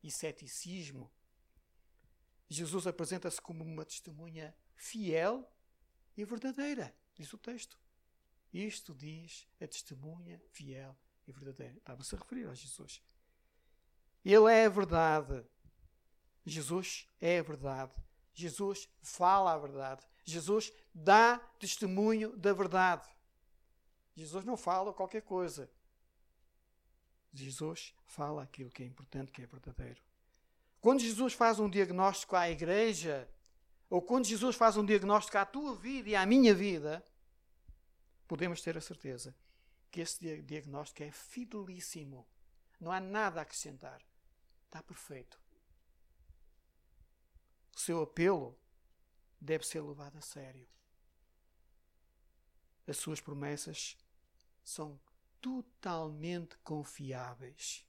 e 0.00 0.12
ceticismo, 0.12 1.10
Jesus 2.48 2.86
apresenta-se 2.86 3.42
como 3.42 3.64
uma 3.64 3.84
testemunha 3.84 4.56
fiel 4.76 5.44
e 6.16 6.24
verdadeira, 6.24 6.94
diz 7.16 7.32
o 7.32 7.36
texto. 7.36 7.76
Isto 8.52 8.94
diz 8.94 9.48
a 9.60 9.66
testemunha 9.66 10.40
fiel 10.52 10.96
e 11.26 11.32
verdadeira. 11.32 11.78
Estava-se 11.78 12.14
a 12.14 12.18
referir 12.18 12.46
a 12.46 12.54
Jesus. 12.54 13.02
Ele 14.24 14.52
é 14.52 14.66
a 14.66 14.68
verdade. 14.68 15.44
Jesus 16.46 17.08
é 17.20 17.40
a 17.40 17.42
verdade. 17.42 17.92
Jesus 18.32 18.88
fala 19.02 19.54
a 19.54 19.58
verdade. 19.58 20.06
Jesus 20.24 20.72
dá 20.94 21.40
testemunho 21.58 22.36
da 22.36 22.52
verdade. 22.52 23.10
Jesus 24.14 24.44
não 24.44 24.56
fala 24.56 24.92
qualquer 24.92 25.22
coisa. 25.22 25.70
Jesus 27.32 27.94
fala 28.06 28.42
aquilo 28.42 28.70
que 28.70 28.82
é 28.82 28.86
importante, 28.86 29.32
que 29.32 29.42
é 29.42 29.46
verdadeiro. 29.46 30.00
Quando 30.80 31.00
Jesus 31.00 31.32
faz 31.32 31.58
um 31.58 31.70
diagnóstico 31.70 32.36
à 32.36 32.50
igreja, 32.50 33.28
ou 33.88 34.02
quando 34.02 34.26
Jesus 34.26 34.56
faz 34.56 34.76
um 34.76 34.84
diagnóstico 34.84 35.38
à 35.38 35.46
tua 35.46 35.74
vida 35.74 36.10
e 36.10 36.16
à 36.16 36.26
minha 36.26 36.54
vida, 36.54 37.04
podemos 38.26 38.60
ter 38.60 38.76
a 38.76 38.80
certeza 38.80 39.34
que 39.90 40.00
esse 40.00 40.42
diagnóstico 40.42 41.02
é 41.02 41.10
fidelíssimo. 41.10 42.26
Não 42.80 42.90
há 42.90 42.98
nada 42.98 43.40
a 43.40 43.42
acrescentar. 43.42 44.02
Está 44.64 44.82
perfeito. 44.82 45.38
O 47.76 47.78
seu 47.78 48.02
apelo 48.02 48.58
deve 49.40 49.66
ser 49.66 49.80
levado 49.82 50.16
a 50.16 50.20
sério. 50.20 50.66
As 52.86 52.96
suas 52.96 53.20
promessas 53.20 53.96
são 54.62 55.00
totalmente 55.40 56.56
confiáveis. 56.58 57.86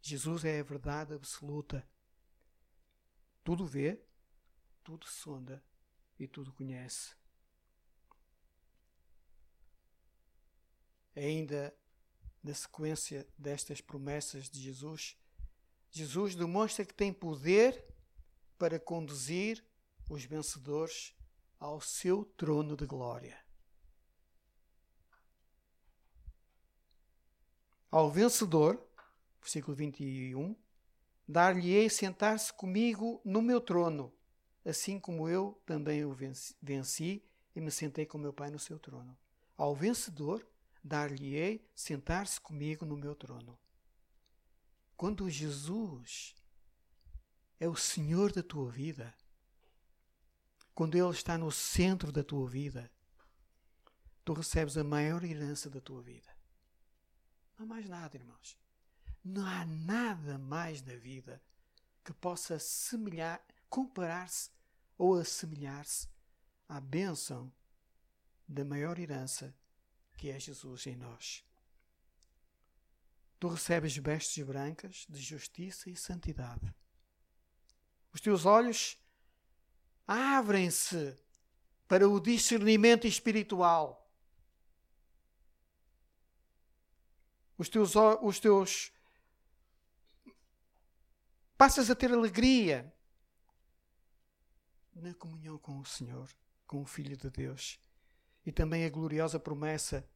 Jesus 0.00 0.44
é 0.44 0.60
a 0.60 0.62
verdade 0.62 1.14
absoluta. 1.14 1.86
Tudo 3.44 3.66
vê, 3.66 4.00
tudo 4.82 5.06
sonda 5.06 5.62
e 6.18 6.26
tudo 6.26 6.52
conhece. 6.52 7.14
Ainda 11.14 11.74
na 12.42 12.54
sequência 12.54 13.28
destas 13.36 13.80
promessas 13.80 14.48
de 14.48 14.60
Jesus, 14.60 15.18
Jesus 15.90 16.34
demonstra 16.34 16.84
que 16.84 16.94
tem 16.94 17.12
poder 17.12 17.84
para 18.56 18.78
conduzir 18.78 19.64
os 20.08 20.24
vencedores 20.24 21.14
ao 21.58 21.80
seu 21.80 22.24
trono 22.24 22.76
de 22.76 22.86
glória. 22.86 23.38
Ao 27.90 28.08
vencedor, 28.08 28.80
versículo 29.40 29.76
21, 29.76 30.54
dar-lhe-ei 31.26 31.90
sentar-se 31.90 32.52
comigo 32.52 33.20
no 33.24 33.42
meu 33.42 33.60
trono, 33.60 34.12
assim 34.64 35.00
como 35.00 35.28
eu 35.28 35.60
também 35.66 36.04
o 36.04 36.12
venci, 36.12 36.54
venci 36.62 37.24
e 37.54 37.60
me 37.60 37.70
sentei 37.70 38.06
com 38.06 38.16
meu 38.16 38.32
Pai 38.32 38.48
no 38.48 38.60
seu 38.60 38.78
trono. 38.78 39.18
Ao 39.56 39.74
vencedor, 39.74 40.46
dar-lhe-ei 40.84 41.68
sentar-se 41.74 42.40
comigo 42.40 42.86
no 42.86 42.96
meu 42.96 43.14
trono. 43.14 43.58
Quando 44.96 45.28
Jesus 45.28 46.36
é 47.58 47.68
o 47.68 47.74
Senhor 47.74 48.32
da 48.32 48.42
tua 48.42 48.70
vida, 48.70 49.12
quando 50.74 50.94
Ele 50.94 51.10
está 51.10 51.36
no 51.36 51.50
centro 51.50 52.12
da 52.12 52.22
tua 52.22 52.48
vida, 52.48 52.88
tu 54.24 54.32
recebes 54.32 54.76
a 54.76 54.84
maior 54.84 55.24
herança 55.24 55.68
da 55.68 55.80
tua 55.80 56.00
vida. 56.00 56.39
Não 57.60 57.66
há 57.66 57.68
mais 57.68 57.88
nada, 57.90 58.16
irmãos. 58.16 58.58
Não 59.22 59.44
há 59.44 59.66
nada 59.66 60.38
mais 60.38 60.80
na 60.80 60.94
vida 60.94 61.42
que 62.02 62.10
possa 62.14 62.58
semelhar, 62.58 63.38
comparar-se 63.68 64.48
ou 64.96 65.18
assemelhar-se 65.18 66.08
à 66.66 66.80
bênção 66.80 67.52
da 68.48 68.64
maior 68.64 68.98
herança 68.98 69.54
que 70.16 70.30
é 70.30 70.40
Jesus 70.40 70.86
em 70.86 70.96
nós. 70.96 71.44
Tu 73.38 73.46
recebes 73.46 73.94
vestes 73.94 74.42
brancas 74.42 75.06
de 75.06 75.20
justiça 75.20 75.90
e 75.90 75.96
santidade. 75.96 76.74
Os 78.10 78.22
teus 78.22 78.46
olhos 78.46 78.96
abrem-se 80.08 81.14
para 81.86 82.08
o 82.08 82.18
discernimento 82.20 83.06
espiritual. 83.06 83.99
Os 87.60 87.68
teus, 87.68 87.92
os 88.22 88.40
teus 88.40 88.90
passas 91.58 91.90
a 91.90 91.94
ter 91.94 92.10
alegria 92.10 92.90
na 94.94 95.12
comunhão 95.12 95.58
com 95.58 95.78
o 95.78 95.84
Senhor, 95.84 96.26
com 96.66 96.80
o 96.80 96.86
Filho 96.86 97.18
de 97.18 97.28
Deus. 97.28 97.78
E 98.46 98.50
também 98.50 98.86
a 98.86 98.88
gloriosa 98.88 99.38
promessa 99.38 100.08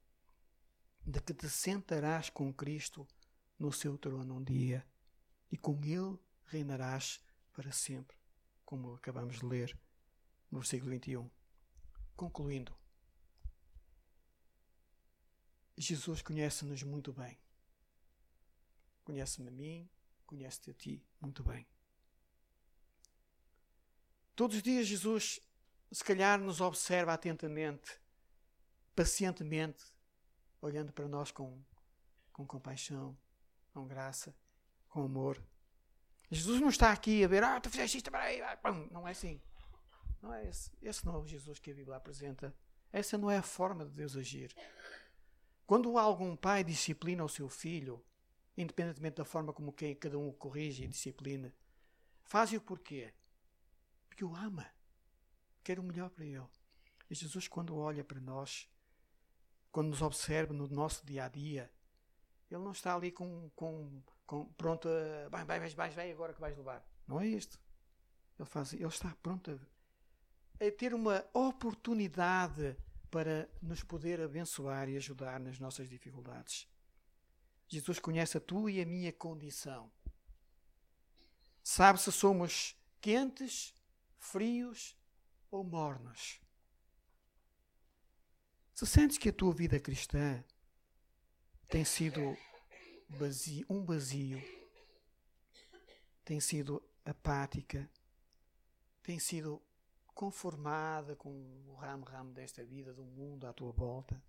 de 1.05 1.21
que 1.21 1.35
te 1.35 1.51
sentarás 1.51 2.31
com 2.31 2.51
Cristo 2.51 3.07
no 3.59 3.71
seu 3.71 3.99
trono 3.99 4.37
um 4.37 4.43
dia 4.43 4.83
e 5.53 5.59
com 5.59 5.79
Ele 5.85 6.19
reinarás 6.47 7.23
para 7.53 7.71
sempre, 7.73 8.17
como 8.65 8.95
acabamos 8.95 9.41
de 9.41 9.45
ler 9.45 9.79
no 10.51 10.61
versículo 10.61 10.93
21. 10.93 11.31
Concluindo, 12.17 12.75
Jesus 15.77 16.23
conhece-nos 16.23 16.83
muito 16.83 17.13
bem. 17.13 17.39
Conhece-me 19.03 19.49
a 19.49 19.51
mim, 19.51 19.89
conhece-te 20.27 20.71
a 20.71 20.75
ti 20.75 21.07
muito 21.21 21.43
bem. 21.43 21.67
Todos 24.35 24.57
os 24.57 24.63
dias 24.63 24.87
Jesus, 24.87 25.41
se 25.93 26.03
calhar, 26.03 26.41
nos 26.41 26.61
observa 26.61 27.13
atentamente, 27.13 28.01
pacientemente, 28.95 29.85
olhando 30.61 30.93
para 30.93 31.07
nós 31.07 31.31
com, 31.31 31.63
com 32.33 32.47
compaixão, 32.47 33.17
com 33.73 33.87
graça, 33.87 34.35
com 34.89 35.05
amor. 35.05 35.41
Jesus 36.31 36.61
não 36.61 36.69
está 36.69 36.91
aqui 36.91 37.23
a 37.23 37.29
ver, 37.29 37.45
ah, 37.45 37.61
tu 37.61 37.71
fizeste 37.71 37.99
isto, 37.99 38.11
para 38.11 38.23
aí, 38.23 38.41
não 38.91 39.07
é 39.07 39.13
assim. 39.13 39.41
Não 40.21 40.33
é 40.33 40.49
esse. 40.49 40.71
Esse 40.81 41.05
não 41.05 41.15
é 41.17 41.19
o 41.19 41.27
Jesus 41.27 41.59
que 41.59 41.71
a 41.71 41.75
Bíblia 41.75 41.97
apresenta. 41.97 42.55
Essa 42.91 43.19
não 43.19 43.31
é 43.31 43.37
a 43.37 43.43
forma 43.43 43.85
de 43.85 43.91
Deus 43.91 44.17
agir. 44.17 44.55
Quando 45.67 45.99
algum 45.99 46.37
pai 46.37 46.63
disciplina 46.63 47.25
o 47.25 47.29
seu 47.29 47.49
filho, 47.49 48.05
independentemente 48.57 49.17
da 49.17 49.25
forma 49.25 49.53
como 49.53 49.73
cada 49.73 50.19
um 50.19 50.29
o 50.29 50.33
corrige 50.33 50.85
e 50.85 50.89
disciplina, 50.89 51.55
faz-o 52.25 52.61
porquê? 52.61 53.13
Porque 54.09 54.25
o 54.25 54.35
ama. 54.35 54.67
Quer 55.63 55.79
o 55.81 55.83
melhor 55.83 56.11
para 56.11 56.25
ele. 56.25 56.47
E 57.09 57.15
Jesus, 57.15 57.49
quando 57.49 57.77
olha 57.77 58.05
para 58.05 58.21
nós, 58.21 58.69
quando 59.73 59.89
nos 59.89 60.03
observa 60.03 60.53
no 60.53 60.69
nosso 60.69 61.05
dia 61.07 61.25
a 61.25 61.29
dia, 61.29 61.71
ele 62.51 62.63
não 62.63 62.73
está 62.73 62.95
ali 62.95 63.11
com, 63.11 63.51
com, 63.57 64.03
com 64.27 64.47
pronto 64.53 64.89
a. 64.89 65.29
Vai, 65.31 65.45
vai, 65.45 65.71
vai, 65.71 65.91
vai, 65.91 66.13
agora 66.13 66.35
que 66.35 66.41
vais 66.41 66.57
levar. 66.57 66.87
Não 67.09 67.21
é 67.21 67.27
isto. 67.27 67.59
Ele, 68.39 68.49
faz, 68.49 68.73
ele 68.73 68.87
está 68.87 69.17
pronto 69.23 69.51
a 69.51 69.75
é 70.59 70.71
ter 70.71 70.95
uma 70.95 71.25
oportunidade 71.33 72.77
para 73.15 73.49
nos 73.63 73.81
poder 73.85 74.21
abençoar 74.21 74.89
e 74.89 74.97
ajudar 74.97 75.39
nas 75.39 75.61
nossas 75.61 75.89
dificuldades. 75.89 76.67
Jesus 77.69 78.01
conhece 78.01 78.37
a 78.37 78.41
tua 78.41 78.73
e 78.73 78.81
a 78.81 78.85
minha 78.85 79.13
condição. 79.13 79.89
Sabe 81.63 82.01
se 82.01 82.11
somos 82.11 82.77
quentes, 83.01 83.73
frios 84.19 84.97
ou 85.49 85.63
mornos. 85.63 86.41
Se 88.75 88.85
sentes 88.85 89.17
que 89.17 89.29
a 89.29 89.33
tua 89.33 89.55
vida 89.55 89.79
cristã 89.79 90.43
tem 91.69 91.85
sido 91.85 92.37
vazio, 93.09 93.65
um 93.71 93.85
vazio, 93.85 94.43
tem 96.25 96.41
sido 96.41 96.83
apática, 97.05 97.89
tem 99.05 99.21
sido 99.21 99.63
conformada 100.15 101.17
com 101.17 101.31
o 101.67 101.75
ramo-ramo 101.75 102.33
desta 102.33 102.65
vida, 102.65 102.93
do 102.93 103.05
mundo 103.05 103.47
à 103.47 103.53
tua 103.53 103.73
volta? 103.73 104.23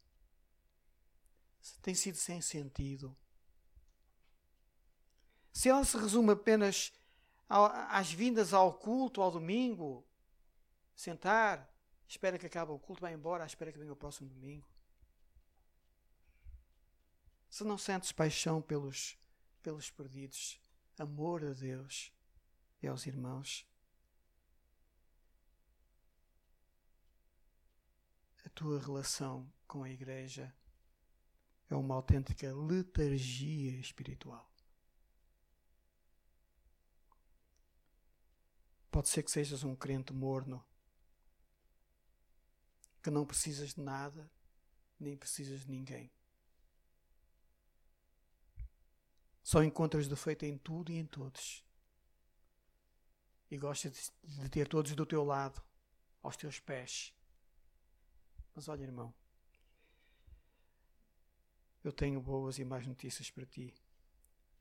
Se 1.61 1.79
tem 1.79 1.95
sido 1.95 2.17
sem 2.17 2.41
sentido? 2.41 3.15
Se 5.53 5.69
ela 5.69 5.85
se 5.85 5.97
resume 5.97 6.31
apenas 6.31 6.91
às 7.47 8.11
vindas 8.11 8.53
ao 8.53 8.73
culto, 8.73 9.21
ao 9.21 9.31
domingo, 9.31 10.05
sentar, 10.95 11.71
espera 12.07 12.37
que 12.37 12.45
acabe 12.45 12.71
o 12.71 12.79
culto, 12.79 13.01
vai 13.01 13.13
embora, 13.13 13.45
espera 13.45 13.71
que 13.71 13.79
venha 13.79 13.93
o 13.93 13.95
próximo 13.95 14.29
domingo. 14.29 14.67
Se 17.49 17.63
não 17.63 17.77
sentes 17.77 18.11
paixão 18.11 18.61
pelos, 18.61 19.17
pelos 19.63 19.89
perdidos, 19.89 20.59
amor 20.99 21.43
a 21.43 21.53
Deus 21.53 22.11
e 22.81 22.87
aos 22.87 23.05
irmãos, 23.05 23.65
tua 28.55 28.79
relação 28.79 29.51
com 29.67 29.83
a 29.83 29.89
igreja 29.89 30.55
é 31.69 31.75
uma 31.75 31.95
autêntica 31.95 32.55
letargia 32.55 33.77
espiritual. 33.77 34.49
Pode 38.89 39.09
ser 39.09 39.23
que 39.23 39.31
sejas 39.31 39.65
um 39.65 39.75
crente 39.75 40.13
morno, 40.13 40.65
que 43.03 43.11
não 43.11 43.25
precisas 43.25 43.73
de 43.73 43.81
nada, 43.81 44.31
nem 44.97 45.17
precisas 45.17 45.61
de 45.61 45.69
ninguém. 45.69 46.09
Só 49.43 49.61
encontras 49.61 50.07
defeito 50.07 50.45
em 50.45 50.57
tudo 50.57 50.93
e 50.93 50.95
em 50.95 51.05
todos. 51.05 51.61
E 53.51 53.57
gostas 53.57 54.13
de 54.23 54.49
ter 54.49 54.67
todos 54.67 54.95
do 54.95 55.05
teu 55.05 55.25
lado, 55.25 55.61
aos 56.23 56.37
teus 56.37 56.59
pés 56.59 57.14
mas 58.55 58.67
olha, 58.69 58.83
irmão, 58.83 59.13
eu 61.83 61.91
tenho 61.91 62.19
boas 62.21 62.57
e 62.57 62.65
más 62.65 62.87
notícias 62.87 63.29
para 63.29 63.45
ti. 63.45 63.73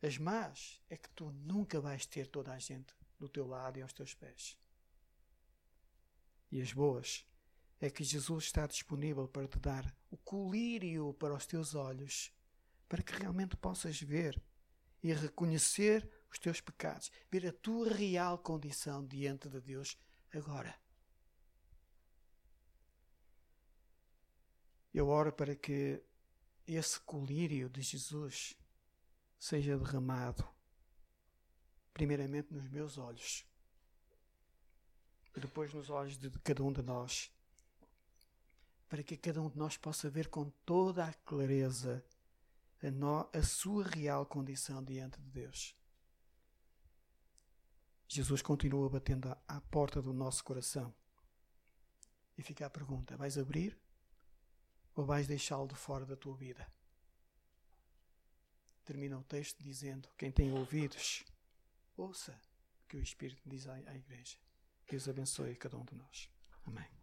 As 0.03 0.19
más 0.19 0.83
é 0.91 0.97
que 0.97 1.09
tu 1.11 1.31
nunca 1.31 1.81
vais 1.81 2.05
ter 2.05 2.27
toda 2.27 2.53
a 2.53 2.59
gente 2.59 2.93
do 3.19 3.29
teu 3.29 3.47
lado 3.47 3.79
e 3.79 3.83
aos 3.83 3.93
teus 3.93 4.13
pés. 4.13 4.59
E 6.53 6.61
as 6.61 6.73
boas 6.73 7.27
é 7.81 7.89
que 7.89 8.05
Jesus 8.05 8.45
está 8.45 8.67
disponível 8.67 9.27
para 9.27 9.49
te 9.49 9.59
dar 9.59 9.97
o 10.11 10.17
colírio 10.17 11.15
para 11.15 11.35
os 11.35 11.47
teus 11.47 11.75
olhos, 11.75 12.33
para 12.89 13.03
que 13.03 13.15
realmente 13.15 13.57
possas 13.57 14.01
ver 14.01 14.41
e 15.03 15.13
reconhecer 15.13 16.09
os 16.31 16.39
teus 16.39 16.61
pecados, 16.61 17.11
ver 17.31 17.47
a 17.47 17.53
tua 17.53 17.93
real 17.93 18.39
condição 18.39 19.07
diante 19.07 19.49
de 19.49 19.61
Deus 19.61 19.97
agora. 20.33 20.84
Eu 24.95 25.09
oro 25.09 25.33
para 25.33 25.57
que 25.57 26.01
esse 26.69 27.01
colírio 27.01 27.69
de 27.69 27.83
Jesus 27.83 28.57
seja 29.37 29.77
derramado, 29.77 30.49
primeiramente 31.93 32.55
nos 32.55 32.69
meus 32.69 32.97
olhos, 32.97 33.45
depois 35.35 35.75
nos 35.75 35.91
olhos 35.91 36.17
de 36.17 36.31
cada 36.39 36.63
um 36.63 36.73
de 36.73 36.81
nós, 36.81 37.29
para 38.89 39.03
que 39.03 39.17
cada 39.17 39.43
um 39.43 39.51
de 39.51 39.59
nós 39.59 39.77
possa 39.77 40.09
ver 40.09 40.29
com 40.29 40.49
toda 40.65 41.05
a 41.05 41.13
clareza 41.13 42.05
a, 42.81 42.89
no, 42.89 43.29
a 43.33 43.43
sua 43.43 43.85
real 43.85 44.25
condição 44.25 44.83
diante 44.83 45.21
de 45.21 45.29
Deus. 45.29 45.77
Jesus 48.07 48.43
continua 48.43 48.89
batendo 48.89 49.37
à 49.49 49.61
porta 49.61 50.01
do 50.01 50.13
nosso 50.13 50.45
coração. 50.45 50.95
E 52.39 52.43
fica 52.43 52.67
a 52.67 52.71
pergunta: 52.71 53.17
vais 53.17 53.37
abrir 53.37 53.77
ou 54.95 55.05
vais 55.05 55.27
deixá-lo 55.27 55.67
de 55.67 55.75
fora 55.75 56.07
da 56.07 56.17
tua 56.17 56.35
vida? 56.35 56.67
Termina 58.85 59.19
o 59.19 59.25
texto 59.25 59.63
dizendo: 59.63 60.09
Quem 60.17 60.31
tem 60.31 60.53
ouvidos, 60.53 61.25
ouça 61.97 62.39
o 62.85 62.89
que 62.89 62.97
o 62.97 63.03
Espírito 63.03 63.43
diz 63.47 63.67
à, 63.67 63.75
à 63.75 63.95
igreja. 63.95 64.39
Deus 64.89 65.09
abençoe 65.09 65.57
cada 65.57 65.77
um 65.77 65.85
de 65.85 65.95
nós. 65.95 66.31
Amém. 66.67 66.95